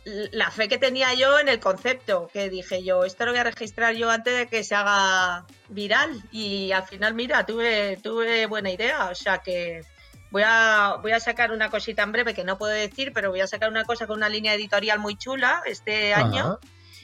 la 0.04 0.50
fe 0.50 0.68
que 0.68 0.78
tenía 0.78 1.14
yo 1.14 1.38
en 1.38 1.48
el 1.48 1.60
concepto. 1.60 2.28
Que 2.32 2.50
dije 2.50 2.82
yo, 2.82 3.04
esto 3.04 3.24
lo 3.24 3.30
voy 3.32 3.40
a 3.40 3.44
registrar 3.44 3.94
yo 3.94 4.10
antes 4.10 4.36
de 4.36 4.46
que 4.48 4.64
se 4.64 4.74
haga 4.74 5.46
viral. 5.68 6.22
Y 6.32 6.72
al 6.72 6.86
final, 6.86 7.14
mira, 7.14 7.46
tuve, 7.46 7.96
tuve 8.02 8.46
buena 8.46 8.70
idea. 8.70 9.06
O 9.10 9.14
sea 9.14 9.38
que. 9.38 9.82
Voy 10.30 10.42
a, 10.44 10.96
voy 11.00 11.12
a 11.12 11.20
sacar 11.20 11.52
una 11.52 11.70
cosita 11.70 12.02
en 12.02 12.12
breve 12.12 12.34
que 12.34 12.44
no 12.44 12.58
puedo 12.58 12.72
decir, 12.72 13.12
pero 13.14 13.30
voy 13.30 13.40
a 13.40 13.46
sacar 13.46 13.70
una 13.70 13.84
cosa 13.84 14.06
con 14.06 14.16
una 14.18 14.28
línea 14.28 14.52
editorial 14.54 14.98
muy 14.98 15.16
chula 15.16 15.62
este 15.64 16.12
año. 16.14 16.58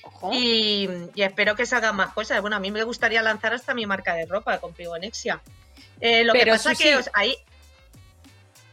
Ajá. 0.06 0.28
Y, 0.34 0.88
y 1.14 1.22
espero 1.22 1.54
que 1.56 1.64
salgan 1.64 1.96
más 1.96 2.12
cosas. 2.12 2.40
Bueno, 2.42 2.56
a 2.56 2.60
mí 2.60 2.70
me 2.70 2.82
gustaría 2.82 3.22
lanzar 3.22 3.54
hasta 3.54 3.72
mi 3.74 3.86
marca 3.86 4.14
de 4.14 4.26
ropa 4.26 4.58
con 4.58 4.74
Pigonexia. 4.74 5.40
Eh, 6.00 6.24
lo 6.24 6.32
Pero, 6.34 6.44
que 6.44 6.50
pasa 6.52 6.70
Susi- 6.72 6.82
que 6.82 6.96
os- 6.96 7.10
ahí. 7.14 7.34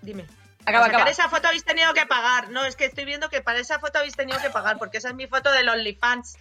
Dime. 0.01 0.23
Acaba, 0.65 0.65
para 0.65 0.85
sacar 0.85 0.95
acaba. 0.95 1.11
esa 1.11 1.29
foto 1.29 1.47
habéis 1.47 1.63
tenido 1.63 1.93
que 1.93 2.05
pagar. 2.05 2.49
No, 2.49 2.65
es 2.65 2.75
que 2.75 2.85
estoy 2.85 3.05
viendo 3.05 3.29
que 3.29 3.41
para 3.41 3.59
esa 3.59 3.79
foto 3.79 3.99
habéis 3.99 4.15
tenido 4.15 4.39
que 4.41 4.49
pagar, 4.49 4.77
porque 4.77 4.97
esa 4.97 5.09
es 5.09 5.15
mi 5.15 5.27
foto 5.27 5.51
del 5.51 5.69
OnlyFans. 5.69 6.37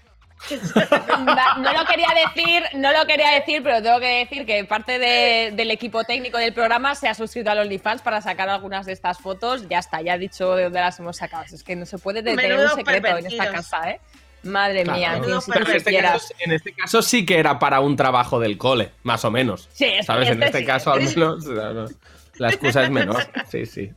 No 1.19 1.73
lo 1.73 1.85
quería 1.87 2.09
decir, 2.27 2.63
no 2.75 2.93
lo 2.93 3.07
quería 3.07 3.31
decir, 3.33 3.63
pero 3.63 3.83
tengo 3.83 4.01
que 4.01 4.19
decir 4.25 4.47
que 4.47 4.65
parte 4.65 4.99
de- 4.99 5.51
del 5.55 5.71
equipo 5.71 6.05
técnico 6.05 6.39
del 6.39 6.53
programa 6.53 6.95
se 6.95 7.09
ha 7.09 7.15
suscrito 7.15 7.51
al 7.51 7.59
OnlyFans 7.59 8.03
para 8.03 8.21
sacar 8.21 8.49
algunas 8.49 8.87
de 8.87 8.93
estas 8.93 9.19
fotos. 9.19 9.69
Ya 9.69 9.79
está, 9.79 10.01
ya 10.03 10.15
he 10.15 10.19
dicho 10.19 10.55
de 10.55 10.65
dónde 10.65 10.81
las 10.81 10.99
hemos 10.99 11.17
sacado. 11.17 11.45
Es 11.53 11.63
que 11.63 11.77
no 11.77 11.87
se 11.87 11.99
puede 11.99 12.23
de- 12.23 12.35
tener 12.37 12.59
un 12.59 12.69
secreto 12.71 13.17
en 13.19 13.27
esta 13.27 13.51
casa, 13.53 13.91
¿eh? 13.91 14.01
Madre 14.43 14.85
Claro. 14.85 14.99
mía, 14.99 15.41
si 15.45 15.51
en, 15.53 15.77
este 15.77 16.01
caso, 16.01 16.35
en 16.39 16.53
este 16.53 16.73
caso 16.73 17.03
sí 17.03 17.27
que 17.27 17.39
era 17.39 17.59
para 17.59 17.81
un 17.81 17.95
trabajo 17.95 18.41
del 18.41 18.57
cole, 18.57 18.91
más 19.03 19.23
o 19.27 19.31
menos. 19.31 19.69
Sí, 19.75 19.93
¿Sabes? 20.03 20.29
en 20.29 20.35
este 20.43 20.47
este 20.47 20.59
sí. 20.61 20.65
caso 20.65 20.93
al 20.93 21.01
menos 21.03 21.45
no, 21.45 21.73
no, 21.75 21.87
la 22.37 22.49
excusa 22.49 22.85
es 22.85 22.91
menor. 22.91 23.23
Sí, 23.51 23.67
sí. 23.67 23.91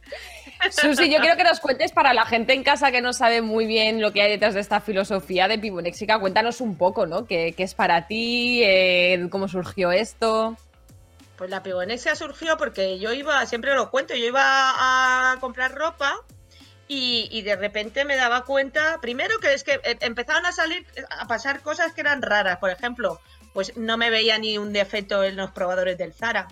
Susi, 0.72 1.12
yo 1.12 1.20
quiero 1.20 1.36
que 1.38 1.44
nos 1.44 1.60
cuentes 1.60 1.92
para 1.92 2.14
la 2.14 2.26
gente 2.26 2.54
en 2.54 2.64
casa 2.64 2.92
que 2.92 3.02
no 3.02 3.14
sabe 3.14 3.42
muy 3.42 3.66
bien 3.66 4.02
lo 4.02 4.14
que 4.14 4.22
hay 4.22 4.32
detrás 4.32 4.54
de 4.54 4.62
esta 4.62 4.82
filosofía 4.82 5.48
de 5.48 5.60
Pibonéxica, 5.60 6.20
cuéntanos 6.20 6.62
un 6.62 6.78
poco, 6.78 7.06
¿no? 7.06 7.26
¿Qué, 7.26 7.54
es 7.58 7.74
para 7.74 8.08
ti? 8.08 8.62
Eh, 8.64 9.28
¿Cómo 9.30 9.48
surgió 9.48 9.92
esto? 9.92 10.58
Pues 11.38 11.50
la 11.50 11.64
pigonexia 11.64 12.16
surgió 12.16 12.58
porque 12.58 13.00
yo 13.00 13.12
iba, 13.12 13.46
siempre 13.46 13.74
lo 13.74 13.90
cuento, 13.90 14.16
yo 14.16 14.26
iba 14.26 14.44
a 14.44 15.38
comprar 15.40 15.74
ropa 15.74 16.14
y, 16.88 17.28
y 17.32 17.42
de 17.42 17.56
repente 17.56 18.06
me 18.06 18.16
daba 18.16 18.46
cuenta, 18.46 19.00
primero 19.02 19.40
que 19.40 19.54
es 19.54 19.64
que 19.64 19.80
eh, 19.84 19.98
empezaron 20.02 20.46
a 20.46 20.52
salir, 20.52 20.86
a 21.10 21.28
pasar 21.28 21.62
cosas 21.62 21.94
que 21.94 22.02
eran 22.02 22.22
raras. 22.22 22.58
Por 22.58 22.70
ejemplo, 22.70 23.20
pues 23.54 23.76
no 23.78 23.98
me 23.98 24.10
veía 24.10 24.38
ni 24.38 24.58
un 24.58 24.74
defecto 24.74 25.24
en 25.24 25.36
los 25.36 25.52
probadores 25.52 25.98
del 25.98 26.14
Zara. 26.14 26.48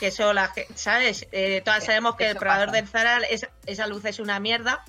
Que 0.00 0.08
eso, 0.08 0.32
la, 0.32 0.52
¿sabes? 0.74 1.26
Eh, 1.32 1.62
todas 1.64 1.84
sabemos 1.84 2.16
que 2.16 2.30
el 2.30 2.36
probador 2.36 2.66
pasa. 2.68 2.76
del 2.80 2.88
Zara, 2.88 3.18
es- 3.18 3.46
esa 3.66 3.86
luz 3.86 4.04
es 4.04 4.18
una 4.18 4.40
mierda. 4.40 4.84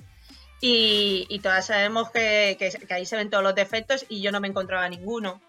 Y, 0.60 1.26
y 1.28 1.40
todas 1.40 1.66
sabemos 1.66 2.10
que, 2.10 2.56
que- 2.58 2.70
que 2.70 2.94
ahí 2.94 3.04
se 3.06 3.16
ven 3.16 3.28
todos 3.30 3.44
los 3.44 3.54
defectos 3.54 4.06
y 4.08 4.22
yo 4.22 4.32
no 4.32 4.40
me 4.40 4.48
encontraba 4.48 4.88
ninguno. 4.88 5.40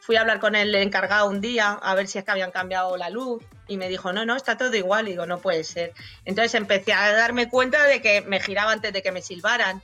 Fui 0.00 0.16
a 0.16 0.22
hablar 0.22 0.40
con 0.40 0.54
el 0.56 0.74
encargado 0.74 1.28
un 1.28 1.40
día 1.40 1.72
a 1.82 1.94
ver 1.94 2.08
si 2.08 2.18
es 2.18 2.24
que 2.24 2.30
habían 2.30 2.50
cambiado 2.50 2.96
la 2.96 3.10
luz 3.10 3.42
y 3.68 3.76
me 3.76 3.88
dijo, 3.88 4.12
no, 4.12 4.24
no, 4.24 4.36
está 4.36 4.56
todo 4.56 4.74
igual. 4.74 5.06
Y 5.06 5.12
digo, 5.12 5.26
no 5.26 5.38
puede 5.38 5.64
ser. 5.64 5.92
Entonces 6.24 6.54
empecé 6.54 6.92
a 6.94 7.12
darme 7.12 7.48
cuenta 7.48 7.84
de 7.84 8.00
que 8.02 8.22
me 8.22 8.40
giraba 8.40 8.72
antes 8.72 8.92
de 8.92 9.02
que 9.02 9.12
me 9.12 9.22
silbaran. 9.22 9.82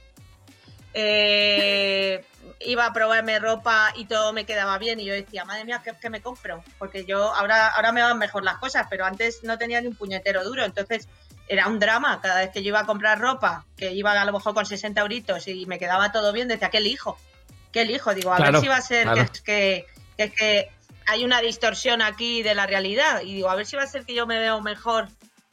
Eh, 0.94 2.24
iba 2.64 2.86
a 2.86 2.92
probarme 2.92 3.38
ropa 3.38 3.92
y 3.96 4.06
todo 4.06 4.32
me 4.32 4.44
quedaba 4.46 4.78
bien 4.78 5.00
y 5.00 5.04
yo 5.04 5.14
decía, 5.14 5.44
madre 5.44 5.64
mía, 5.64 5.80
¿qué, 5.84 5.92
qué 6.00 6.10
me 6.10 6.20
compro? 6.20 6.62
Porque 6.78 7.04
yo 7.04 7.32
ahora, 7.34 7.68
ahora 7.68 7.92
me 7.92 8.02
van 8.02 8.18
mejor 8.18 8.44
las 8.44 8.56
cosas, 8.58 8.86
pero 8.90 9.04
antes 9.04 9.42
no 9.44 9.58
tenía 9.58 9.80
ni 9.80 9.88
un 9.88 9.94
puñetero 9.96 10.42
duro. 10.44 10.64
Entonces 10.64 11.08
era 11.48 11.68
un 11.68 11.78
drama. 11.78 12.20
Cada 12.22 12.40
vez 12.40 12.50
que 12.50 12.62
yo 12.62 12.68
iba 12.68 12.80
a 12.80 12.86
comprar 12.86 13.18
ropa, 13.20 13.64
que 13.76 13.92
iba 13.92 14.12
a 14.12 14.24
lo 14.24 14.32
mejor 14.32 14.54
con 14.54 14.66
60 14.66 15.00
euritos 15.00 15.46
y 15.48 15.66
me 15.66 15.78
quedaba 15.78 16.10
todo 16.12 16.32
bien, 16.32 16.48
decía, 16.48 16.70
¿qué 16.70 16.78
elijo? 16.78 17.18
¿Qué 17.72 17.82
elijo? 17.82 18.14
Digo, 18.14 18.32
a 18.32 18.36
Claro, 18.36 18.52
ver 18.52 18.60
si 18.62 18.68
va 18.68 18.76
a 18.76 18.80
ser 18.82 19.02
claro. 19.04 19.16
que, 19.16 19.22
es 19.32 19.40
que, 19.42 19.86
que 20.16 20.24
es 20.24 20.32
que 20.32 20.70
hay 21.06 21.24
una 21.24 21.40
distorsión 21.40 22.00
aquí 22.02 22.42
de 22.42 22.54
la 22.54 22.66
realidad. 22.66 23.20
Y 23.22 23.34
digo, 23.34 23.50
a 23.50 23.54
ver 23.56 23.66
si 23.66 23.76
va 23.76 23.82
a 23.82 23.86
ser 23.86 24.04
que 24.04 24.14
yo 24.14 24.26
me 24.26 24.38
veo 24.38 24.60
mejor 24.62 25.08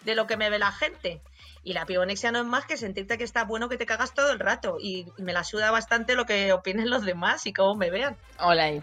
de 0.05 0.15
lo 0.15 0.27
que 0.27 0.37
me 0.37 0.49
ve 0.49 0.59
la 0.59 0.71
gente. 0.71 1.19
Y 1.63 1.73
la 1.73 1.85
pigonexia 1.85 2.31
no 2.31 2.39
es 2.39 2.45
más 2.45 2.65
que 2.65 2.75
sentirte 2.75 3.17
que 3.17 3.23
está 3.23 3.43
bueno 3.43 3.69
que 3.69 3.77
te 3.77 3.85
cagas 3.85 4.13
todo 4.13 4.31
el 4.31 4.39
rato. 4.39 4.77
Y 4.81 5.05
me 5.17 5.31
la 5.33 5.43
suda 5.43 5.69
bastante 5.71 6.15
lo 6.15 6.25
que 6.25 6.51
opinen 6.53 6.89
los 6.89 7.05
demás 7.05 7.45
y 7.45 7.53
cómo 7.53 7.75
me 7.75 7.89
vean. 7.91 8.17
Hola 8.39 8.63
ahí. 8.63 8.81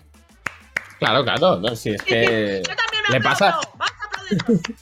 Claro, 1.00 1.24
claro. 1.24 1.56
No, 1.58 1.74
si 1.74 1.90
es 1.90 2.02
que. 2.02 2.62
Yo 2.66 2.76
también 2.76 3.02
me 3.08 3.18
Le 3.18 3.20
pasa. 3.24 3.48
aplaudo. 3.48 3.70
Vamos 3.76 3.94
a 4.00 4.06
aplaudir. 4.06 4.76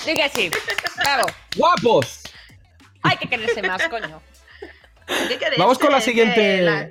Sí 0.00 0.14
que 0.14 0.28
sí. 0.30 0.50
Bravo. 0.96 1.26
¡Guapos! 1.56 2.22
Hay 3.02 3.16
que 3.16 3.28
quererse 3.28 3.62
más, 3.62 3.86
coño. 3.88 4.20
Vamos 5.58 5.78
con 5.78 5.90
la 5.90 5.98
que 5.98 6.04
siguiente. 6.04 6.60
la- 6.62 6.90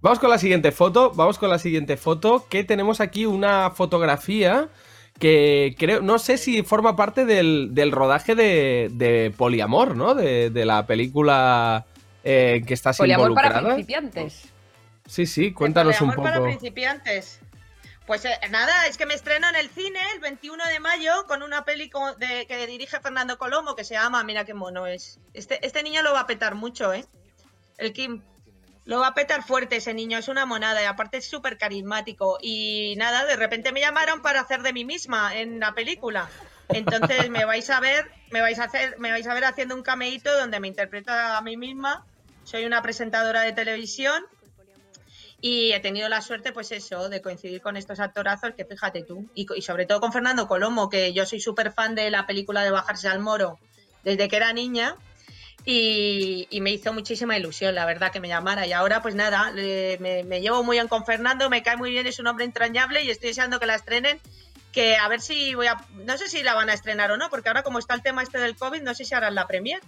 Vamos 0.00 0.18
con 0.18 0.28
la 0.30 0.38
siguiente 0.38 0.70
foto. 0.70 1.12
Vamos 1.14 1.38
con 1.38 1.48
la 1.48 1.58
siguiente 1.58 1.96
foto. 1.96 2.46
Que 2.48 2.62
tenemos 2.64 3.00
aquí 3.00 3.24
una 3.26 3.70
fotografía 3.70 4.68
que 5.24 5.74
creo. 5.78 6.02
No 6.02 6.18
sé 6.18 6.36
si 6.36 6.62
forma 6.64 6.96
parte 6.96 7.24
del, 7.24 7.70
del 7.72 7.92
rodaje 7.92 8.34
de, 8.34 8.90
de 8.92 9.32
Poliamor, 9.34 9.96
¿no? 9.96 10.14
De, 10.14 10.50
de 10.50 10.64
la 10.66 10.86
película 10.86 11.86
eh, 12.22 12.62
que 12.66 12.74
estás 12.74 12.98
Poliamor 12.98 13.32
para 13.32 13.46
involucrada. 13.48 13.74
principiantes. 13.74 14.42
Sí, 15.06 15.24
sí, 15.24 15.52
cuéntanos 15.54 15.98
un 16.02 16.08
Poliamor 16.08 16.24
para 16.24 16.36
poco. 16.36 16.48
principiantes. 16.48 17.40
Pues 18.06 18.26
eh, 18.26 18.38
nada, 18.50 18.86
es 18.86 18.98
que 18.98 19.06
me 19.06 19.14
estreno 19.14 19.48
en 19.48 19.56
el 19.56 19.70
cine 19.70 19.98
el 20.14 20.20
21 20.20 20.62
de 20.66 20.78
mayo 20.80 21.10
con 21.26 21.42
una 21.42 21.64
peli 21.64 21.90
de, 22.18 22.44
que 22.46 22.66
dirige 22.66 23.00
Fernando 23.00 23.38
Colomo 23.38 23.74
que 23.74 23.84
se 23.84 23.94
llama 23.94 24.22
Mira 24.24 24.44
qué 24.44 24.52
mono 24.52 24.86
es. 24.86 25.20
Este, 25.32 25.66
este 25.66 25.82
niño 25.82 26.02
lo 26.02 26.12
va 26.12 26.20
a 26.20 26.26
petar 26.26 26.54
mucho, 26.54 26.92
¿eh? 26.92 27.06
El 27.78 27.94
Kim. 27.94 28.20
Lo 28.84 29.00
va 29.00 29.08
a 29.08 29.14
petar 29.14 29.42
fuerte 29.42 29.76
ese 29.76 29.94
niño, 29.94 30.18
es 30.18 30.28
una 30.28 30.44
monada 30.44 30.82
y 30.82 30.84
aparte 30.84 31.18
es 31.18 31.28
súper 31.28 31.56
carismático. 31.56 32.38
Y 32.42 32.94
nada, 32.98 33.24
de 33.24 33.36
repente 33.36 33.72
me 33.72 33.80
llamaron 33.80 34.20
para 34.20 34.40
hacer 34.40 34.62
de 34.62 34.72
mí 34.72 34.84
misma 34.84 35.36
en 35.36 35.58
la 35.58 35.72
película. 35.72 36.28
Entonces 36.68 37.30
me 37.30 37.44
vais 37.44 37.68
a 37.70 37.80
ver, 37.80 38.10
me 38.30 38.40
vais 38.40 38.58
a 38.58 38.64
hacer, 38.64 38.98
me 38.98 39.10
vais 39.10 39.26
a 39.26 39.34
ver 39.34 39.44
haciendo 39.44 39.74
un 39.74 39.82
cameíto 39.82 40.36
donde 40.38 40.60
me 40.60 40.68
interpreto 40.68 41.12
a 41.12 41.40
mí 41.40 41.56
misma. 41.56 42.04
Soy 42.44 42.66
una 42.66 42.82
presentadora 42.82 43.40
de 43.40 43.52
televisión 43.52 44.22
y 45.40 45.72
he 45.72 45.80
tenido 45.80 46.08
la 46.08 46.20
suerte, 46.20 46.52
pues 46.52 46.72
eso, 46.72 47.08
de 47.08 47.20
coincidir 47.22 47.60
con 47.62 47.76
estos 47.76 48.00
actorazos 48.00 48.52
que 48.54 48.64
fíjate 48.64 49.02
tú. 49.02 49.28
Y, 49.34 49.46
y 49.54 49.62
sobre 49.62 49.86
todo 49.86 50.00
con 50.00 50.12
Fernando 50.12 50.46
Colomo, 50.46 50.88
que 50.88 51.12
yo 51.12 51.24
soy 51.26 51.40
súper 51.40 51.72
fan 51.72 51.94
de 51.94 52.10
la 52.10 52.26
película 52.26 52.62
de 52.62 52.70
Bajarse 52.70 53.08
al 53.08 53.20
Moro 53.20 53.58
desde 54.04 54.28
que 54.28 54.36
era 54.36 54.52
niña. 54.52 54.96
Y, 55.66 56.46
y 56.50 56.60
me 56.60 56.70
hizo 56.72 56.92
muchísima 56.92 57.38
ilusión, 57.38 57.74
la 57.74 57.86
verdad, 57.86 58.12
que 58.12 58.20
me 58.20 58.28
llamara. 58.28 58.66
Y 58.66 58.72
ahora, 58.72 59.00
pues 59.00 59.14
nada, 59.14 59.50
le- 59.50 59.96
me, 59.98 60.22
me 60.24 60.40
llevo 60.42 60.62
muy 60.62 60.76
bien 60.76 60.88
con 60.88 61.06
Fernando, 61.06 61.48
me 61.48 61.62
cae 61.62 61.76
muy 61.78 61.90
bien, 61.90 62.06
es 62.06 62.18
un 62.18 62.26
hombre 62.26 62.44
entrañable 62.44 63.02
y 63.02 63.10
estoy 63.10 63.28
deseando 63.30 63.58
que 63.58 63.66
la 63.66 63.74
estrenen. 63.76 64.20
Que 64.72 64.96
a 64.96 65.06
ver 65.08 65.20
si 65.20 65.54
voy 65.54 65.68
a. 65.68 65.76
No 66.04 66.18
sé 66.18 66.28
si 66.28 66.42
la 66.42 66.52
van 66.54 66.68
a 66.68 66.74
estrenar 66.74 67.10
o 67.12 67.16
no, 67.16 67.30
porque 67.30 67.48
ahora, 67.48 67.62
como 67.62 67.78
está 67.78 67.94
el 67.94 68.02
tema 68.02 68.22
este 68.22 68.38
del 68.38 68.56
COVID, 68.56 68.82
no 68.82 68.92
sé 68.94 69.04
si 69.04 69.14
harán 69.14 69.34
la 69.36 69.46
premier. 69.46 69.80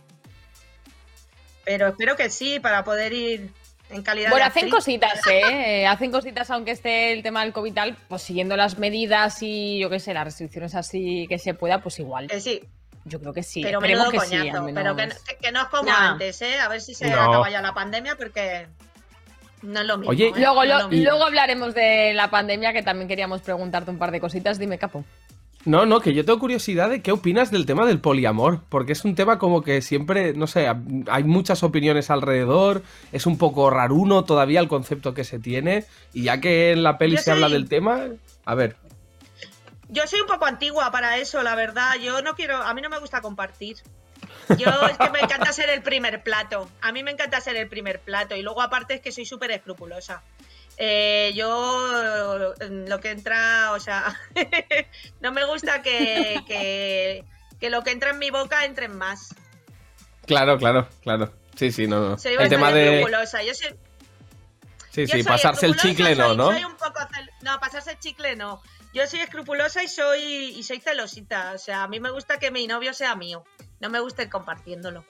Pero 1.65 1.89
espero 1.89 2.17
que 2.17 2.31
sí, 2.31 2.61
para 2.61 2.85
poder 2.85 3.13
ir 3.13 3.51
en 3.91 4.03
calidad 4.03 4.31
Bueno, 4.31 4.45
de 4.45 4.49
hacen 4.51 4.71
cositas, 4.71 5.27
¿eh? 5.27 5.83
Eh, 5.83 5.87
Hacen 5.89 6.11
cositas 6.13 6.51
aunque 6.51 6.71
esté 6.71 7.13
el 7.13 7.23
tema 7.23 7.43
del 7.43 7.53
COVID 7.53 7.73
tal, 7.75 7.97
pues 8.09 8.23
siguiendo 8.23 8.57
las 8.57 8.79
medidas 8.79 9.43
y 9.43 9.79
yo 9.81 9.91
qué 9.91 9.99
sé, 10.01 10.15
las 10.15 10.25
restricciones 10.25 10.75
así 10.75 11.27
que 11.29 11.39
se 11.39 11.55
pueda, 11.55 11.83
pues 11.83 11.99
igual. 11.99 12.29
Eh, 12.31 12.41
sí, 12.41 12.63
Yo 13.09 13.21
creo 13.21 13.33
que 13.33 13.43
sí. 13.45 13.63
pero 13.63 13.81
menudo 13.81 14.11
que 14.11 14.19
sí, 14.21 14.37
coñazo. 14.37 14.67
pero 14.75 14.97
que, 14.97 15.09
que- 15.41 15.53
no 15.53 15.61
es 15.63 15.67
como 15.69 15.85
Nah. 15.85 16.13
antes, 16.13 16.43
¿eh? 16.43 16.59
A 16.59 16.69
ver 16.69 16.81
si 16.81 16.93
se 16.95 17.09
No. 17.09 17.21
acaba 17.21 17.49
ya 17.49 17.63
la 17.63 17.73
pandemia, 17.73 18.17
porque 18.17 18.67
no 19.63 19.81
es 19.81 19.87
lo 19.87 19.97
mismo. 19.99 20.11
Oye, 20.11 20.29
¿eh? 20.29 20.33
Luego, 20.37 20.57
No 20.57 20.63
es 20.65 20.69
lo- 20.69 20.79
lo 20.81 20.89
mismo. 20.89 21.05
luego 21.11 21.25
hablaremos 21.25 21.73
de 21.75 22.13
la 22.15 22.31
pandemia, 22.31 22.73
que 22.73 22.83
también 22.83 23.07
queríamos 23.09 23.43
preguntarte 23.43 23.91
un 23.93 23.99
par 23.99 24.11
de 24.11 24.21
cositas. 24.21 24.59
Dime, 24.59 24.77
capo. 24.79 25.05
No, 25.65 25.85
no, 25.85 26.01
que 26.01 26.15
yo 26.15 26.25
tengo 26.25 26.39
curiosidad 26.39 26.91
de 26.91 27.03
qué 27.03 27.11
opinas 27.11 27.51
del 27.51 27.67
tema 27.67 27.87
del 27.87 27.99
poliamor, 28.01 28.61
porque 28.69 28.93
es 28.93 29.05
un 29.05 29.17
tema 29.17 29.39
como 29.39 29.63
que 29.63 29.83
siempre, 29.83 30.33
no 30.33 30.47
sé, 30.47 30.69
hay 31.09 31.25
muchas 31.25 31.65
opiniones 31.65 32.09
alrededor, 32.09 32.83
es 33.11 33.27
un 33.27 33.37
poco 33.37 33.69
raruno 33.71 34.23
todavía 34.25 34.61
el 34.61 34.69
concepto 34.69 35.13
que 35.13 35.25
se 35.25 35.41
tiene, 35.41 35.85
y 36.13 36.23
ya 36.25 36.41
que 36.41 36.71
en 36.71 36.85
la 36.85 36.99
peli 36.99 37.17
Yo 37.17 37.23
se 37.23 37.33
habla 37.33 37.49
del 37.49 37.69
tema, 37.69 38.01
a 38.45 38.55
ver, 38.55 38.77
Yo 39.89 40.07
soy 40.07 40.21
un 40.21 40.27
poco 40.27 40.47
antigua 40.47 40.91
para 40.91 41.19
eso, 41.19 41.43
la 41.43 41.55
verdad. 41.55 41.95
Yo 41.97 42.23
no 42.23 42.35
quiero, 42.35 42.57
a 42.57 42.75
mí 42.75 42.81
no 42.83 42.89
me 42.89 42.99
gusta 42.99 43.21
compartir. 43.21 43.77
Yo 44.59 44.67
es 44.91 44.99
que 44.99 45.11
me 45.11 45.21
encanta 45.21 45.53
ser 45.53 45.71
el 45.71 45.83
primer 45.83 46.23
plato. 46.23 46.69
A 46.81 46.93
mí 46.93 47.03
me 47.03 47.11
encanta 47.13 47.41
ser 47.41 47.57
el 47.57 47.69
primer 47.69 48.01
plato. 48.01 48.35
Y 48.35 48.43
luego 48.43 48.63
aparte 48.63 48.95
es 48.95 49.01
que 49.01 49.13
soy 49.13 49.27
súper 49.27 49.51
escrupulosa. 49.53 50.23
Eh, 50.79 51.33
yo 51.35 52.55
eh, 52.61 52.69
lo 52.87 53.01
que 53.01 53.11
entra, 53.11 53.73
o 53.73 53.81
sea, 53.81 54.21
no 55.21 55.33
me 55.33 55.45
gusta 55.47 55.81
que, 55.83 56.43
que, 56.47 57.25
que 57.59 57.71
lo 57.71 57.83
que 57.83 57.93
entra 57.93 58.11
en 58.11 58.19
mi 58.19 58.31
boca 58.31 58.65
entre 58.67 58.87
en 58.87 58.97
más. 58.97 59.35
claro, 60.27 60.59
claro, 60.59 60.87
claro, 61.03 61.33
sí, 61.57 61.73
sí, 61.73 61.87
no, 61.87 62.11
no. 62.11 62.19
Soy 62.19 62.35
El 62.35 62.51
tema 62.51 62.73
de, 62.73 62.89
escrupulosa. 62.89 63.43
Yo 63.43 63.55
soy, 63.55 63.69
sí, 64.91 65.07
yo 65.07 65.07
sí, 65.07 65.23
soy 65.23 65.23
pasarse 65.23 65.65
el 65.65 65.77
chicle 65.77 66.15
no, 66.15 66.35
¿no? 66.35 66.53
soy 66.53 66.65
un 66.65 66.77
poco 66.77 66.99
cel- 67.01 67.31
no, 67.41 67.59
pasarse 67.59 67.93
el 67.93 67.99
chicle 67.99 68.37
no. 68.37 68.61
Yo 68.93 69.07
soy 69.07 69.21
escrupulosa 69.21 69.83
y 69.83 69.89
soy 69.89 70.23
y 70.57 70.63
soy 70.63 70.81
celosita. 70.81 71.53
O 71.55 71.59
sea, 71.59 71.83
a 71.83 71.89
mí 71.89 72.01
me 72.01 72.11
gusta 72.11 72.39
que 72.39 72.51
mi 72.51 72.67
novio 72.67 72.95
sea 72.95 73.15
mío. 73.15 73.45
No 73.81 73.91
me 73.91 74.01
gusta 74.01 74.23
ir 74.23 74.31
compartiéndolo. 74.31 75.05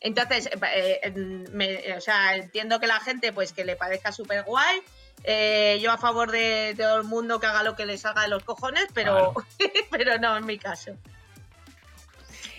Entonces, 0.00 0.46
eh, 0.46 1.00
eh, 1.02 1.10
me- 1.10 1.94
o 1.96 2.00
sea, 2.00 2.34
entiendo 2.36 2.80
que 2.80 2.86
la 2.86 2.98
gente, 3.00 3.32
pues, 3.32 3.52
que 3.52 3.64
le 3.64 3.76
parezca 3.76 4.10
súper 4.12 4.42
guay. 4.44 4.82
Eh, 5.24 5.78
yo 5.80 5.92
a 5.92 5.98
favor 5.98 6.30
de 6.32 6.74
todo 6.76 6.96
el 6.96 7.04
mundo 7.04 7.38
que 7.38 7.46
haga 7.46 7.62
lo 7.62 7.76
que 7.76 7.86
le 7.86 7.96
salga 7.98 8.22
de 8.22 8.28
los 8.28 8.42
cojones, 8.42 8.86
pero, 8.94 9.32
pero 9.90 10.18
no 10.18 10.36
en 10.36 10.46
mi 10.46 10.58
caso. 10.58 10.96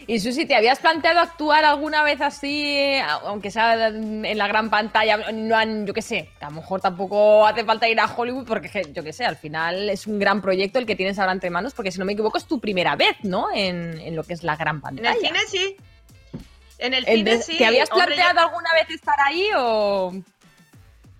Y 0.07 0.19
Susi, 0.19 0.45
¿te 0.45 0.55
habías 0.55 0.79
planteado 0.79 1.19
actuar 1.19 1.63
alguna 1.65 2.03
vez 2.03 2.19
así, 2.21 2.65
eh, 2.77 3.01
aunque 3.25 3.51
sea 3.51 3.87
en 3.87 4.37
la 4.37 4.47
gran 4.47 4.69
pantalla? 4.69 5.17
No 5.31 5.85
yo 5.85 5.93
qué 5.93 6.01
sé, 6.01 6.29
a 6.41 6.45
lo 6.49 6.55
mejor 6.57 6.81
tampoco 6.81 7.45
hace 7.47 7.63
falta 7.63 7.87
ir 7.87 7.99
a 7.99 8.05
Hollywood 8.05 8.45
porque, 8.45 8.69
yo 8.93 9.03
qué 9.03 9.13
sé, 9.13 9.25
al 9.25 9.37
final 9.37 9.89
es 9.89 10.05
un 10.07 10.19
gran 10.19 10.41
proyecto 10.41 10.79
el 10.79 10.85
que 10.85 10.95
tienes 10.95 11.19
ahora 11.19 11.31
entre 11.31 11.49
manos, 11.49 11.73
porque 11.73 11.91
si 11.91 11.99
no 11.99 12.05
me 12.05 12.13
equivoco 12.13 12.37
es 12.37 12.45
tu 12.45 12.59
primera 12.59 12.95
vez, 12.95 13.15
¿no? 13.23 13.47
En, 13.53 13.99
en 13.99 14.15
lo 14.15 14.23
que 14.23 14.33
es 14.33 14.43
la 14.43 14.55
gran 14.55 14.75
En 14.77 14.81
pantalla. 14.81 15.11
el 15.13 15.19
cine 15.21 15.39
sí. 15.47 15.75
En 16.79 16.93
el 16.93 17.07
En 17.07 17.17
cine 17.17 17.41
sí. 17.41 17.57
¿Te 17.57 17.65
habías 17.65 17.89
Hombre, 17.91 18.09
yo- 18.09 18.15
planteado 18.15 18.47
alguna 18.49 18.69
vez 18.73 18.89
estar 18.89 19.15
ahí 19.25 19.47
o...? 19.57 20.11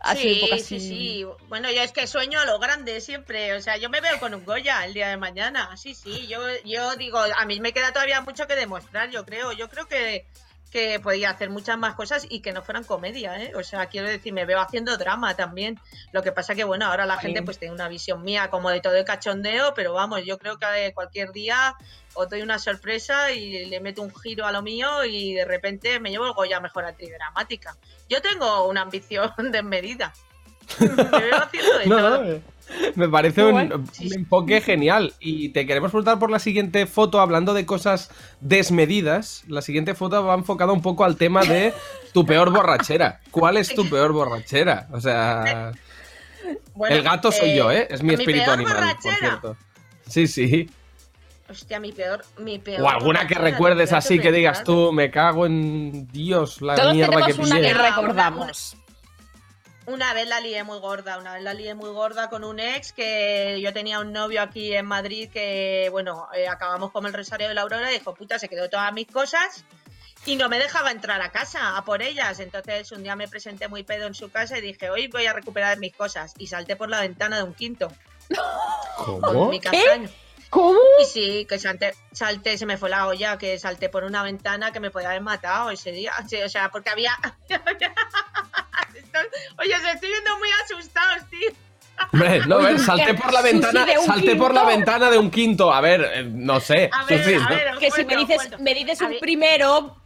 Así, 0.04 0.41
sí, 0.41 0.60
sí, 0.60 0.80
sí. 0.82 1.26
Bueno, 1.47 1.72
yo 1.72 1.82
es 1.82 1.93
que 1.93 2.08
sueño 2.08 2.38
a 2.38 2.45
lo 2.45 2.60
grande 2.60 2.99
siempre. 2.99 3.54
O 3.54 3.62
sea, 3.62 3.78
yo 3.78 3.89
me 3.89 4.01
veo 4.01 4.20
con 4.20 4.34
un 4.34 4.43
Goya 4.43 4.84
el 4.86 4.93
día 4.93 5.08
de 5.08 5.16
mañana. 5.16 5.76
Sí, 5.78 5.95
sí. 5.95 6.28
Yo, 6.28 6.41
yo 6.66 6.97
digo, 6.97 7.20
a 7.20 7.45
mí 7.45 7.62
me 7.62 7.72
queda 7.72 7.93
todavía 7.93 8.20
mucho 8.20 8.45
que 8.45 8.56
demostrar, 8.56 9.10
yo 9.12 9.26
creo. 9.26 9.54
Yo 9.54 9.70
creo 9.70 9.88
que, 9.88 10.26
que 10.74 10.99
podía 10.99 11.30
hacer 11.30 11.51
muchas 11.51 11.78
más 11.78 11.93
cosas 11.93 12.26
y 12.28 12.39
que 12.39 12.51
no 12.51 12.63
fueran 12.63 12.84
comedia, 12.84 13.39
¿eh? 13.39 13.53
O 13.55 13.61
sea, 13.63 13.86
quiero 13.86 14.07
decir, 14.09 14.34
me 14.34 14.43
veo 14.43 14.59
haciendo 14.59 14.97
drama 14.97 15.36
también. 15.36 15.80
Lo 16.11 16.24
que 16.24 16.32
pasa 16.32 16.55
que, 16.55 16.63
bueno, 16.63 16.88
ahora 16.88 17.05
la 17.05 17.17
gente 17.17 17.43
pues 17.43 17.59
tiene 17.59 17.76
una 17.76 17.88
visión 17.88 18.24
mía 18.24 18.49
como 18.49 18.71
de 18.71 18.82
todo 18.82 18.95
el 18.95 19.05
cachondeo, 19.05 19.76
pero 19.76 19.93
vamos, 19.93 20.26
yo 20.26 20.39
creo 20.39 20.57
que 20.57 20.91
cualquier 20.95 21.32
día 21.32 21.76
os 22.15 22.28
doy 22.28 22.41
una 22.41 22.57
sorpresa 22.57 23.30
y 23.32 23.65
le 23.65 23.80
meto 23.82 24.01
un 24.01 24.11
giro 24.15 24.47
a 24.47 24.51
lo 24.51 24.63
mío 24.63 25.03
y 25.05 25.34
de 25.36 25.45
repente 25.45 25.99
me 25.99 26.09
llevo 26.09 26.26
el 26.26 26.34
Goya 26.34 26.59
Mejor 26.59 26.86
Actriz 26.86 27.11
Dramática. 27.11 27.78
Yo 28.09 28.19
tengo 28.24 28.67
una 28.67 28.82
ambición 28.82 29.32
desmedida. 29.51 30.11
Me 30.80 30.88
veo 31.19 31.38
haciendo 31.38 31.78
de 31.78 31.86
No, 31.86 31.97
todo. 31.97 32.24
no, 32.24 32.32
eh, 32.32 32.41
me 32.95 33.07
parece 33.09 33.43
un, 33.43 33.86
enfoque 33.99 34.61
genial. 34.61 35.14
Y 35.20 35.49
te 35.49 35.66
queremos 35.66 35.91
preguntar 35.91 36.20
por 36.20 36.30
la 36.32 36.39
siguiente 36.39 36.86
foto, 36.86 37.20
hablando 37.20 37.53
de 37.53 37.66
cosas 37.66 38.09
desmedidas. 38.41 39.43
La 39.47 39.61
siguiente 39.61 39.95
foto 39.95 40.24
va 40.26 40.36
enfocada 40.36 40.72
un 40.72 40.82
poco 40.82 41.03
al 41.03 41.18
tema 41.18 41.43
de 41.43 41.74
tu 42.14 42.26
peor 42.26 42.51
borrachera. 42.51 43.22
¿Cuál 43.32 43.57
es 43.57 43.74
tu 43.74 43.89
peor 43.89 44.14
borrachera? 44.14 44.88
O 44.91 44.99
sea, 45.01 45.72
Bueno, 46.76 46.95
el 46.95 47.03
gato 47.03 47.32
soy 47.32 47.51
eh, 47.51 47.55
yo, 47.57 47.72
¿eh? 47.72 47.88
Es 47.89 48.03
mi 48.03 48.14
espíritu 48.14 48.45
peor 48.45 48.57
animal, 48.57 48.74
por 48.74 48.84
borrachera. 48.84 49.18
cierto. 49.18 49.57
Sí, 50.07 50.28
sí. 50.28 50.70
Hostia, 51.49 51.80
mi 51.80 51.91
peor, 51.91 52.24
mi 52.39 52.57
peor. 52.57 52.82
O 52.82 52.89
alguna 52.89 53.28
que 53.28 53.36
recuerdes 53.36 53.93
así 53.93 54.18
que 54.20 54.32
digas 54.32 54.64
tú, 54.64 54.91
me 54.91 55.11
cago 55.11 55.45
en 55.45 56.07
Dios, 56.11 56.61
la 56.61 56.76
Todos 56.76 56.93
mierda 56.93 57.18
que 57.18 57.34
tenemos 57.34 57.47
una 57.49 57.55
pillé. 57.57 57.68
que 57.70 57.76
Una- 57.76 57.89
recordamos. 57.89 58.78
Una 59.86 60.14
vez 60.14 60.28
la 60.28 60.40
lié 60.40 60.64
muy 60.64 60.80
gorda, 60.80 61.18
una 61.18 61.34
vez 61.34 61.44
la 61.44 61.54
lié 61.54 61.76
muy 61.76 61.90
gorda 61.90 62.30
con 62.30 62.44
un 62.44 62.60
ex 62.60 62.94
que 62.94 63.60
yo 63.62 63.74
tenía 63.74 64.00
un 64.00 64.14
novio 64.14 64.42
aquí 64.42 64.74
en 64.74 64.86
Madrid 64.86 65.30
que, 65.32 65.90
bueno, 65.92 66.28
eh, 66.34 66.48
acabamos 66.48 66.92
con 66.92 67.06
el 67.06 67.14
Rosario 67.14 67.50
de 67.50 67.54
la 67.54 67.62
Aurora 67.62 67.92
y 67.92 68.00
dijo, 68.00 68.14
puta, 68.14 68.40
se 68.40 68.48
quedó 68.48 68.70
todas 68.70 68.94
mis 68.94 69.08
cosas 69.08 69.66
y 70.26 70.38
no 70.38 70.48
me 70.48 70.58
dejaba 70.58 70.92
entrar 70.92 71.22
a 71.22 71.32
casa 71.32 71.78
a 71.78 71.84
por 71.84 72.02
ellas. 72.02 72.40
Entonces 72.40 72.92
un 72.92 73.04
día 73.04 73.16
me 73.16 73.28
presenté 73.28 73.68
muy 73.68 73.84
pedo 73.84 74.08
en 74.08 74.14
su 74.14 74.32
casa 74.32 74.58
y 74.58 74.62
dije, 74.62 74.90
hoy 74.90 75.08
voy 75.08 75.26
a 75.26 75.34
recuperar 75.34 75.78
mis 75.80 75.94
cosas 75.94 76.34
y 76.38 76.48
salté 76.48 76.76
por 76.76 76.90
la 76.90 77.02
ventana 77.02 77.38
de 77.38 77.44
un 77.44 77.54
quinto 77.54 77.92
con 78.98 79.22
¿Cómo? 79.22 79.50
mi 79.50 79.60
castaño. 79.60 80.10
¿Cómo? 80.50 80.80
Y 81.02 81.06
sí, 81.06 81.46
que 81.50 81.58
salté, 81.58 81.96
salté, 82.12 82.58
se 82.60 82.68
me 82.68 82.78
fue 82.78 82.90
la 82.90 83.08
olla, 83.08 83.40
que 83.40 83.58
salté 83.58 83.90
por 83.90 84.04
una 84.04 84.22
ventana 84.22 84.72
que 84.72 84.80
me 84.80 84.92
podía 84.92 85.10
haber 85.10 85.22
matado 85.22 85.72
ese 85.72 85.92
día. 85.92 86.14
Sí, 86.30 86.42
o 86.42 86.50
sea, 86.50 86.70
porque 86.70 86.92
había. 86.92 87.18
Oye, 89.59 89.80
se 89.80 89.91
estoy 89.91 90.09
viendo 90.09 90.38
muy 90.38 90.49
asustados, 90.64 91.30
tío. 91.30 91.49
Hombre, 92.11 92.45
no, 92.47 92.57
a 92.57 92.61
ver, 92.61 92.80
salté 92.86 93.14
por 93.14 93.32
la 93.32 93.41
ventana, 93.41 93.86
salté 94.05 94.36
por 94.36 94.53
la 94.53 94.64
ventana 94.66 95.09
de 95.09 95.18
un 95.18 95.30
quinto. 95.30 95.72
A 95.72 95.82
ver, 95.82 96.11
eh, 96.14 96.24
no 96.24 96.59
sé. 96.59 96.89
A 96.91 97.05
ver, 97.05 97.74
os 97.74 97.80
Que 97.80 97.91
si 97.91 98.03
me 98.03 98.16
cuento, 98.16 98.24
os 98.24 98.28
dices, 98.28 98.59
me 98.59 98.74
dices 98.74 99.01
un 99.01 99.16
primero, 99.20 100.03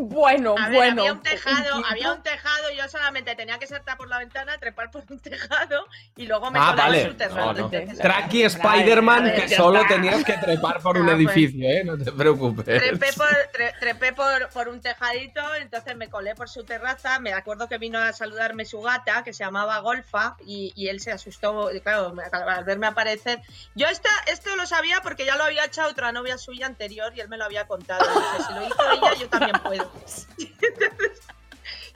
bueno, 0.00 0.54
A 0.58 0.68
ver, 0.68 0.76
bueno. 0.76 1.02
había 1.02 1.12
un 1.12 1.22
tejado, 1.22 1.82
había 1.88 2.12
un 2.12 2.22
tejado, 2.22 2.70
yo 2.76 2.88
solamente 2.88 3.34
tenía 3.36 3.58
que 3.58 3.66
saltar 3.66 3.96
por 3.96 4.08
la 4.08 4.18
ventana, 4.18 4.56
trepar 4.58 4.90
por 4.90 5.04
un 5.10 5.18
tejado 5.20 5.86
y 6.16 6.26
luego 6.26 6.50
me 6.50 6.58
Ah, 6.58 6.70
colaba 6.70 6.82
vale. 6.88 7.02
en 7.02 7.10
su 7.10 7.16
terreno. 7.16 7.40
No, 7.40 7.52
no. 7.52 7.58
Entonces, 7.72 8.00
A 8.04 8.26
Spider-Man, 8.46 9.32
que 9.34 9.48
solo 9.48 9.80
está. 9.82 9.94
tenías 9.94 10.24
que 10.24 10.32
trepar 10.34 10.80
por 10.80 10.96
un 10.98 11.04
pues. 11.06 11.16
edificio, 11.16 11.68
¿eh? 11.68 11.82
No 11.84 11.96
te 11.98 12.12
preocupes. 12.12 12.64
Trepé, 12.64 13.12
por, 13.14 13.28
tre- 13.52 13.78
trepé 13.78 14.12
por, 14.12 14.48
por 14.50 14.68
un 14.68 14.80
tejadito, 14.80 15.40
entonces 15.56 15.96
me 15.96 16.08
colé 16.08 16.34
por 16.34 16.48
su 16.48 16.64
terraza. 16.64 17.18
Me 17.18 17.32
acuerdo 17.32 17.68
que 17.68 17.78
vino 17.78 17.98
a 17.98 18.12
saludarme 18.12 18.64
su 18.64 18.80
gata, 18.80 19.22
que 19.24 19.32
se 19.32 19.44
llamaba 19.44 19.78
Golfa, 19.80 20.36
y, 20.46 20.72
y 20.76 20.88
él 20.88 21.00
se 21.00 21.12
asustó, 21.12 21.72
y 21.72 21.80
claro, 21.80 22.14
al 22.32 22.64
verme 22.64 22.86
aparecer. 22.86 23.40
Yo 23.74 23.86
esta, 23.88 24.10
esto 24.26 24.54
lo 24.56 24.66
sabía 24.66 25.00
porque 25.02 25.24
ya 25.24 25.36
lo 25.36 25.44
había 25.44 25.64
hecho 25.64 25.84
otra 25.86 26.12
novia 26.12 26.38
suya 26.38 26.66
anterior 26.66 27.12
y 27.14 27.20
él 27.20 27.28
me 27.28 27.36
lo 27.36 27.44
había 27.44 27.66
contado. 27.66 28.04
Y 28.04 28.18
dije, 28.18 28.44
si 28.48 28.54
lo 28.54 28.66
hizo 28.66 28.90
ella, 28.92 29.14
yo 29.20 29.28
también 29.28 29.58
puedo. 29.62 29.81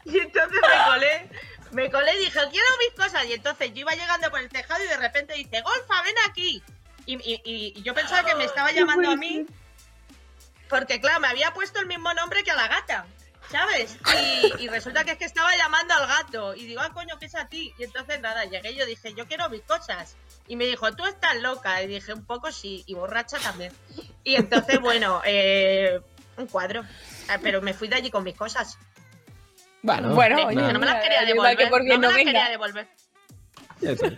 Y 0.05 0.19
entonces 0.21 0.61
me 0.63 0.85
colé, 0.87 1.29
me 1.73 1.91
colé 1.91 2.15
y 2.15 2.19
dije, 2.27 2.39
quiero 2.51 2.67
mis 2.79 2.95
cosas. 3.05 3.25
Y 3.27 3.33
entonces 3.33 3.71
yo 3.75 3.81
iba 3.81 3.93
llegando 3.93 4.31
por 4.31 4.39
el 4.41 4.49
tejado 4.49 4.85
y 4.85 4.87
de 4.87 4.97
repente 4.97 5.35
dice, 5.35 5.63
Golfa, 5.63 6.03
ven 6.03 6.15
aquí. 6.29 6.63
Y, 7.07 7.15
y- 7.15 7.41
y- 7.45 7.73
y 7.77 7.83
yo 7.83 7.93
pensaba 7.95 8.25
que 8.25 8.35
me 8.37 8.45
estaba 8.45 8.71
llamando 8.71 9.11
a 9.11 9.17
mí. 9.17 9.47
Porque 10.69 11.01
claro, 11.01 11.21
me 11.21 11.29
había 11.29 11.53
puesto 11.53 11.81
el 11.81 11.87
mismo 11.87 12.13
nombre 12.15 12.43
que 12.45 12.51
a 12.53 12.55
la 12.57 12.69
gata, 12.69 13.07
¿sabes? 13.51 13.97
Y, 14.59 14.65
y 14.65 14.69
resulta 14.69 15.05
que 15.05 15.13
es 15.13 15.19
que 15.19 15.25
estaba 15.25 15.57
llamando 15.57 15.95
al 15.95 16.07
gato. 16.07 16.55
Y 16.55 16.67
digo, 16.67 16.81
ah, 16.83 16.91
coño, 16.93 17.19
que 17.19 17.27
es 17.27 17.35
a 17.35 17.49
ti. 17.49 17.73
Y 17.79 17.85
entonces 17.85 18.21
nada, 18.21 18.45
llegué 18.45 18.71
y 18.73 18.77
yo 18.77 18.87
dije, 18.87 19.13
yo 19.15 19.27
quiero 19.27 19.49
mis 19.49 19.63
cosas. 19.63 20.17
Y 20.49 20.55
me 20.57 20.67
dijo, 20.67 20.93
tú 20.95 21.05
estás 21.05 21.35
loca. 21.37 21.83
Y 21.83 21.89
dije, 21.89 22.13
un 22.13 22.25
poco 22.25 22.51
sí, 22.53 22.85
y 22.87 22.95
borracha 22.95 23.39
también. 23.39 23.73
Y 24.23 24.37
entonces, 24.37 24.79
bueno, 24.81 25.21
eh, 25.25 26.01
un 26.37 26.47
cuadro. 26.47 26.85
Ah, 27.29 27.39
Pero 27.43 27.61
me 27.63 27.75
fui 27.75 27.89
de 27.89 27.97
allí 27.97 28.11
con 28.11 28.25
mis 28.25 28.37
cosas. 28.37 28.79
Bueno, 29.83 30.15
Bueno, 30.15 30.49
que 30.49 30.55
no 30.55 30.79
me 30.79 30.87
las 30.87 31.03
quería 31.03 31.25
devolver. 31.25 31.71
no 31.71 31.99
no 31.99 32.09
me 32.11 32.15
las 32.15 32.25
quería 32.25 32.49
devolver. 32.49 32.89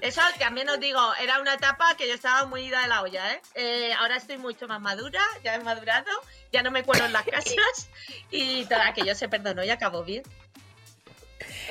Eso 0.03 0.21
también 0.39 0.69
os 0.69 0.79
digo, 0.79 1.01
era 1.21 1.41
una 1.41 1.55
etapa 1.55 1.97
que 1.97 2.07
yo 2.07 2.15
estaba 2.15 2.47
muy 2.47 2.63
ida 2.67 2.81
de 2.83 2.89
la 2.89 3.03
olla, 3.03 3.33
¿eh? 3.33 3.43
Eh, 3.57 3.93
Ahora 3.99 4.17
estoy 4.17 4.39
mucho 4.39 4.69
más 4.69 4.81
madura, 4.81 5.21
ya 5.43 5.57
he 5.57 5.59
madurado, 5.65 6.07
ya 6.53 6.63
no 6.63 6.71
me 6.71 6.85
cuelo 6.85 7.07
en 7.07 7.13
las 7.13 7.25
casas 7.31 7.91
y 8.31 8.65
todo 8.67 8.81
aquello 8.81 9.15
se 9.17 9.29
perdonó 9.29 9.65
y 9.65 9.71
acabó 9.71 10.05
bien. 10.05 10.23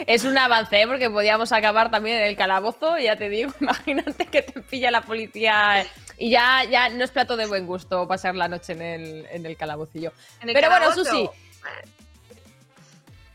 Es 0.06 0.26
un 0.26 0.38
avance, 0.38 0.82
¿eh? 0.82 0.86
porque 0.86 1.10
podíamos 1.10 1.52
acabar 1.54 1.90
también 1.90 2.18
en 2.18 2.24
el 2.24 2.36
calabozo, 2.38 2.98
ya 3.00 3.16
te 3.16 3.30
digo, 3.30 3.54
imagínate 3.62 4.26
que 4.26 4.42
te 4.42 4.62
pilla 4.62 4.92
la 4.92 5.02
policía 5.02 5.86
y 6.18 6.30
ya, 6.32 6.64
ya 6.64 6.90
no 6.90 7.04
es 7.04 7.12
plato 7.12 7.38
de 7.38 7.46
buen 7.46 7.66
gusto 7.68 8.08
pasar 8.08 8.36
la 8.36 8.48
noche 8.48 8.74
en 8.74 8.82
el, 8.82 9.26
en 9.32 9.46
el 9.46 9.56
calabocillo. 9.58 10.12
En 10.42 10.50
el 10.50 10.54
Pero 10.56 10.70
bueno, 10.70 10.92
Susi, 10.94 11.30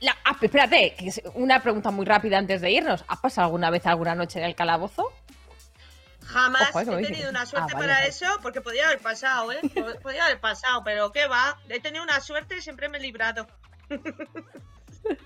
la- 0.00 0.16
ah, 0.24 0.36
espérate, 0.40 0.94
que 0.98 1.08
es 1.08 1.22
una 1.34 1.62
pregunta 1.62 1.90
muy 1.90 2.04
rápida 2.04 2.38
antes 2.38 2.60
de 2.60 2.70
irnos. 2.72 3.04
¿Has 3.06 3.20
pasado 3.20 3.46
alguna 3.46 3.70
vez 3.70 3.86
alguna 3.86 4.14
noche 4.14 4.38
en 4.40 4.44
el 4.46 4.54
calabozo? 4.56 5.12
Jamás 6.24 6.70
Ojo, 6.74 6.96
eh, 6.98 7.02
he 7.02 7.06
tenido 7.06 7.30
una 7.30 7.44
suerte 7.46 7.72
Ah, 7.72 7.74
vale, 7.74 7.86
para 7.88 7.94
vale. 7.98 8.08
eso, 8.08 8.26
porque 8.42 8.60
podía 8.60 8.86
haber 8.86 9.00
pasado, 9.00 9.52
¿eh? 9.52 9.58
Po- 9.74 10.00
Podía 10.02 10.24
haber 10.24 10.40
pasado, 10.40 10.82
pero 10.84 11.12
¿qué 11.12 11.26
va? 11.26 11.58
He 11.68 11.78
tenido 11.80 12.02
una 12.02 12.20
suerte 12.20 12.56
y 12.56 12.60
siempre 12.62 12.88
me 12.88 12.98
he 12.98 13.00
librado. 13.00 13.46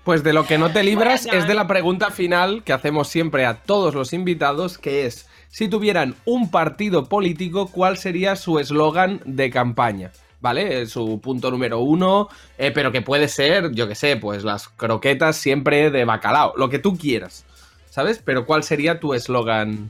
Pues 0.03 0.23
de 0.23 0.33
lo 0.33 0.43
que 0.47 0.57
no 0.57 0.71
te 0.71 0.81
libras 0.83 1.25
Bueno. 1.25 1.39
es 1.39 1.47
de 1.47 1.53
la 1.53 1.67
pregunta 1.67 2.09
final 2.09 2.63
que 2.63 2.73
hacemos 2.73 3.09
siempre 3.09 3.45
a 3.45 3.61
todos 3.61 3.93
los 3.93 4.11
invitados, 4.11 4.79
que 4.79 5.05
es, 5.05 5.29
si 5.49 5.67
tuvieran 5.67 6.15
un 6.25 6.51
partido 6.51 7.05
político, 7.09 7.67
¿cuál 7.71 7.97
sería 7.97 8.35
su 8.35 8.59
eslogan 8.59 9.21
de 9.25 9.49
campaña? 9.49 10.11
¿Vale? 10.39 10.81
Eh, 10.81 10.85
Su 10.85 11.19
punto 11.19 11.49
número 11.49 11.79
uno, 11.79 12.29
eh, 12.59 12.71
pero 12.71 12.91
que 12.91 13.01
puede 13.01 13.27
ser, 13.27 13.71
yo 13.71 13.87
que 13.87 13.95
sé, 13.95 14.17
pues 14.17 14.43
las 14.43 14.67
croquetas 14.69 15.35
siempre 15.35 15.89
de 15.89 16.05
bacalao, 16.05 16.53
lo 16.57 16.69
que 16.69 16.77
tú 16.77 16.95
quieras, 16.95 17.43
¿sabes? 17.89 18.21
Pero 18.23 18.45
¿cuál 18.45 18.63
sería 18.63 18.99
tu 18.99 19.15
eslogan? 19.15 19.89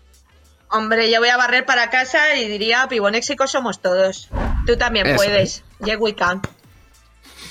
Hombre, 0.69 1.11
yo 1.11 1.19
voy 1.19 1.29
a 1.29 1.37
barrer 1.37 1.65
para 1.65 1.89
casa 1.89 2.35
y 2.35 2.47
diría, 2.47 2.87
pibonéxicos 2.89 3.51
somos 3.51 3.81
todos. 3.81 4.29
Tú 4.65 4.77
también 4.77 5.07
Eso. 5.07 5.15
puedes. 5.17 5.63
Yeah, 5.83 5.97
we 5.97 6.13
can. 6.15 6.41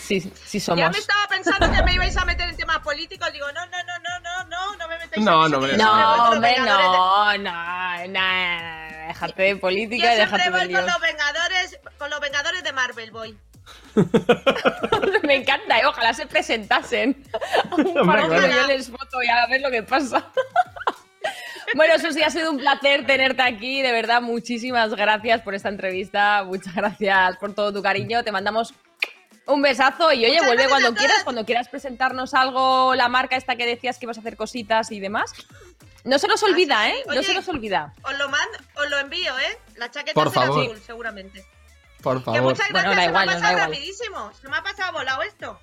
Sí, 0.02 0.20
sí 0.44 0.58
Ya 0.58 0.64
somos. 0.64 0.92
me 0.92 0.98
estaba 0.98 1.26
pensando 1.28 1.70
que 1.72 1.82
me 1.82 1.94
ibais 1.94 2.16
a 2.16 2.24
meter 2.24 2.48
en 2.48 2.56
temas 2.56 2.78
políticos. 2.80 3.28
Digo, 3.32 3.46
no, 3.52 3.60
no, 3.66 3.78
no, 3.78 3.98
no, 3.98 4.15
no, 4.48 4.76
no, 4.76 4.88
me 4.88 4.98
metáis 4.98 5.24
No, 5.24 5.46
en 5.46 5.52
no 5.52 5.60
me- 5.60 5.70
que 5.70 5.76
No, 5.76 6.30
hombre, 6.30 6.56
no, 6.58 7.38
no, 7.38 8.06
no, 8.08 9.06
déjate 9.08 9.42
de 9.42 9.56
política 9.56 10.12
y 10.12 10.16
siempre 10.16 10.38
déjate 10.38 10.44
de 10.44 10.50
voy 10.50 10.74
con 10.74 10.86
los 10.86 11.00
Vengadores, 11.00 11.80
con 11.98 12.10
los 12.10 12.20
Vengadores 12.20 12.62
de 12.64 12.72
Marvel, 12.72 13.10
voy. 13.10 13.38
Me 15.24 15.36
encanta, 15.36 15.80
y 15.80 15.84
ojalá 15.84 16.12
se 16.14 16.26
presentasen. 16.26 17.24
a 17.70 17.74
Un 17.74 17.98
Hombre, 17.98 18.04
partido, 18.22 18.28
claro. 18.38 18.52
yo 18.62 18.66
les 18.68 18.90
voto 18.90 19.22
y 19.22 19.28
a 19.28 19.46
ver 19.46 19.60
lo 19.60 19.70
que 19.70 19.82
pasa. 19.82 20.24
Bueno, 21.74 21.98
Susi, 21.98 22.22
ha 22.22 22.30
sido 22.30 22.52
un 22.52 22.58
placer 22.58 23.04
tenerte 23.06 23.42
aquí, 23.42 23.82
de 23.82 23.90
verdad, 23.90 24.22
muchísimas 24.22 24.94
gracias 24.94 25.42
por 25.42 25.52
esta 25.52 25.68
entrevista, 25.68 26.44
muchas 26.44 26.72
gracias 26.74 27.36
por 27.38 27.54
todo 27.54 27.72
tu 27.72 27.82
cariño, 27.82 28.22
te 28.22 28.30
mandamos 28.30 28.72
un 29.46 29.62
besazo 29.62 30.12
y 30.12 30.24
oye, 30.24 30.32
Muchas 30.34 30.46
vuelve 30.46 30.68
cuando 30.68 30.94
quieras, 30.94 31.24
cuando 31.24 31.44
quieras 31.44 31.68
presentarnos 31.68 32.34
algo, 32.34 32.94
la 32.94 33.08
marca 33.08 33.36
esta 33.36 33.56
que 33.56 33.66
decías 33.66 33.98
que 33.98 34.06
ibas 34.06 34.16
a 34.16 34.20
hacer 34.20 34.36
cositas 34.36 34.90
y 34.92 35.00
demás. 35.00 35.32
No 36.04 36.18
se 36.18 36.28
nos 36.28 36.42
olvida, 36.42 36.84
sí, 36.86 36.90
sí. 36.92 36.98
¿eh? 36.98 37.14
No 37.16 37.22
se 37.22 37.34
nos 37.34 37.48
olvida. 37.48 37.92
Os 38.02 38.16
lo 38.18 38.28
mando, 38.28 38.58
os 38.76 38.90
lo 38.90 38.98
envío, 38.98 39.36
¿eh? 39.38 39.58
La 39.76 39.90
chaqueta 39.90 40.14
Por 40.14 40.30
será 40.30 40.46
favor. 40.46 40.64
azul, 40.64 40.80
seguramente. 40.84 41.44
Por 42.02 42.18
Que 42.18 42.24
favor. 42.24 42.42
muchas 42.42 42.68
Bueno, 42.70 42.90
gracias, 42.92 43.12
da 43.12 43.20
se 43.20 43.26
me 43.26 43.32
ha 43.32 43.34
pasado 43.40 43.58
rapidísimo. 43.58 44.32
Se 44.40 44.48
me 44.48 44.56
ha 44.56 44.62
pasado 44.62 44.92
volado 44.92 45.22
esto. 45.22 45.58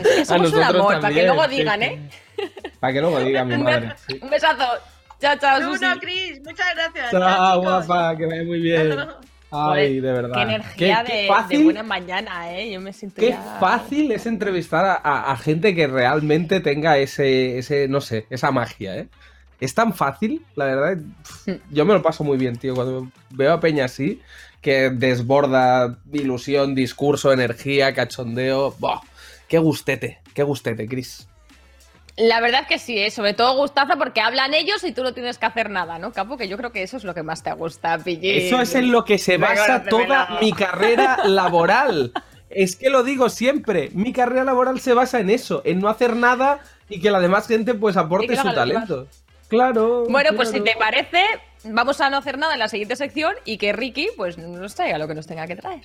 Es 0.00 0.08
que 0.08 0.24
somos 0.24 0.52
un 0.52 0.62
amor, 0.62 0.86
para 0.86 0.96
que 0.96 1.02
también, 1.02 1.26
luego 1.26 1.46
digan, 1.48 1.80
sí. 1.80 1.86
¿eh? 1.86 2.10
Para 2.80 2.92
que 2.92 3.00
luego 3.00 3.20
diga 3.20 3.44
mi 3.44 3.58
madre. 3.58 3.94
sí. 4.08 4.18
un 4.20 4.30
besazo. 4.30 4.66
Chao, 5.20 5.36
chao, 5.38 5.60
No, 5.60 5.72
Susi. 5.72 5.84
no, 5.84 5.98
Cris, 6.00 6.40
muchas 6.44 6.74
gracias. 6.74 7.10
Chao, 7.12 7.60
chicos. 7.60 7.86
guapa, 7.86 8.16
que 8.16 8.26
vaya 8.26 8.42
muy 8.44 8.60
bien. 8.60 9.08
Ay, 9.50 10.00
de 10.00 10.12
verdad. 10.12 10.34
Qué 10.34 10.42
energía 10.42 11.04
Qué- 11.06 11.12
de, 11.12 11.16
qué 11.18 11.22
de 11.22 11.28
fácil, 11.28 11.64
buena 11.64 11.82
mañana, 11.82 12.54
¿eh? 12.58 12.70
Yo 12.70 12.80
me 12.80 12.92
siento 12.92 13.20
Qué 13.20 13.30
ya- 13.30 13.56
fácil 13.60 14.12
es 14.12 14.26
entrevistar 14.26 14.84
a, 14.84 14.94
a- 14.94 15.32
a 15.32 15.36
gente 15.36 15.74
que 15.74 15.86
realmente 15.86 16.60
tenga 16.60 16.98
ese, 16.98 17.58
ese, 17.58 17.88
no 17.88 18.00
sé, 18.00 18.26
esa 18.30 18.50
magia, 18.50 18.96
¿eh? 18.96 19.08
Es 19.60 19.74
tan 19.74 19.92
fácil, 19.94 20.44
la 20.54 20.66
verdad. 20.66 20.98
Yo 21.70 21.84
me 21.84 21.94
lo 21.94 22.02
paso 22.02 22.22
muy 22.24 22.36
bien, 22.38 22.56
tío. 22.56 22.74
Cuando 22.74 23.08
veo 23.30 23.52
a 23.54 23.60
Peña 23.60 23.86
así, 23.86 24.20
que 24.60 24.90
desborda 24.90 25.98
ilusión, 26.12 26.74
discurso, 26.74 27.32
energía, 27.32 27.94
cachondeo. 27.94 28.74
¡Buah! 28.78 29.00
¡Qué 29.48 29.58
gustete! 29.58 30.18
¡Qué 30.34 30.42
gustete, 30.42 30.86
Chris! 30.86 31.26
La 32.18 32.40
verdad 32.40 32.66
que 32.66 32.80
sí, 32.80 32.98
¿eh? 32.98 33.12
sobre 33.12 33.32
todo 33.32 33.56
gustaza 33.56 33.94
porque 33.94 34.20
hablan 34.20 34.52
ellos 34.52 34.82
y 34.82 34.90
tú 34.90 35.04
no 35.04 35.14
tienes 35.14 35.38
que 35.38 35.46
hacer 35.46 35.70
nada, 35.70 36.00
¿no, 36.00 36.12
Capo? 36.12 36.36
Que 36.36 36.48
yo 36.48 36.56
creo 36.56 36.72
que 36.72 36.82
eso 36.82 36.96
es 36.96 37.04
lo 37.04 37.14
que 37.14 37.22
más 37.22 37.44
te 37.44 37.52
gusta, 37.52 37.96
Pillín. 37.96 38.46
Eso 38.46 38.60
es 38.60 38.74
en 38.74 38.90
lo 38.90 39.04
que 39.04 39.18
se 39.18 39.38
basa 39.38 39.84
toda 39.84 40.38
mi 40.40 40.52
carrera 40.52 41.20
laboral. 41.24 42.12
Es 42.50 42.74
que 42.74 42.90
lo 42.90 43.04
digo 43.04 43.28
siempre, 43.28 43.90
mi 43.92 44.12
carrera 44.12 44.42
laboral 44.42 44.80
se 44.80 44.94
basa 44.94 45.20
en 45.20 45.30
eso, 45.30 45.62
en 45.64 45.78
no 45.78 45.88
hacer 45.88 46.16
nada 46.16 46.58
y 46.88 47.00
que 47.00 47.12
la 47.12 47.20
demás 47.20 47.46
gente 47.46 47.74
pues 47.74 47.96
aporte 47.96 48.34
su 48.34 48.52
talento. 48.52 49.06
Claro. 49.46 50.04
Bueno, 50.08 50.30
pues 50.34 50.50
si 50.50 50.60
te 50.60 50.74
parece, 50.76 51.22
vamos 51.64 52.00
a 52.00 52.10
no 52.10 52.16
hacer 52.16 52.36
nada 52.36 52.54
en 52.54 52.58
la 52.58 52.68
siguiente 52.68 52.96
sección 52.96 53.34
y 53.44 53.58
que 53.58 53.72
Ricky 53.72 54.08
pues 54.16 54.38
nos 54.38 54.74
traiga 54.74 54.98
lo 54.98 55.06
que 55.06 55.14
nos 55.14 55.28
tenga 55.28 55.46
que 55.46 55.54
traer. 55.54 55.82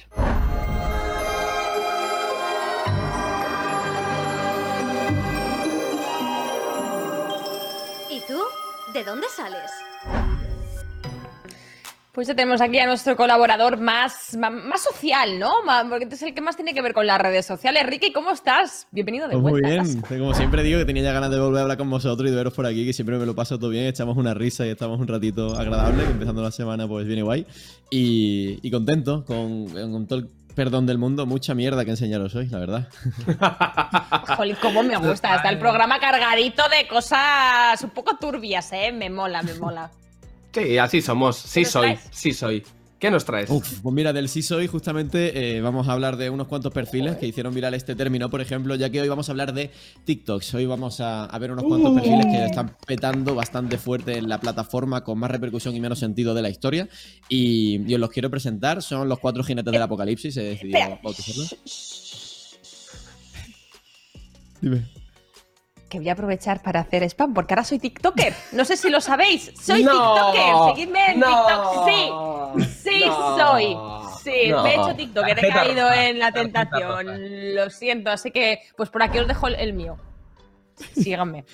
¿De 8.93 9.03
dónde 9.03 9.25
sales? 9.35 9.71
Pues 12.11 12.27
ya 12.27 12.35
tenemos 12.35 12.61
aquí 12.61 12.77
a 12.77 12.85
nuestro 12.85 13.15
colaborador 13.15 13.79
más, 13.79 14.37
más, 14.37 14.83
social, 14.83 15.39
¿no? 15.39 15.51
Porque 15.89 16.07
es 16.11 16.21
el 16.21 16.35
que 16.35 16.41
más 16.41 16.55
tiene 16.55 16.75
que 16.75 16.81
ver 16.83 16.93
con 16.93 17.07
las 17.07 17.19
redes 17.19 17.43
sociales. 17.43 17.87
Ricky, 17.87 18.13
¿cómo 18.13 18.29
estás? 18.29 18.85
Bienvenido 18.91 19.27
de 19.27 19.33
Pues 19.33 19.41
muy 19.41 19.61
vuelta. 19.61 19.81
bien, 19.81 20.01
como 20.19 20.35
siempre 20.35 20.61
digo 20.61 20.77
que 20.77 20.85
tenía 20.85 21.01
ya 21.01 21.11
ganas 21.11 21.31
de 21.31 21.39
volver 21.39 21.59
a 21.59 21.61
hablar 21.63 21.77
con 21.79 21.89
vosotros 21.89 22.27
y 22.27 22.29
de 22.29 22.37
veros 22.37 22.53
por 22.53 22.67
aquí, 22.67 22.85
que 22.85 22.93
siempre 22.93 23.17
me 23.17 23.25
lo 23.25 23.33
paso 23.33 23.57
todo 23.57 23.71
bien, 23.71 23.87
echamos 23.87 24.15
una 24.15 24.35
risa 24.35 24.67
y 24.67 24.69
estamos 24.69 24.99
un 24.99 25.07
ratito 25.07 25.57
agradable, 25.57 26.03
que 26.03 26.11
empezando 26.11 26.43
la 26.43 26.51
semana 26.51 26.87
pues 26.87 27.07
viene 27.07 27.23
guay. 27.23 27.47
Y, 27.89 28.59
y 28.61 28.69
contento, 28.69 29.25
con, 29.25 29.69
con 29.69 30.05
todo 30.05 30.19
el 30.19 30.29
perdón 30.55 30.85
del 30.85 30.97
mundo, 30.97 31.25
mucha 31.25 31.53
mierda 31.53 31.83
que 31.85 31.91
enseñaros 31.91 32.35
hoy, 32.35 32.47
la 32.47 32.59
verdad. 32.59 32.87
Jolín, 34.37 34.57
cómo 34.61 34.83
me 34.83 34.97
gusta. 34.97 35.35
Está 35.35 35.49
el 35.49 35.59
programa 35.59 35.99
cargadito 35.99 36.63
de 36.69 36.87
cosas 36.87 37.81
un 37.83 37.89
poco 37.89 38.17
turbias, 38.17 38.71
¿eh? 38.71 38.91
Me 38.91 39.09
mola, 39.09 39.41
me 39.41 39.53
mola. 39.55 39.91
Sí, 40.53 40.77
así 40.77 41.01
somos. 41.01 41.37
Sí 41.37 41.65
soy, 41.65 41.97
sí 42.11 42.33
soy. 42.33 42.63
¿Qué 43.03 43.11
nos 43.11 43.25
traes? 43.25 43.49
Uf, 43.49 43.81
pues 43.81 43.93
mira, 43.93 44.13
del 44.13 44.29
sí 44.29 44.41
soy 44.41 44.67
justamente 44.67 45.57
eh, 45.57 45.59
vamos 45.59 45.89
a 45.89 45.91
hablar 45.91 46.15
de 46.15 46.29
unos 46.29 46.47
cuantos 46.47 46.71
perfiles 46.71 47.17
que 47.17 47.27
hicieron 47.27 47.53
viral 47.53 47.73
este 47.73 47.95
término, 47.95 48.29
por 48.29 48.39
ejemplo, 48.39 48.75
ya 48.75 48.89
que 48.89 49.01
hoy 49.01 49.09
vamos 49.09 49.27
a 49.27 49.33
hablar 49.33 49.53
de 49.53 49.71
TikToks. 50.05 50.53
Hoy 50.53 50.65
vamos 50.67 51.01
a, 51.01 51.25
a 51.25 51.37
ver 51.37 51.51
unos 51.51 51.65
cuantos 51.65 51.93
perfiles 51.95 52.25
que 52.27 52.45
están 52.45 52.77
petando 52.87 53.35
bastante 53.35 53.77
fuerte 53.77 54.17
en 54.17 54.29
la 54.29 54.39
plataforma 54.39 55.03
con 55.03 55.19
más 55.19 55.29
repercusión 55.29 55.75
y 55.75 55.81
menos 55.81 55.99
sentido 55.99 56.33
de 56.33 56.43
la 56.43 56.49
historia. 56.49 56.87
Y, 57.27 57.81
y 57.85 57.93
os 57.93 57.99
los 57.99 58.09
quiero 58.09 58.29
presentar. 58.29 58.81
Son 58.81 59.09
los 59.09 59.19
cuatro 59.19 59.43
jinetes 59.43 59.73
del 59.73 59.81
apocalipsis. 59.81 60.37
He 60.37 60.43
decidido 60.43 60.79
bautizarlos. 61.03 61.57
Dime. 64.61 65.02
Que 65.93 65.99
voy 65.99 66.09
a 66.09 66.13
aprovechar 66.13 66.59
para 66.63 66.79
hacer 66.79 67.03
spam, 67.03 67.35
porque 67.35 67.53
ahora 67.53 67.63
soy 67.63 67.77
TikToker. 67.77 68.33
No 68.51 68.65
sé 68.65 68.77
si 68.77 68.89
lo 68.89 68.99
sabéis. 68.99 69.51
Soy 69.61 69.83
No, 69.83 69.91
TikToker. 69.91 70.75
Seguidme 70.75 71.11
en 71.11 71.19
no, 71.19 71.27
TikTok. 71.27 72.63
Sí, 72.65 72.89
sí 72.89 73.03
no, 73.05 73.37
soy. 73.37 73.77
Sí, 74.23 74.49
no. 74.49 74.63
me 74.63 74.71
he 74.71 74.73
hecho 74.73 74.95
TikToker. 74.95 75.45
He 75.45 75.49
caído 75.49 75.83
roja, 75.83 76.09
en 76.09 76.17
la 76.17 76.31
tentación. 76.31 77.53
Lo 77.53 77.69
siento. 77.69 78.09
Así 78.09 78.31
que, 78.31 78.61
pues 78.75 78.89
por 78.89 79.03
aquí 79.03 79.19
os 79.19 79.27
dejo 79.27 79.47
el, 79.49 79.73
mío. 79.73 79.99
Síganme. 80.95 81.45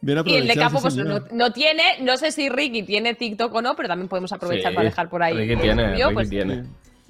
Bien 0.00 0.22
Y 0.24 0.36
el 0.36 0.46
de 0.46 0.54
Capo, 0.54 0.80
pues 0.80 0.94
no, 0.94 1.18
no 1.32 1.52
tiene, 1.52 1.82
no 2.00 2.16
sé 2.16 2.30
si 2.30 2.48
Ricky 2.48 2.84
tiene 2.84 3.14
TikTok 3.14 3.52
o 3.52 3.60
no, 3.60 3.74
pero 3.74 3.88
también 3.88 4.08
podemos 4.08 4.32
aprovechar 4.32 4.70
Sí, 4.70 4.76
para 4.76 4.88
dejar 4.88 5.10
por 5.10 5.20
ahí. 5.24 5.34
Ricky 5.34 5.54
el 5.54 5.60
tiene, 5.60 5.96
Ricky 5.96 6.14
pues, 6.14 6.30
tiene. 6.30 6.62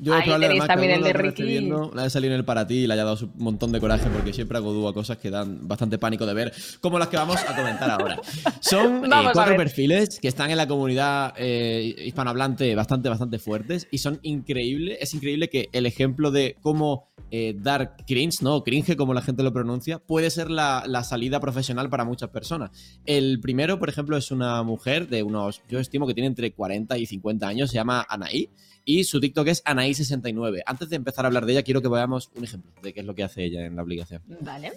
Yo 0.03 0.15
Ahí 0.15 0.29
tenéis 0.41 0.67
también 0.67 0.93
el 0.93 1.03
de 1.03 1.13
Ricky. 1.13 1.43
viendo, 1.43 1.93
Le 1.95 2.03
ha 2.03 2.11
salido 2.11 2.33
en 2.33 2.39
el 2.39 2.45
para 2.45 2.67
ti 2.67 2.79
y 2.79 2.87
le 2.87 2.95
haya 2.95 3.05
dado 3.05 3.19
un 3.23 3.33
montón 3.37 3.71
de 3.71 3.81
coraje 3.81 4.09
porque 4.09 4.33
siempre 4.33 4.57
hago 4.57 4.73
dúo 4.73 4.89
a 4.89 4.95
cosas 4.95 5.19
que 5.19 5.31
dan 5.31 5.69
bastante 5.69 5.99
pánico 5.99 6.25
de 6.25 6.33
ver, 6.33 6.53
como 6.81 6.99
las 6.99 7.09
que 7.09 7.19
vamos 7.19 7.37
a 7.47 7.55
comentar 7.55 7.91
ahora. 7.91 8.19
Son 8.61 9.05
eh, 9.05 9.09
cuatro 9.33 9.57
perfiles 9.57 10.19
que 10.19 10.29
están 10.29 10.51
en 10.51 10.57
la 10.57 10.67
comunidad 10.67 11.35
eh, 11.37 11.95
hispanohablante 12.07 12.75
bastante, 12.75 13.11
bastante 13.11 13.39
fuertes 13.39 13.89
y 13.91 13.99
son 13.99 14.19
increíbles. 14.23 14.99
Es 15.01 15.13
increíble 15.13 15.51
que 15.51 15.69
el 15.73 15.85
ejemplo 15.85 16.31
de 16.31 16.57
cómo 16.63 17.11
eh, 17.31 17.55
dar 17.57 17.97
cringe, 18.07 18.43
¿no? 18.43 18.65
Cringe, 18.65 18.97
como 18.97 19.15
la 19.15 19.23
gente 19.23 19.43
lo 19.43 19.53
pronuncia, 19.53 19.99
puede 19.99 20.31
ser 20.31 20.51
la, 20.51 20.83
la 20.87 21.05
salida 21.05 21.39
profesional 21.41 21.89
para 21.89 22.05
muchas 22.05 22.31
personas. 22.31 22.71
El 23.05 23.39
primero, 23.41 23.79
por 23.79 23.89
ejemplo, 23.89 24.17
es 24.17 24.31
una 24.31 24.63
mujer 24.63 25.09
de 25.09 25.23
unos, 25.23 25.63
yo 25.69 25.79
estimo 25.79 26.07
que 26.07 26.15
tiene 26.15 26.27
entre 26.27 26.53
40 26.53 26.99
y 26.99 27.07
50 27.07 27.47
años, 27.47 27.71
se 27.71 27.77
llama 27.77 28.05
Anaí. 28.09 28.51
Y 28.93 29.05
su 29.05 29.21
TikTok 29.21 29.47
es 29.47 29.63
Anaí69. 29.65 30.63
Antes 30.67 30.91
de 30.91 30.97
empezar 30.97 31.25
a 31.25 31.29
hablar 31.29 31.47
de 31.47 31.53
ella, 31.53 31.63
quiero 31.63 31.81
que 31.81 31.87
veamos 31.89 32.29
un 32.35 32.43
ejemplo 32.43 32.73
de 32.83 32.93
qué 32.93 32.99
es 33.01 33.07
lo 33.07 33.15
que 33.15 33.23
hace 33.23 33.45
ella 33.45 33.65
en 33.65 33.77
la 33.77 33.83
aplicación. 33.83 34.21
Vale. 34.41 34.73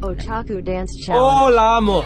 Otaku 0.00 0.62
Dance 0.62 0.98
Challenge. 1.02 1.12
¡Oh, 1.20 1.50
la 1.50 1.76
amo! 1.76 2.02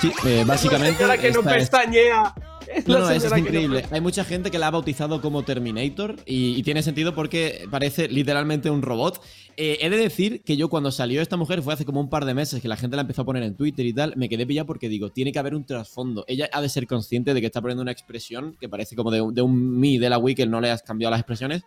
Sí, 0.00 0.12
eh, 0.26 0.44
básicamente. 0.46 0.98
Señora 0.98 1.18
que 1.18 1.30
no 1.32 1.40
esta 1.40 1.56
es- 1.56 1.62
pestañea. 1.70 2.34
Es 2.36 2.42
No, 2.86 2.98
no, 3.00 3.10
eso 3.10 3.26
es 3.26 3.32
no 3.32 3.38
increíble. 3.38 3.84
Hay 3.90 4.00
mucha 4.00 4.24
gente 4.24 4.50
que 4.50 4.58
la 4.58 4.68
ha 4.68 4.70
bautizado 4.70 5.20
como 5.20 5.42
Terminator 5.44 6.16
y, 6.26 6.54
y 6.56 6.62
tiene 6.62 6.82
sentido 6.82 7.14
porque 7.14 7.66
parece 7.70 8.08
literalmente 8.08 8.70
un 8.70 8.82
robot. 8.82 9.20
Eh, 9.56 9.78
he 9.80 9.90
de 9.90 9.96
decir 9.96 10.42
que 10.44 10.56
yo 10.56 10.68
cuando 10.68 10.90
salió 10.92 11.20
esta 11.20 11.36
mujer 11.36 11.62
fue 11.62 11.74
hace 11.74 11.84
como 11.84 12.00
un 12.00 12.08
par 12.08 12.24
de 12.24 12.32
meses 12.34 12.62
que 12.62 12.68
la 12.68 12.76
gente 12.76 12.94
la 12.96 13.02
empezó 13.02 13.22
a 13.22 13.24
poner 13.24 13.42
en 13.42 13.56
Twitter 13.56 13.84
y 13.86 13.92
tal, 13.92 14.14
me 14.16 14.28
quedé 14.28 14.46
pillado 14.46 14.66
porque 14.66 14.88
digo, 14.88 15.10
tiene 15.10 15.32
que 15.32 15.38
haber 15.40 15.54
un 15.56 15.64
trasfondo. 15.66 16.24
Ella 16.28 16.48
ha 16.52 16.60
de 16.60 16.68
ser 16.68 16.86
consciente 16.86 17.34
de 17.34 17.40
que 17.40 17.46
está 17.46 17.60
poniendo 17.60 17.82
una 17.82 17.90
expresión 17.92 18.56
que 18.60 18.68
parece 18.68 18.94
como 18.94 19.10
de, 19.10 19.20
un- 19.20 19.34
de 19.34 19.42
un 19.42 19.78
mi 19.80 19.98
de 19.98 20.08
la 20.10 20.18
Wii 20.18 20.34
que 20.36 20.46
no 20.46 20.60
le 20.60 20.70
has 20.70 20.82
cambiado 20.82 21.10
las 21.10 21.20
expresiones. 21.20 21.62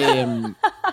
Eh, 0.00 0.26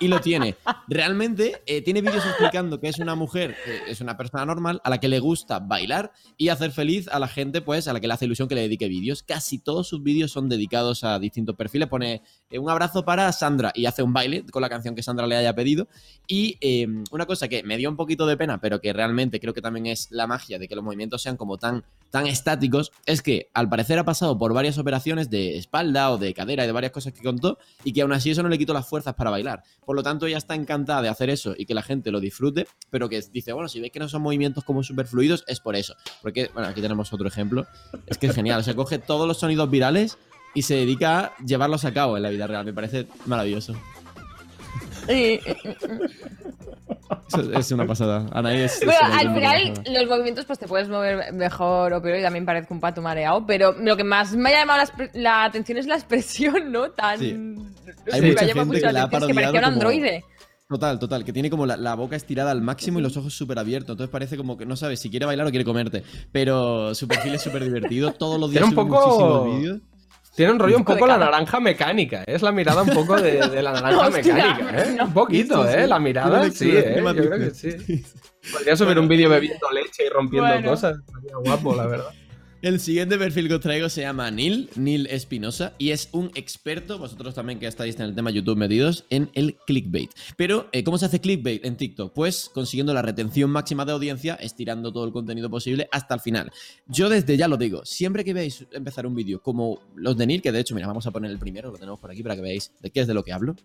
y 0.02 0.08
lo 0.10 0.20
tiene. 0.20 0.56
Realmente 0.90 1.62
eh, 1.66 1.82
tiene 1.82 2.02
vídeos 2.02 2.26
explicando 2.26 2.80
que 2.80 2.90
es 2.90 3.00
una 3.00 3.16
mujer, 3.16 3.56
eh, 3.66 3.80
es 3.88 4.02
una 4.02 4.18
persona 4.18 4.46
normal 4.46 4.82
a 4.84 4.90
la 4.90 5.00
que 5.00 5.08
le 5.08 5.20
gusta 5.20 5.60
bailar 5.60 6.12
y 6.38 6.50
hacer 6.50 6.72
feliz 6.72 7.08
a 7.08 7.18
la 7.20 7.28
gente, 7.30 7.62
pues 7.62 7.88
a 7.88 7.94
la 7.94 8.00
que 8.02 8.08
le 8.08 8.14
hace 8.14 8.26
ilusión 8.26 8.48
que 8.50 8.56
le 8.56 8.62
dedique 8.62 8.88
vídeos. 8.90 9.24
Casi 9.24 9.60
todos 9.64 9.88
sus 9.88 10.04
vídeos 10.04 10.32
son 10.32 10.50
dedicados 10.50 11.04
a 11.04 11.20
distintos 11.20 11.56
perfiles. 11.56 11.88
Pone 11.88 12.22
eh, 12.50 12.60
un 12.60 12.70
abrazo 12.70 13.06
para 13.06 13.32
Sandra 13.32 13.72
y 13.76 13.86
hace 13.86 14.04
un 14.04 14.14
baile 14.14 14.46
con 14.52 14.62
la 14.62 14.70
canción 14.70 14.96
que 14.96 15.04
Sandra 15.04 15.28
le 15.28 15.36
haya 15.36 15.54
pedido. 15.54 15.88
Y 16.28 16.58
eh, 16.62 16.88
una 17.12 17.26
cosa 17.26 17.48
que 17.48 17.64
me 17.64 17.78
dio 17.78 17.90
un 17.90 17.96
poquito 17.96 18.26
de 18.26 18.38
pena, 18.38 18.60
pero 18.60 18.80
que 18.82 18.94
realmente 18.94 19.40
creo 19.40 19.54
que 19.54 19.62
también 19.62 19.88
es 19.88 20.12
la 20.12 20.28
magia 20.28 20.60
de 20.60 20.68
que 20.68 20.76
los 20.76 20.84
movimientos 20.84 21.22
sean 21.22 21.38
como 21.38 21.58
tan, 21.58 21.84
tan 22.10 22.28
estáticos, 22.28 22.92
es 23.06 23.22
que 23.22 23.50
al 23.54 23.70
parecer 23.70 24.00
ha 24.00 24.06
pasado 24.06 24.38
por 24.38 24.54
varias 24.54 24.78
operaciones 24.78 25.30
de 25.30 25.58
espalda 25.58 26.12
o 26.12 26.18
de 26.18 26.34
cadera 26.34 26.64
y 26.64 26.68
de 26.68 26.74
varias 26.74 26.92
cosas 26.92 27.14
que 27.14 27.22
contó 27.22 27.58
y 27.84 27.94
que 27.94 28.02
aún 28.02 28.14
así 28.14 28.32
eso 28.32 28.44
no 28.44 28.50
le 28.50 28.58
quitó 28.58 28.74
las 28.74 28.88
fuerzas 28.88 29.16
para 29.16 29.30
bailar. 29.30 29.64
Por 29.86 29.96
lo 29.96 30.04
tanto, 30.04 30.26
ella 30.26 30.38
está 30.38 30.56
encantada 30.56 31.02
de 31.02 31.10
hacer 31.10 31.30
eso 31.30 31.54
y 31.58 31.66
que 31.66 31.74
la 31.74 31.82
gente 31.82 32.12
lo 32.12 32.20
disfrute, 32.20 32.68
pero 32.90 33.10
que 33.10 33.22
dice, 33.32 33.54
bueno, 33.54 33.70
si 33.70 33.80
veis 33.80 33.92
que 33.92 34.00
no 34.00 34.08
son 34.08 34.22
movimientos 34.22 34.64
como 34.64 34.84
súper 34.84 35.08
fluidos, 35.08 35.44
es 35.48 35.60
por 35.60 35.76
eso. 35.76 35.96
Porque, 36.22 36.50
bueno, 36.54 36.70
aquí 36.70 36.82
tenemos 36.82 37.12
otro 37.14 37.28
ejemplo. 37.28 37.66
Es 38.08 38.18
que 38.18 38.28
es 38.28 38.36
genial, 38.36 38.64
se 38.64 38.76
coge 38.76 39.00
todos 39.00 39.28
los 39.28 39.41
sonidos 39.42 39.70
virales 39.70 40.18
y 40.54 40.62
se 40.62 40.76
dedica 40.76 41.20
a 41.20 41.34
llevarlos 41.44 41.86
a 41.86 41.94
cabo 41.94 42.18
en 42.18 42.24
la 42.24 42.30
vida 42.30 42.48
real. 42.48 42.66
Me 42.66 42.74
parece 42.74 43.08
maravilloso. 43.26 43.76
Eso 47.28 47.60
es 47.60 47.72
una 47.72 47.86
pasada. 47.86 48.26
Anaí 48.32 48.62
es. 48.62 48.82
Bueno, 48.84 49.00
al 49.02 49.34
final 49.34 49.74
los 49.90 50.08
movimientos 50.08 50.46
pues 50.46 50.60
te 50.60 50.68
puedes 50.68 50.90
mover 50.90 51.32
mejor 51.34 51.94
o 51.94 52.02
peor 52.02 52.20
y 52.20 52.22
también 52.22 52.46
parezco 52.46 52.74
un 52.74 52.80
pato 52.80 53.02
mareado, 53.02 53.46
pero 53.46 53.74
lo 53.74 53.96
que 53.96 54.04
más 54.04 54.36
me 54.36 54.50
ha 54.54 54.60
llamado 54.60 54.84
la, 55.14 55.46
atención 55.46 55.78
es 55.78 55.88
la 55.88 55.96
expresión, 55.96 56.72
¿no? 56.72 56.92
Tan... 56.92 57.20
Sí. 57.20 57.32
Hay 58.12 58.22
me 58.22 58.30
mucha 58.30 58.44
ha 58.44 58.48
llamado 58.48 58.48
gente 58.48 58.66
mucho 58.66 58.88
que 58.88 58.94
la 58.94 59.02
ha 59.02 59.04
atención, 59.04 59.22
es 59.22 59.28
que 59.28 59.34
parecía 59.34 59.60
un 59.60 59.66
como- 59.66 59.74
androide. 59.74 60.26
Total, 60.72 60.98
total, 61.00 61.26
que 61.26 61.34
tiene 61.34 61.50
como 61.50 61.66
la, 61.66 61.76
la 61.76 61.96
boca 61.96 62.16
estirada 62.16 62.50
al 62.52 62.62
máximo 62.62 63.00
y 63.00 63.02
los 63.02 63.18
ojos 63.18 63.34
súper 63.34 63.60
abiertos. 63.60 63.90
Entonces 63.94 64.10
parece 64.10 64.38
como 64.38 64.58
que 64.58 64.66
no 64.66 64.78
sabes 64.78 65.02
si 65.02 65.10
quiere 65.10 65.26
bailar 65.26 65.46
o 65.46 65.50
quiere 65.50 65.66
comerte. 65.66 66.02
Pero 66.32 66.96
su 66.96 67.10
perfil 67.10 67.34
es 67.36 67.42
súper 67.42 67.66
divertido. 67.66 68.14
Todos 68.14 68.40
los 68.40 68.50
días 68.52 68.64
Tiene 68.64 68.80
un 68.80 68.88
sube 68.88 68.90
poco- 68.98 69.06
muchísimos 69.06 69.60
vídeos. 69.60 69.80
Tiene 70.34 70.54
un 70.54 70.60
rollo 70.60 70.78
un 70.78 70.86
poco 70.86 71.06
la 71.06 71.18
naranja 71.18 71.60
mecánica. 71.60 72.22
¿eh? 72.22 72.26
Es 72.28 72.42
la 72.42 72.54
mirada 72.54 72.84
un 72.84 72.90
poco 72.92 73.20
de, 73.22 73.50
de 73.50 73.62
la 73.62 73.74
naranja 73.82 74.10
mecánica, 74.12 74.82
¿eh? 74.82 74.96
no. 74.98 75.04
Un 75.08 75.14
poquito, 75.14 75.68
¿eh? 75.70 75.86
La 75.88 76.00
mirada, 76.00 76.50
sí, 76.50 76.72
¿eh? 76.74 77.04
Yo 77.06 77.14
creo 77.14 77.38
que 77.38 77.52
sí. 77.52 78.06
Podría 78.54 78.78
subir 78.78 78.98
un 78.98 79.10
vídeo 79.10 79.30
bebiendo 79.30 79.70
leche 79.72 80.06
y 80.06 80.10
rompiendo 80.10 80.48
Bueno. 80.48 80.70
cosas. 80.70 80.98
Estaría 81.06 81.36
guapo, 81.44 81.76
la 81.76 81.86
verdad. 81.86 82.08
El 82.62 82.80
siguiente 82.80 83.18
perfil 83.18 83.48
que 83.48 83.56
os 83.56 83.60
traigo 83.60 83.90
se 83.90 84.02
llama 84.02 84.30
Neil, 84.30 84.70
Neil 84.76 85.08
Espinosa, 85.08 85.74
y 85.80 85.90
es 85.90 86.10
un 86.12 86.30
experto, 86.36 87.00
vosotros 87.00 87.34
también 87.34 87.58
que 87.58 87.66
estáis 87.66 87.96
en 87.96 88.04
el 88.04 88.14
tema 88.14 88.30
YouTube 88.30 88.56
metidos, 88.56 89.04
en 89.10 89.32
el 89.34 89.58
clickbait. 89.66 90.12
Pero, 90.38 90.70
eh, 90.72 90.84
¿cómo 90.84 91.00
se 91.00 91.08
hace 91.08 91.20
clickbait 91.20 91.66
en 91.66 91.76
TikTok? 91.76 92.14
Pues 92.14 92.52
consiguiendo 92.54 92.94
la 92.94 93.02
retención 93.02 93.50
máxima 93.50 93.84
de 93.84 93.94
audiencia, 93.94 94.36
estirando 94.36 94.94
todo 94.94 95.06
el 95.06 95.12
contenido 95.12 95.50
posible 95.50 95.90
hasta 95.92 96.14
el 96.14 96.20
final. 96.20 96.52
Yo 96.86 97.10
desde 97.10 97.36
ya 97.36 97.48
lo 97.48 97.58
digo, 97.58 97.84
siempre 97.84 98.24
que 98.24 98.36
veáis 98.36 98.68
empezar 98.74 99.08
un 99.08 99.16
vídeo 99.16 99.42
como 99.42 99.82
los 99.96 100.16
de 100.16 100.28
Neil, 100.28 100.44
que 100.44 100.52
de 100.52 100.60
hecho, 100.60 100.76
mira, 100.76 100.86
vamos 100.86 101.08
a 101.08 101.12
poner 101.12 101.32
el 101.32 101.40
primero, 101.40 101.72
lo 101.72 101.80
tenemos 101.80 102.00
por 102.00 102.12
aquí 102.12 102.22
para 102.22 102.36
que 102.36 102.42
veáis 102.44 102.72
de 102.80 102.92
qué 102.92 103.00
es 103.00 103.08
de 103.08 103.16
lo 103.16 103.24
que 103.24 103.34
hablo. 103.34 103.56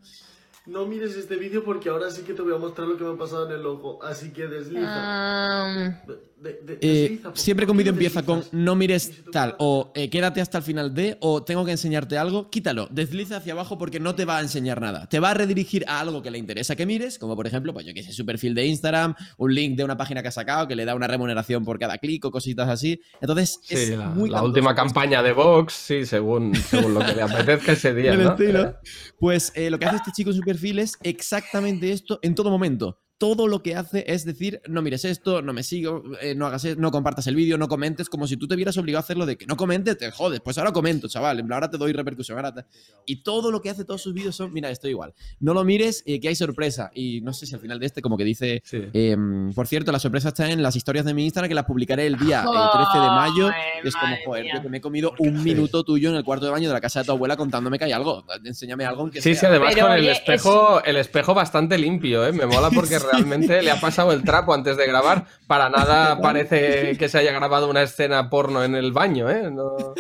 No 0.66 0.84
mires 0.86 1.14
este 1.16 1.36
vídeo 1.36 1.62
porque 1.64 1.88
ahora 1.88 2.10
sí 2.10 2.22
que 2.22 2.32
te 2.34 2.42
voy 2.42 2.54
a 2.54 2.58
mostrar 2.58 2.88
lo 2.88 2.96
que 2.96 3.04
me 3.04 3.10
ha 3.14 3.16
pasado 3.16 3.46
en 3.48 3.60
el 3.60 3.66
ojo. 3.66 4.02
Así 4.02 4.30
que 4.30 4.46
desliza. 4.48 6.02
De- 6.38 6.52
de- 6.62 6.78
Eh, 6.82 7.00
desliza, 7.08 7.30
siempre 7.34 7.64
que 7.64 7.72
un 7.72 7.78
vídeo 7.78 7.92
empieza 7.92 8.22
con 8.22 8.44
no 8.52 8.74
mires 8.76 9.10
tal 9.32 9.54
o 9.58 9.90
eh, 9.94 10.10
quédate 10.10 10.42
hasta 10.42 10.58
el 10.58 10.64
final 10.64 10.92
de 10.94 11.16
o 11.20 11.42
tengo 11.42 11.64
que 11.64 11.70
enseñarte 11.70 12.18
algo, 12.18 12.50
quítalo, 12.50 12.88
desliza 12.90 13.38
hacia 13.38 13.54
abajo 13.54 13.78
porque 13.78 14.00
no 14.00 14.14
te 14.14 14.26
va 14.26 14.36
a 14.36 14.40
enseñar 14.42 14.80
nada. 14.80 15.08
Te 15.08 15.18
va 15.18 15.30
a 15.30 15.34
redirigir 15.34 15.84
a 15.88 15.98
algo 16.00 16.20
que 16.22 16.30
le 16.30 16.36
interesa 16.38 16.76
que 16.76 16.84
mires, 16.84 17.18
como 17.18 17.36
por 17.36 17.46
ejemplo, 17.46 17.72
pues 17.72 17.86
yo 17.86 17.94
que 17.94 18.02
sé, 18.02 18.12
su 18.12 18.26
perfil 18.26 18.54
de 18.54 18.66
Instagram, 18.66 19.14
un 19.38 19.54
link 19.54 19.76
de 19.78 19.84
una 19.84 19.96
página 19.96 20.20
que 20.20 20.28
ha 20.28 20.32
sacado 20.32 20.68
que 20.68 20.76
le 20.76 20.84
da 20.84 20.94
una 20.94 21.06
remuneración 21.06 21.64
por 21.64 21.78
cada 21.78 21.96
clic 21.98 22.24
o 22.26 22.30
cositas 22.30 22.68
así. 22.68 23.00
Entonces, 23.20 23.58
Sí, 23.62 23.74
es 23.74 23.90
la, 23.96 24.08
muy 24.10 24.28
la 24.28 24.42
última 24.42 24.74
campaña 24.74 25.22
de 25.22 25.32
Vox, 25.32 25.72
sí, 25.72 26.04
según, 26.04 26.54
según 26.54 26.92
lo 26.94 27.00
que 27.00 27.14
le 27.14 27.22
apetezca 27.22 27.72
ese 27.72 27.94
día, 27.94 28.14
¿no? 28.16 28.30
estilo. 28.32 28.76
Pues 29.18 29.52
eh, 29.54 29.70
lo 29.70 29.78
que 29.78 29.86
hace 29.86 29.96
este 29.96 30.12
chico 30.12 30.30
en 30.30 30.36
su 30.36 30.42
perfil 30.56 30.78
es 30.78 30.96
exactamente 31.02 31.92
esto 31.92 32.18
en 32.22 32.34
todo 32.34 32.50
momento. 32.50 32.98
Todo 33.18 33.48
lo 33.48 33.62
que 33.62 33.74
hace 33.74 34.04
es 34.08 34.26
decir, 34.26 34.60
no 34.68 34.82
mires 34.82 35.06
esto, 35.06 35.40
no 35.40 35.54
me 35.54 35.62
sigo, 35.62 36.02
eh, 36.20 36.34
no 36.34 36.46
hagas 36.46 36.66
esto, 36.66 36.78
no 36.82 36.90
compartas 36.90 37.26
el 37.26 37.34
vídeo, 37.34 37.56
no 37.56 37.66
comentes, 37.66 38.10
como 38.10 38.26
si 38.26 38.36
tú 38.36 38.46
te 38.46 38.56
vieras 38.56 38.76
obligado 38.76 38.98
a 38.98 39.04
hacerlo 39.04 39.24
de 39.24 39.38
que 39.38 39.46
no 39.46 39.56
comentes, 39.56 39.96
te 39.96 40.10
jodes, 40.10 40.40
pues 40.40 40.58
ahora 40.58 40.70
comento, 40.72 41.08
chaval, 41.08 41.42
ahora 41.50 41.70
te 41.70 41.78
doy 41.78 41.94
repercusión, 41.94 42.36
ahora 42.36 42.52
te- 42.52 42.64
Y 43.06 43.22
todo 43.22 43.50
lo 43.50 43.62
que 43.62 43.70
hace 43.70 43.86
todos 43.86 44.02
sus 44.02 44.12
vídeos 44.12 44.36
son, 44.36 44.52
mira, 44.52 44.68
estoy 44.70 44.90
igual, 44.90 45.14
no 45.40 45.54
lo 45.54 45.64
mires, 45.64 46.02
eh, 46.04 46.20
que 46.20 46.28
hay 46.28 46.36
sorpresa. 46.36 46.90
Y 46.94 47.22
no 47.22 47.32
sé 47.32 47.46
si 47.46 47.54
al 47.54 47.60
final 47.62 47.78
de 47.80 47.86
este 47.86 48.02
como 48.02 48.18
que 48.18 48.24
dice, 48.24 48.60
Sí. 48.66 48.82
eh, 48.92 49.16
por 49.54 49.66
cierto, 49.66 49.92
la 49.92 49.98
sorpresa 49.98 50.28
está 50.28 50.50
en 50.50 50.62
las 50.62 50.76
historias 50.76 51.06
de 51.06 51.14
mi 51.14 51.24
Instagram 51.24 51.48
que 51.48 51.54
las 51.54 51.64
publicaré 51.64 52.06
el 52.06 52.18
día 52.18 52.42
eh, 52.44 52.58
13 52.74 52.98
de 52.98 53.08
mayo. 53.10 53.50
Y 53.82 53.88
es 53.88 53.96
como, 53.96 54.14
joder, 54.26 54.46
tío, 54.52 54.60
que 54.60 54.68
me 54.68 54.76
he 54.76 54.80
comido 54.82 55.12
un 55.20 55.42
minuto 55.42 55.84
tuyo 55.84 56.10
en 56.10 56.16
el 56.16 56.24
cuarto 56.24 56.44
de 56.44 56.50
baño 56.52 56.68
de 56.68 56.74
la 56.74 56.82
casa 56.82 57.00
de 57.00 57.06
tu 57.06 57.12
abuela 57.12 57.34
contándome 57.38 57.78
que 57.78 57.86
hay 57.86 57.92
algo. 57.92 58.26
Enséñame 58.44 58.84
algo 58.84 59.00
aunque 59.02 59.22
Sí, 59.22 59.32
sea. 59.32 59.40
sí, 59.40 59.46
además 59.46 59.72
Pero, 59.74 59.86
con 59.86 59.96
el 59.96 60.02
oye, 60.02 60.12
espejo, 60.12 60.84
el 60.84 60.96
espejo 60.96 61.32
bastante 61.32 61.78
limpio, 61.78 62.26
¿eh? 62.26 62.32
Me 62.32 62.44
mola 62.44 62.68
porque 62.70 62.98
realmente 63.12 63.62
le 63.62 63.70
ha 63.70 63.80
pasado 63.80 64.12
el 64.12 64.22
trapo 64.24 64.52
antes 64.54 64.76
de 64.76 64.86
grabar. 64.86 65.26
Para 65.46 65.68
nada 65.70 66.20
parece 66.22 66.96
que 66.98 67.08
se 67.08 67.18
haya 67.18 67.32
grabado 67.32 67.68
una 67.70 67.82
escena 67.82 68.28
porno 68.30 68.62
en 68.64 68.74
el 68.74 68.92
baño, 68.92 69.30
¿eh? 69.30 69.50
No- 69.50 69.94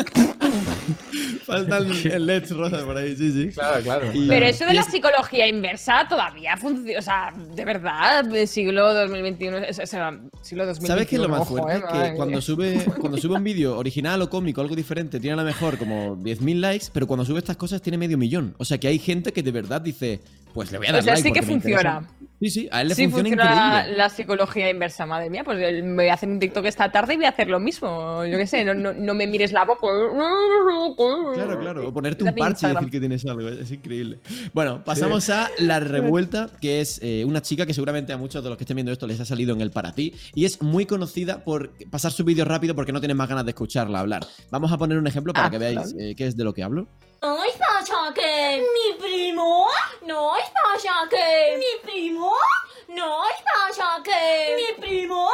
Falta 1.44 1.78
el, 1.78 2.06
el 2.12 2.26
LED 2.26 2.50
rosa 2.52 2.84
por 2.84 2.96
ahí, 2.96 3.14
sí, 3.16 3.30
sí. 3.32 3.48
Claro, 3.54 3.80
claro. 3.82 4.10
Y- 4.12 4.26
Pero 4.26 4.46
eso 4.46 4.64
de 4.66 4.74
la 4.74 4.80
es- 4.80 4.86
psicología 4.88 5.46
inversa 5.46 6.06
todavía 6.08 6.56
funciona. 6.56 6.98
O 6.98 7.02
sea, 7.02 7.32
de 7.54 7.64
verdad, 7.64 8.24
del 8.24 8.48
siglo 8.48 8.92
2021. 8.94 9.58
O 9.58 9.72
sea, 9.72 10.18
siglo 10.42 10.66
2021. 10.66 10.86
¿Sabes 10.86 11.06
qué 11.06 11.16
es 11.16 11.22
lo 11.22 11.28
más 11.28 11.42
ojo, 11.42 11.56
fuerte? 11.58 11.76
eh, 11.78 11.80
madre 11.92 12.10
que 12.10 12.16
cuando 12.16 12.40
sube, 12.40 12.84
cuando 13.00 13.18
sube 13.18 13.34
un 13.36 13.44
vídeo 13.44 13.78
original 13.78 14.20
o 14.22 14.30
cómico, 14.30 14.60
algo 14.60 14.74
diferente, 14.74 15.20
tiene 15.20 15.34
a 15.34 15.36
lo 15.36 15.44
mejor 15.44 15.78
como 15.78 16.16
10.000 16.16 16.60
likes, 16.60 16.86
pero 16.92 17.06
cuando 17.06 17.24
sube 17.24 17.38
estas 17.38 17.56
cosas 17.56 17.80
tiene 17.80 17.98
medio 17.98 18.18
millón. 18.18 18.54
O 18.58 18.64
sea 18.64 18.78
que 18.78 18.88
hay 18.88 18.98
gente 18.98 19.32
que 19.32 19.42
de 19.42 19.52
verdad 19.52 19.80
dice, 19.80 20.20
pues 20.52 20.72
le 20.72 20.78
voy 20.78 20.88
a 20.88 20.92
dar 20.92 21.00
O 21.00 21.04
sea, 21.04 21.14
like 21.14 21.28
sí 21.28 21.32
que 21.32 21.42
funciona. 21.42 22.08
Sí, 22.38 22.50
sí, 22.50 22.68
a 22.70 22.82
él 22.82 22.88
le 22.88 22.94
Sí, 22.94 23.04
funciona, 23.08 23.28
funciona 23.28 23.44
la, 23.44 23.78
increíble. 23.80 23.98
la 23.98 24.08
psicología 24.10 24.68
inversa, 24.70 25.06
madre 25.06 25.30
mía. 25.30 25.42
Pues 25.42 25.58
me 25.82 25.94
voy 25.94 26.08
a 26.08 26.14
hacer 26.14 26.28
un 26.28 26.38
TikTok 26.38 26.66
esta 26.66 26.92
tarde 26.92 27.14
y 27.14 27.16
voy 27.16 27.26
a 27.26 27.30
hacer 27.30 27.48
lo 27.48 27.58
mismo. 27.58 28.24
Yo 28.26 28.36
qué 28.36 28.46
sé, 28.46 28.64
no, 28.64 28.74
no, 28.74 28.92
no 28.92 29.14
me 29.14 29.26
mires 29.26 29.52
la 29.52 29.64
boca. 29.64 29.86
Claro, 31.34 31.58
claro. 31.60 31.88
O 31.88 31.92
ponerte 31.92 32.24
un 32.24 32.34
parche 32.34 32.66
y 32.68 32.74
decir 32.74 32.90
que 32.90 33.00
tienes 33.00 33.24
algo. 33.26 33.48
Es 33.48 33.70
increíble. 33.70 34.18
Bueno, 34.52 34.82
pasamos 34.84 35.30
a 35.30 35.48
La 35.58 35.80
Revuelta, 35.80 36.50
que 36.60 36.80
es 36.80 37.00
eh, 37.02 37.24
una 37.26 37.42
chica 37.42 37.66
que 37.66 37.74
seguramente 37.74 38.12
a 38.12 38.16
muchos 38.16 38.42
de 38.42 38.50
los 38.50 38.58
que 38.58 38.64
estén 38.64 38.76
viendo 38.76 38.92
esto 38.92 39.06
les 39.06 39.20
ha 39.20 39.24
salido 39.24 39.54
en 39.54 39.60
el 39.60 39.70
para 39.70 39.92
ti. 39.92 40.14
Y 40.34 40.44
es 40.44 40.60
muy 40.62 40.86
conocida 40.86 41.44
por 41.44 41.70
pasar 41.90 42.12
sus 42.12 42.24
vídeos 42.26 42.46
rápido 42.46 42.74
porque 42.74 42.92
no 42.92 43.00
tienen 43.00 43.16
más 43.16 43.28
ganas 43.28 43.44
de 43.44 43.50
escucharla 43.50 44.00
hablar. 44.00 44.26
Vamos 44.50 44.72
a 44.72 44.78
poner 44.78 44.98
un 44.98 45.06
ejemplo 45.06 45.32
para 45.32 45.46
Ah, 45.46 45.50
que 45.50 45.58
veáis 45.58 45.94
eh, 45.98 46.14
qué 46.16 46.26
es 46.26 46.36
de 46.36 46.44
lo 46.44 46.52
que 46.52 46.62
hablo. 46.62 46.88
¿No 47.22 47.42
es 47.42 47.54
para 47.56 48.12
que 48.14 48.62
mi 48.74 48.94
primo? 48.98 49.68
¿No 50.02 50.36
es 50.36 50.44
para 50.50 51.08
que 51.08 51.56
mi 51.58 51.80
primo? 51.82 52.32
¿No 52.88 53.24
es 53.28 53.36
para 53.42 54.02
que 54.02 54.54
mi 54.56 54.80
primo 54.80 55.30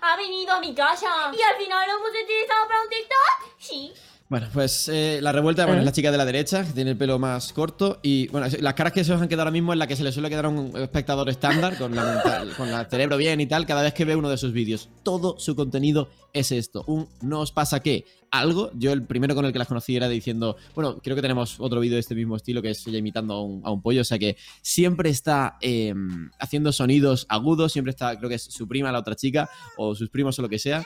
ha 0.00 0.16
venido 0.16 0.52
a 0.52 0.60
mi 0.60 0.74
casa 0.74 1.30
y 1.32 1.42
al 1.42 1.56
final 1.56 1.88
lo 1.88 1.96
hemos 1.96 2.10
utilizado 2.10 2.66
para 2.68 2.80
un 2.80 2.88
TikTok? 2.88 3.58
Sí. 3.58 3.92
Bueno, 4.26 4.48
pues 4.52 4.88
eh, 4.88 5.20
la 5.20 5.32
revuelta, 5.32 5.66
bueno, 5.66 5.80
es 5.80 5.84
la 5.84 5.92
chica 5.92 6.10
de 6.10 6.16
la 6.16 6.24
derecha, 6.24 6.64
que 6.64 6.72
tiene 6.72 6.92
el 6.92 6.96
pelo 6.96 7.18
más 7.18 7.52
corto. 7.52 8.00
Y 8.02 8.26
bueno, 8.28 8.48
las 8.58 8.74
caras 8.74 8.92
que 8.94 9.04
se 9.04 9.12
os 9.12 9.20
han 9.20 9.28
quedado 9.28 9.42
ahora 9.42 9.50
mismo 9.50 9.72
es 9.74 9.78
la 9.78 9.86
que 9.86 9.96
se 9.96 10.02
le 10.02 10.10
suele 10.12 10.30
quedar 10.30 10.46
a 10.46 10.48
un 10.48 10.72
espectador 10.76 11.28
estándar, 11.28 11.76
con 11.76 11.94
la 11.94 12.04
mental- 12.04 12.52
con 12.56 12.68
el 12.68 12.86
cerebro 12.86 13.18
bien 13.18 13.40
y 13.42 13.46
tal, 13.46 13.66
cada 13.66 13.82
vez 13.82 13.92
que 13.92 14.06
ve 14.06 14.16
uno 14.16 14.30
de 14.30 14.38
sus 14.38 14.52
vídeos. 14.52 14.88
Todo 15.02 15.38
su 15.38 15.54
contenido 15.54 16.08
es 16.32 16.52
esto. 16.52 16.84
Un 16.86 17.06
no 17.20 17.40
os 17.40 17.52
pasa 17.52 17.80
qué. 17.80 18.06
Algo, 18.30 18.70
yo 18.74 18.92
el 18.92 19.04
primero 19.04 19.34
con 19.34 19.44
el 19.44 19.52
que 19.52 19.58
las 19.58 19.68
conocí 19.68 19.94
era 19.94 20.08
diciendo, 20.08 20.56
bueno, 20.74 20.98
creo 21.02 21.14
que 21.14 21.22
tenemos 21.22 21.60
otro 21.60 21.78
vídeo 21.78 21.94
de 21.94 22.00
este 22.00 22.14
mismo 22.16 22.34
estilo 22.34 22.62
que 22.62 22.70
es 22.70 22.84
ella 22.86 22.98
imitando 22.98 23.34
a 23.34 23.42
un, 23.44 23.60
a 23.62 23.70
un 23.70 23.82
pollo, 23.82 24.00
o 24.00 24.04
sea 24.04 24.18
que 24.18 24.36
siempre 24.62 25.10
está 25.10 25.58
eh, 25.60 25.94
haciendo 26.40 26.72
sonidos 26.72 27.26
agudos, 27.28 27.72
siempre 27.72 27.90
está, 27.90 28.16
creo 28.18 28.30
que 28.30 28.36
es 28.36 28.42
su 28.42 28.66
prima, 28.66 28.90
la 28.90 28.98
otra 29.00 29.14
chica, 29.14 29.48
o 29.76 29.94
sus 29.94 30.08
primos 30.08 30.36
o 30.38 30.42
lo 30.42 30.48
que 30.48 30.58
sea. 30.58 30.82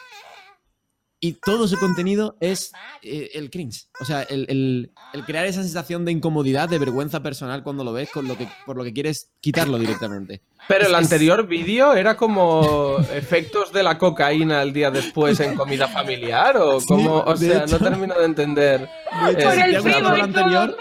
Y 1.20 1.32
todo 1.32 1.66
su 1.66 1.76
contenido 1.78 2.36
es 2.40 2.70
eh, 3.02 3.30
el 3.34 3.50
cringe. 3.50 3.88
O 4.00 4.04
sea, 4.04 4.22
el, 4.22 4.46
el- 4.48 4.90
el 5.14 5.24
crear 5.24 5.46
esa 5.46 5.62
sensación 5.62 6.04
de 6.04 6.12
incomodidad, 6.12 6.68
de 6.68 6.78
vergüenza 6.78 7.22
personal 7.22 7.62
cuando 7.64 7.82
lo 7.82 7.92
ves, 7.92 8.10
con 8.12 8.28
lo 8.28 8.36
que, 8.36 8.46
por 8.66 8.76
lo 8.76 8.84
que 8.84 8.92
quieres 8.92 9.30
quitarlo 9.40 9.78
directamente. 9.78 10.42
Pero 10.68 10.86
el 10.86 10.94
anterior 10.94 11.46
vídeo 11.48 11.94
era 11.94 12.16
como 12.16 12.98
efectos 13.14 13.72
de 13.72 13.82
la 13.82 13.96
cocaína 13.98 14.62
el 14.62 14.72
día 14.72 14.90
después 14.90 15.40
en 15.40 15.54
comida 15.56 15.88
familiar 15.88 16.56
o 16.58 16.78
como, 16.86 17.20
o 17.20 17.36
sea, 17.36 17.64
hecho. 17.64 17.78
no 17.78 17.84
termino 17.90 18.14
de 18.18 18.24
entender. 18.24 18.80
De 19.24 19.32
hecho, 19.32 19.50
eh, 19.50 19.80
Por 19.80 20.12
el 20.12 20.18
y 20.18 20.20
anterior, 20.20 20.76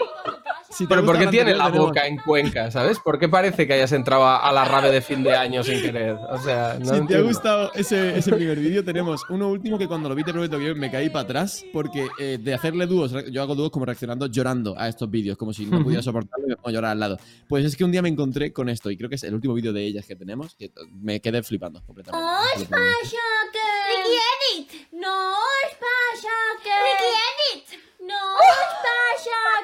si 0.70 0.86
Pero 0.86 1.04
¿por 1.04 1.16
gustado 1.16 1.18
qué 1.18 1.24
lo 1.24 1.30
tiene 1.30 1.54
la 1.54 1.68
boca 1.68 2.06
en 2.06 2.18
Cuenca, 2.18 2.70
sabes? 2.70 2.98
¿Por 2.98 3.18
qué 3.18 3.28
parece 3.28 3.66
que 3.66 3.72
hayas 3.72 3.92
entrado 3.92 4.26
a 4.26 4.52
la 4.52 4.64
rave 4.64 4.90
de 4.90 5.00
fin 5.00 5.22
de 5.22 5.34
año 5.34 5.62
sin 5.64 5.80
querer? 5.80 6.16
O 6.30 6.38
sea, 6.38 6.78
no 6.78 6.94
Si 6.94 7.06
te 7.06 7.16
ha 7.16 7.20
gustado 7.22 7.72
ese, 7.74 8.18
ese 8.18 8.32
primer 8.32 8.58
vídeo, 8.58 8.84
tenemos 8.84 9.24
uno 9.30 9.48
último 9.48 9.78
que 9.78 9.88
cuando 9.88 10.08
lo 10.08 10.14
vi 10.14 10.24
te 10.24 10.32
prometo 10.32 10.58
que 10.58 10.74
me 10.74 10.90
caí 10.90 11.08
para 11.08 11.24
atrás 11.24 11.64
porque 11.72 12.08
eh, 12.18 12.38
de 12.40 12.54
hacerle 12.54 12.86
dúos, 12.86 13.12
yo 13.30 13.42
hago 13.42 13.54
dúos 13.54 13.70
como 13.70 13.86
reaccionando 13.86 14.26
llorando 14.26 14.78
a 14.78 14.88
estos 14.88 15.10
vídeos, 15.10 15.36
como 15.36 15.52
si 15.52 15.66
no 15.66 15.82
pudiera 15.84 16.02
soportarlo 16.02 16.46
y 16.46 16.50
me 16.50 16.56
pongo 16.56 16.68
a 16.68 16.72
llorar 16.72 16.92
al 16.92 17.00
lado. 17.00 17.18
Pues 17.48 17.64
es 17.64 17.76
que 17.76 17.84
un 17.84 17.92
día 17.92 18.02
me 18.02 18.08
encontré 18.08 18.52
con 18.52 18.68
esto 18.68 18.90
y 18.90 18.96
creo 18.96 19.08
que 19.08 19.16
es 19.16 19.22
el 19.24 19.34
último 19.34 19.54
vídeo 19.54 19.72
de 19.72 19.84
ellas 19.84 20.06
que 20.06 20.16
tenemos, 20.16 20.54
que 20.54 20.70
me 20.92 21.20
quedé 21.20 21.42
flipando 21.42 21.82
completamente. 21.84 22.26
¿No 22.26 22.40
es 22.44 22.52
completamente. 22.52 22.70
para 22.70 23.52
que... 23.52 23.58
Ricky 23.88 24.16
Edit. 24.60 24.92
No 24.92 25.32
es 25.66 25.76
para 25.78 26.62
que... 26.62 26.68
Ricky 26.68 27.74
Edit. 27.74 27.87
No. 28.08 28.16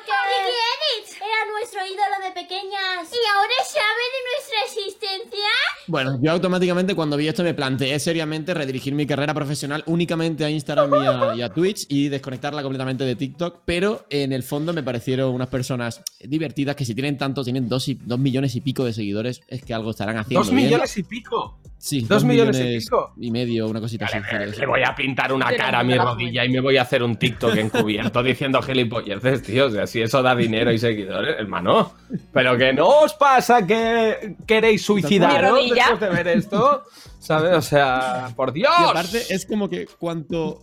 Ricky 0.05 0.57
Edit. 0.73 1.17
Era 1.17 1.45
nuestro 1.47 1.87
ídolo 1.87 2.17
de 2.25 2.31
pequeñas. 2.33 3.09
¿Y 3.11 3.27
ahora 3.27 3.65
sabe 3.65 4.03
de 4.13 4.21
nuestra 4.31 4.59
existencia? 4.67 5.49
Bueno, 5.87 6.19
yo 6.23 6.33
automáticamente 6.33 6.95
cuando 6.95 7.17
vi 7.17 7.29
esto 7.29 7.43
me 7.43 7.55
planteé 7.55 7.99
seriamente 7.99 8.55
redirigir 8.55 8.95
mi 8.95 9.07
carrera 9.07 9.35
profesional 9.35 9.83
únicamente 9.87 10.45
a 10.45 10.51
Instagram 10.51 10.91
y 10.95 11.07
a, 11.07 11.37
y 11.37 11.43
a 11.43 11.49
Twitch 11.51 11.87
y 11.89 12.09
desconectarla 12.09 12.63
completamente 12.63 13.05
de 13.05 13.17
TikTok, 13.17 13.61
pero 13.65 14.07
en 14.11 14.33
el 14.33 14.43
fondo 14.43 14.73
me 14.73 14.83
parecieron 14.83 15.35
unas 15.35 15.49
personas 15.49 16.03
divertidas 16.21 16.77
que 16.77 16.85
si 16.85 16.95
tienen 16.95 17.19
tanto, 17.19 17.45
tienen 17.45 17.69
dos, 17.69 17.89
y, 17.89 17.95
dos 17.95 18.19
millones 18.19 18.57
y 18.57 18.61
pico 18.61 18.85
de 18.85 18.93
seguidores, 18.93 19.43
es 19.49 19.63
que 19.63 19.75
algo 19.75 19.91
estarán 19.91 20.17
haciendo 20.17 20.41
Dos 20.41 20.51
bien. 20.51 20.65
millones 20.67 20.97
y 20.97 21.03
pico. 21.03 21.59
Sí, 21.77 22.01
dos 22.09 22.25
millones 22.25 22.59
y 22.59 22.79
pico. 22.79 23.13
y 23.19 23.31
medio, 23.31 23.69
una 23.69 23.79
cosita 23.79 24.07
así. 24.07 24.17
Le 24.59 24.67
voy 24.67 24.81
a 24.83 24.95
pintar 24.95 25.33
una 25.35 25.49
Pero 25.49 25.59
cara 25.59 25.81
a 25.81 25.85
mi 25.85 25.99
rodilla 25.99 26.43
y 26.45 26.49
me 26.49 26.61
voy 26.61 26.79
a 26.79 26.83
hacer 26.83 27.03
un 27.03 27.17
TikTok 27.17 27.55
encubierto 27.57 28.23
diciendo 28.23 28.63
gilipolleces, 28.63 29.43
tío. 29.43 29.67
O 29.67 29.71
sea, 29.71 29.87
si 29.87 30.01
eso 30.01 30.23
da 30.23 30.35
dinero 30.35 30.73
y 30.73 30.79
seguidores, 30.79 31.37
hermano. 31.39 31.93
Pero 32.33 32.57
que 32.57 32.73
no 32.73 32.89
os 32.89 33.13
pasa 33.13 33.67
que 33.67 34.35
queréis 34.47 34.83
suicidaros 34.83 35.59
después 35.75 36.01
de 36.01 36.09
ver 36.09 36.29
esto. 36.29 36.85
¿Sabes? 37.19 37.57
O 37.57 37.63
sea, 37.63 38.33
por 38.37 38.53
Dios. 38.53 38.71
Y 38.81 38.85
aparte 38.85 39.23
es 39.35 39.47
como 39.47 39.69
que 39.69 39.87
cuanto 39.99 40.63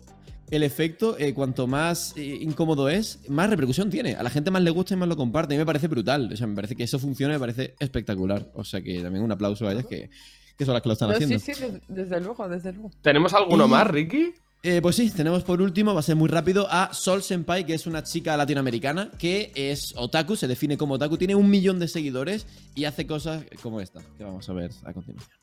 el 0.49 0.64
efecto, 0.64 1.16
eh, 1.18 1.34
cuanto 1.34 1.66
más 1.68 2.14
eh, 2.18 2.39
incómodo 2.41 2.89
es, 2.89 3.20
más 3.30 3.49
repercusión 3.49 3.89
tiene. 3.89 4.16
A 4.16 4.24
la 4.24 4.30
gente 4.30 4.51
más 4.51 4.62
le 4.62 4.70
gusta 4.72 4.93
y 4.93 4.97
más 4.97 5.07
lo 5.07 5.16
comparte. 5.16 5.53
A 5.53 5.55
mí 5.55 5.59
me 5.59 5.66
parece 5.66 5.88
brutal. 5.88 6.30
O 6.32 6.36
sea, 6.36 6.45
me 6.47 6.55
parece 6.55 6.76
que 6.76 6.84
eso 6.84 6.99
funciona, 6.99 7.34
me 7.36 7.39
parece 7.39 7.76
espectacular. 7.80 8.51
O 8.53 8.64
sea 8.64 8.82
que 8.82 9.01
también 9.01 9.24
un 9.24 9.32
aplauso 9.32 9.68
a 9.68 9.72
ellas 9.72 9.86
que, 9.86 10.09
que 10.57 10.66
son 10.66 10.74
las 10.74 10.84
que 10.84 10.89
lo 10.89 10.93
están 10.93 11.09
No, 11.09 11.16
haciendo. 11.16 11.39
sí, 11.39 11.53
sí, 11.53 11.62
des- 11.62 11.82
desde 11.88 12.20
luego, 12.22 12.47
desde 12.49 12.74
luego. 12.74 12.91
¿Tenemos 13.01 13.34
alguno 13.34 13.66
Y- 13.66 13.70
más, 13.70 13.88
Ricky? 13.88 14.34
Eh, 14.64 14.80
pues 14.80 14.95
sí, 14.95 15.09
tenemos 15.09 15.43
por 15.43 15.59
último, 15.59 15.95
va 15.95 16.01
a 16.01 16.03
ser 16.03 16.16
muy 16.16 16.30
rápido, 16.30 16.68
a 16.70 16.93
Sol 16.93 17.24
Senpai, 17.24 17.66
que 17.66 17.74
es 17.74 17.88
una 17.88 18.03
chica 18.03 18.38
latinoamericana 18.38 19.09
que 19.18 19.51
es 19.55 19.93
otaku, 19.97 20.36
se 20.36 20.47
define 20.47 20.78
como 20.78 20.93
otaku, 20.95 21.18
tiene 21.18 21.34
un 21.34 21.49
millón 21.49 21.80
de 21.80 21.88
seguidores 21.88 22.45
y 22.76 22.86
hace 22.86 23.07
cosas 23.07 23.43
como 23.64 23.82
esta, 23.82 24.01
que 24.18 24.24
vamos 24.24 24.47
a 24.47 24.53
ver 24.53 24.70
a 24.84 24.93
continuación. 24.93 25.36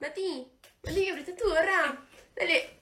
Mati, 0.00 0.46
Mati, 0.84 1.04
que 1.04 1.12
prestes 1.14 1.36
tu 1.36 1.48
gorra. 1.48 2.06
Dale. 2.36 2.78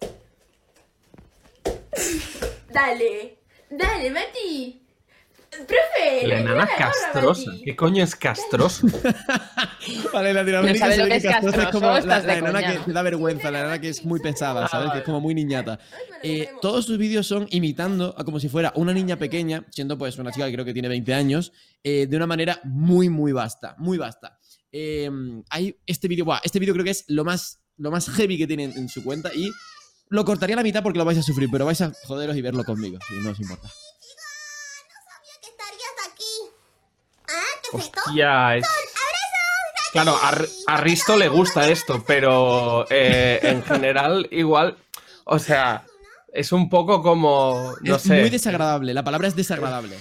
Dale. 2.72 3.38
Dale, 3.70 4.10
Mati. 4.10 4.83
Profe. 5.58 6.26
La 6.26 6.40
enana 6.40 6.68
castrosa. 6.76 7.52
¿Qué 7.64 7.76
coño 7.76 8.02
es 8.02 8.16
castroso? 8.16 8.86
Vale, 10.12 10.30
en 10.30 10.36
Latinoamérica 10.36 10.88
No 10.88 10.94
se 10.94 11.02
ve 11.02 11.08
que 11.08 11.16
es 11.16 11.24
castrosa 11.24 11.62
es 11.62 11.68
como 11.68 11.86
la, 11.86 12.00
la 12.00 12.34
enana 12.36 12.60
coña, 12.60 12.72
que 12.72 12.78
te 12.80 12.92
da 12.92 13.02
vergüenza, 13.02 13.50
la 13.50 13.60
enana 13.60 13.80
que 13.80 13.88
es 13.88 14.04
muy 14.04 14.20
pesada, 14.20 14.68
¿sabes? 14.68 14.92
Que 14.92 14.98
es 14.98 15.04
como 15.04 15.20
muy 15.20 15.34
niñata. 15.34 15.78
Eh, 16.22 16.48
todos 16.60 16.86
sus 16.86 16.98
vídeos 16.98 17.26
son 17.26 17.46
imitando 17.50 18.14
a 18.18 18.24
como 18.24 18.40
si 18.40 18.48
fuera 18.48 18.72
una 18.76 18.92
niña 18.92 19.16
pequeña, 19.16 19.64
siendo 19.70 19.96
pues 19.98 20.18
una 20.18 20.32
chica 20.32 20.46
que 20.46 20.52
creo 20.52 20.64
que 20.64 20.72
tiene 20.72 20.88
20 20.88 21.14
años, 21.14 21.52
eh, 21.82 22.06
de 22.08 22.16
una 22.16 22.26
manera 22.26 22.60
muy, 22.64 23.08
muy 23.08 23.32
vasta, 23.32 23.74
muy 23.78 23.98
vasta. 23.98 24.38
Eh, 24.72 25.10
hay 25.50 25.76
este 25.86 26.08
vídeo, 26.08 26.26
este 26.42 26.58
vídeo 26.58 26.74
creo 26.74 26.84
que 26.84 26.90
es 26.90 27.04
lo 27.08 27.24
más, 27.24 27.60
lo 27.76 27.90
más 27.90 28.08
heavy 28.10 28.38
que 28.38 28.46
tiene 28.46 28.64
en, 28.64 28.72
en 28.72 28.88
su 28.88 29.04
cuenta 29.04 29.32
y 29.34 29.50
lo 30.08 30.24
cortaría 30.24 30.54
a 30.54 30.58
la 30.58 30.62
mitad 30.62 30.82
porque 30.82 30.98
lo 30.98 31.04
vais 31.04 31.18
a 31.18 31.22
sufrir, 31.22 31.48
pero 31.50 31.64
vais 31.64 31.80
a 31.80 31.92
joderos 32.04 32.36
y 32.36 32.42
verlo 32.42 32.64
conmigo, 32.64 32.98
si 33.08 33.14
no 33.24 33.30
os 33.30 33.40
importa. 33.40 33.68
que 35.40 35.48
estarías 35.48 36.12
aquí. 36.12 36.24
¿Ah? 37.28 37.32
¿Qué 37.62 37.63
es 37.63 37.63
esto? 37.63 37.63
Hostia, 37.74 38.56
es... 38.56 38.66
Claro, 39.92 40.16
a, 40.20 40.34
a 40.66 40.76
Risto 40.80 41.16
le 41.16 41.28
gusta 41.28 41.68
esto, 41.68 42.02
pero 42.06 42.84
eh, 42.90 43.38
en 43.42 43.62
general 43.62 44.26
igual, 44.32 44.76
o 45.24 45.38
sea, 45.38 45.84
es 46.32 46.50
un 46.50 46.68
poco 46.68 47.00
como, 47.00 47.72
no 47.82 47.96
es 47.96 48.02
sé. 48.02 48.20
muy 48.20 48.30
desagradable, 48.30 48.92
la 48.92 49.04
palabra 49.04 49.28
es 49.28 49.36
desagradable. 49.36 49.96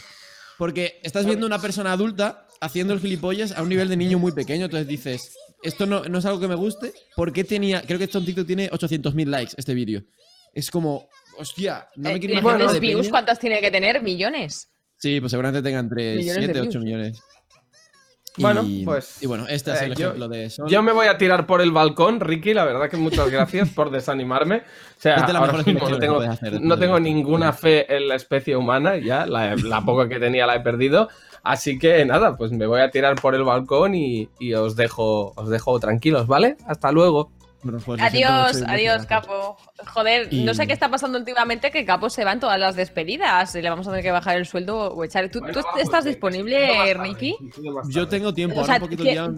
Porque 0.58 1.00
estás 1.04 1.26
viendo 1.26 1.46
una 1.46 1.60
persona 1.60 1.92
adulta 1.92 2.48
haciendo 2.60 2.94
el 2.94 3.02
gilipollas 3.02 3.52
a 3.52 3.62
un 3.62 3.70
nivel 3.70 3.88
de 3.90 3.98
niño 3.98 4.18
muy 4.18 4.32
pequeño, 4.32 4.66
entonces 4.66 4.88
dices, 4.88 5.36
esto 5.62 5.86
no, 5.86 6.04
no 6.06 6.18
es 6.20 6.26
algo 6.26 6.40
que 6.40 6.48
me 6.48 6.56
guste, 6.56 6.94
¿por 7.16 7.32
qué 7.32 7.44
tenía, 7.44 7.82
creo 7.84 8.00
que 8.00 8.06
esto 8.06 8.18
en 8.18 8.26
TikTok 8.26 8.48
tiene 8.48 8.70
800.000 8.72 9.26
likes 9.28 9.54
este 9.58 9.74
vídeo? 9.76 10.02
Es 10.54 10.72
como, 10.72 11.08
hostia, 11.38 11.88
no 11.98 12.10
me 12.10 12.16
Eh, 12.16 12.20
quiero 12.20 12.36
millones 12.36 12.44
imaginar 12.44 12.68
de 12.70 12.74
de 12.74 12.80
views. 12.80 13.10
¿cuántos 13.10 13.38
tiene 13.38 13.62
que 13.62 13.70
tener? 13.70 14.02
Millones. 14.02 14.70
Sí, 14.98 15.20
pues 15.20 15.32
seguramente 15.32 15.62
tenga 15.62 15.80
entre 15.80 16.16
Millones 16.16 16.48
de 16.48 16.54
7 16.54 16.60
8 16.62 16.70
views. 16.70 16.84
millones. 16.86 17.20
Bueno, 18.38 18.64
Y- 18.66 18.84
pues, 18.84 19.22
Y 19.22 19.28
bueno, 19.28 19.46
este 19.48 19.72
es 19.74 19.82
eh, 19.82 19.86
el 19.86 19.96
yo- 19.96 20.08
ejemplo 20.08 20.28
de 20.28 20.50
Sol. 20.50 20.68
Yo 20.68 20.82
me 20.82 20.92
voy 20.92 21.08
a 21.08 21.18
tirar 21.18 21.46
por 21.46 21.62
el 21.62 21.72
balcón, 21.72 22.20
Ricky, 22.20 22.54
la 22.54 22.66
verdad 22.66 22.90
que 22.90 22.98
muchas 22.98 23.30
gracias 23.30 23.70
por 23.70 23.92
desanimarme. 23.92 24.58
O 24.58 25.02
sea, 25.02 25.18
ahora 25.18 25.54
mismo 25.64 25.88
no 25.90 26.00
tengo, 26.00 26.20
hacer 26.22 26.60
no 26.62 26.78
ninguna 27.00 27.54
fe 27.54 27.96
en 27.96 28.08
la 28.08 28.16
especie 28.16 28.56
humana, 28.58 28.98
ya, 28.98 29.26
la, 29.28 29.56
la 29.56 29.82
poca 29.82 30.10
que 30.10 30.20
tenía 30.20 30.48
la 30.48 30.56
he 30.56 30.60
perdido. 30.62 31.10
Así 31.44 31.78
que 31.78 32.04
nada, 32.06 32.38
pues 32.38 32.52
me 32.54 32.66
voy 32.66 32.80
a 32.82 32.90
tirar 32.90 33.16
por 33.22 33.36
el 33.36 33.44
balcón 33.44 33.94
y, 33.96 34.30
y 34.40 34.54
os 34.54 34.76
dejo, 34.78 35.34
os 35.36 35.50
dejo 35.50 35.80
tranquilos, 35.80 36.26
¿vale? 36.26 36.56
Hasta 36.66 36.92
luego. 36.92 37.32
Pues 37.64 38.02
Adiós, 38.02 38.62
adiós. 38.68 39.06
Capo. 39.06 39.58
Joder, 39.94 40.28
Y- 40.34 40.44
no 40.44 40.54
sé 40.54 40.68
qué 40.68 40.74
está 40.74 40.90
pasando 40.90 41.18
últimamente, 41.18 41.72
que 41.72 41.86
Capo 41.86 42.10
se 42.10 42.26
va 42.26 42.34
en 42.34 42.40
todas 42.40 42.60
las 42.60 42.76
despedidas. 42.76 43.56
Le 43.56 43.70
vamos 43.70 43.88
a 43.88 43.92
tener 43.92 44.04
que 44.04 44.12
bajar 44.12 44.38
el 44.38 44.46
sueldo 44.46 44.94
o 44.94 45.04
echar. 45.04 45.30
¿Tú, 45.30 45.40
tú 45.40 45.60
estás 45.80 46.04
disponible, 46.06 46.94
Ricky? 46.96 47.36
Yo 47.90 48.08
tengo 48.08 48.34
tiempo, 48.34 48.58
O 48.58 48.62
ahora 48.62 48.74
un 48.76 48.80
poquito 48.82 49.04
que- 49.04 49.16
ya. 49.16 49.30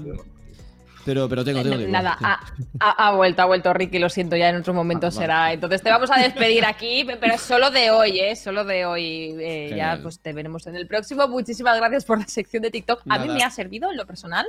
Pero, 1.05 1.29
pero 1.29 1.45
tengo, 1.45 1.61
tengo 1.61 1.75
tiempo. 1.77 1.91
Nada, 1.91 2.17
ha, 2.19 2.39
ha- 2.79 3.07
ha 3.09 3.11
vuelto, 3.15 3.43
ha 3.43 3.45
vuelto 3.45 3.71
Ricky, 3.75 3.99
lo 3.99 4.09
siento, 4.09 4.35
ya 4.35 4.49
en 4.49 4.55
otro 4.55 4.73
momento 4.73 5.05
Ah, 5.05 5.09
vale. 5.11 5.21
será. 5.21 5.53
Entonces 5.53 5.83
te 5.83 5.91
vamos 5.91 6.09
a 6.09 6.19
despedir 6.19 6.65
aquí, 6.65 7.05
pero 7.21 7.37
solo 7.37 7.69
de 7.69 7.91
hoy, 7.91 8.19
¿eh? 8.19 8.35
Solo 8.35 8.63
de 8.65 8.87
hoy. 8.87 9.35
Eh, 9.39 9.73
ya 9.77 9.99
pues 10.01 10.19
te 10.19 10.33
veremos 10.33 10.65
en 10.65 10.75
el 10.75 10.87
próximo. 10.87 11.27
Muchísimas 11.27 11.77
gracias 11.77 12.05
por 12.05 12.17
la 12.19 12.25
sección 12.27 12.63
de 12.63 12.71
TikTok. 12.71 13.03
A 13.07 13.19
mí 13.19 13.27
me 13.27 13.43
ha 13.43 13.51
servido 13.51 13.91
en 13.91 13.97
lo 13.97 14.07
personal. 14.07 14.47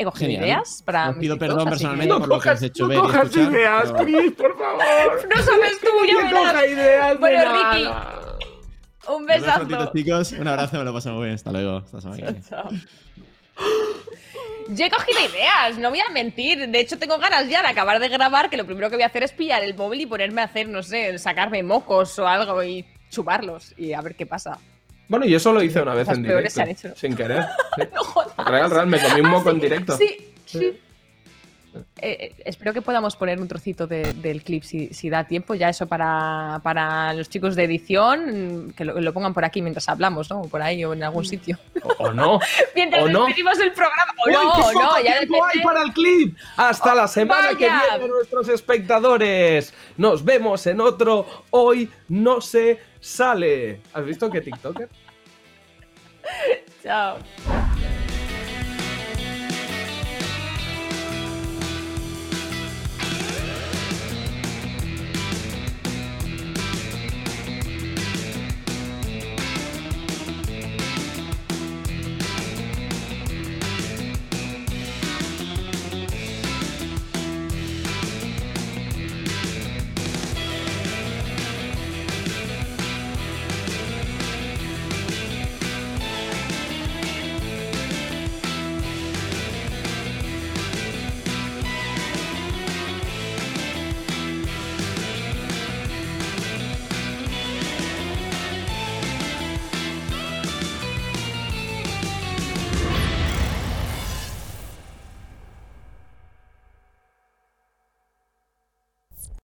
He 0.00 0.04
cogido 0.04 0.30
Genial. 0.30 0.44
ideas 0.44 0.82
para. 0.86 1.10
Os 1.10 1.16
pido 1.16 1.36
perdón 1.36 1.58
así 1.60 1.68
personalmente 1.70 2.14
que- 2.14 2.20
por 2.20 2.28
lo 2.28 2.40
que 2.40 2.48
has 2.50 2.62
hecho 2.62 2.86
ver 2.86 2.98
y 2.98 3.00
cojas 3.00 3.24
escuchar. 3.26 3.52
ideas, 3.52 3.82
pero- 3.92 4.04
Chris, 4.04 4.32
por 4.32 4.58
favor. 4.58 5.28
No 5.36 5.42
sabes 5.42 5.80
tú, 5.80 5.88
ya 6.06 6.16
Que 6.16 6.24
verás. 6.24 6.32
coja 6.52 6.66
ideas 6.66 7.08
de 7.10 7.14
Bueno, 7.18 7.52
Ricky, 7.52 7.84
nada. 7.84 8.38
un 9.08 9.26
besazo. 9.26 9.92
chicos. 9.92 10.32
Un 10.32 10.48
abrazo, 10.48 10.78
me 10.78 10.84
lo 10.84 10.92
pasamos 10.92 11.18
muy 11.18 11.26
bien. 11.26 11.34
Hasta 11.34 11.50
luego. 11.52 11.76
Hasta 11.78 12.00
semana. 12.00 12.34
Chao. 12.48 12.68
Yo 14.70 14.84
he 14.84 14.90
cogido 14.90 15.18
ideas, 15.20 15.78
no 15.78 15.88
voy 15.90 16.00
a 16.00 16.10
mentir. 16.12 16.68
De 16.68 16.80
hecho, 16.80 16.98
tengo 16.98 17.16
ganas 17.18 17.48
ya 17.48 17.62
de 17.62 17.68
acabar 17.68 17.98
de 17.98 18.08
grabar, 18.08 18.50
que 18.50 18.56
lo 18.58 18.66
primero 18.66 18.90
que 18.90 18.96
voy 18.96 19.02
a 19.02 19.06
hacer 19.06 19.22
es 19.22 19.32
pillar 19.32 19.62
el 19.64 19.74
móvil 19.74 20.02
y 20.02 20.06
ponerme 20.06 20.42
a 20.42 20.44
hacer, 20.44 20.68
no 20.68 20.82
sé, 20.82 21.18
sacarme 21.18 21.62
mocos 21.62 22.18
o 22.18 22.28
algo 22.28 22.62
y 22.62 22.84
chuparlos 23.10 23.72
y 23.78 23.94
a 23.94 24.00
ver 24.02 24.14
qué 24.14 24.26
pasa. 24.26 24.58
Bueno, 25.08 25.26
yo 25.26 25.36
eso 25.38 25.52
lo 25.52 25.62
hice 25.62 25.80
una 25.80 25.94
vez 25.94 26.08
en 26.08 26.22
directo. 26.22 26.50
se 26.50 26.62
han 26.62 26.68
hecho. 26.68 26.88
Sin 26.96 27.16
querer. 27.16 27.44
sí. 27.76 27.82
Real, 28.46 28.70
real, 28.70 28.86
me 28.86 29.00
comí 29.00 29.20
un 29.20 29.30
moco 29.30 29.50
en 29.50 29.60
directo. 29.60 29.96
Sí, 29.96 30.32
sí. 30.46 30.78
Eh, 32.00 32.16
eh, 32.20 32.34
espero 32.44 32.72
que 32.72 32.80
podamos 32.82 33.14
poner 33.16 33.38
un 33.40 33.46
trocito 33.46 33.86
de- 33.86 34.14
del 34.14 34.42
clip 34.42 34.62
si, 34.62 34.88
si 34.94 35.10
da 35.10 35.24
tiempo. 35.24 35.54
Ya 35.54 35.68
eso 35.68 35.86
para, 35.86 36.60
para 36.62 37.12
los 37.12 37.28
chicos 37.28 37.54
de 37.56 37.64
edición, 37.64 38.72
que 38.76 38.84
lo, 38.84 39.00
lo 39.00 39.12
pongan 39.12 39.34
por 39.34 39.44
aquí 39.44 39.60
mientras 39.60 39.88
hablamos, 39.88 40.30
¿no? 40.30 40.40
O 40.42 40.48
por 40.48 40.62
ahí 40.62 40.84
o 40.84 40.92
en 40.94 41.02
algún 41.02 41.24
sitio. 41.24 41.58
O, 41.82 41.88
o 42.04 42.12
no. 42.12 42.40
Mientras 42.74 43.02
¿O 43.04 43.08
no? 43.08 43.26
el 43.28 43.34
programa. 43.72 44.12
O 44.24 44.28
Uy, 44.28 44.32
no, 44.32 44.52
qué 44.68 44.74
no, 44.74 45.00
ya 45.04 45.18
tiempo 45.18 45.44
hay 45.44 45.60
para 45.62 45.82
el 45.82 45.92
clip. 45.92 46.36
Hasta 46.56 46.94
la 46.94 47.06
semana 47.06 47.50
que 47.50 47.68
viene, 47.68 48.08
nuestros 48.08 48.48
espectadores. 48.48 49.74
Nos 49.96 50.24
vemos 50.24 50.66
en 50.66 50.80
otro 50.80 51.26
Hoy 51.50 51.90
No 52.08 52.40
Se 52.40 52.78
Sale. 53.00 53.80
¿Has 53.92 54.04
visto 54.04 54.30
qué 54.30 54.40
TikToker? 54.40 54.88
Chao. 56.82 57.18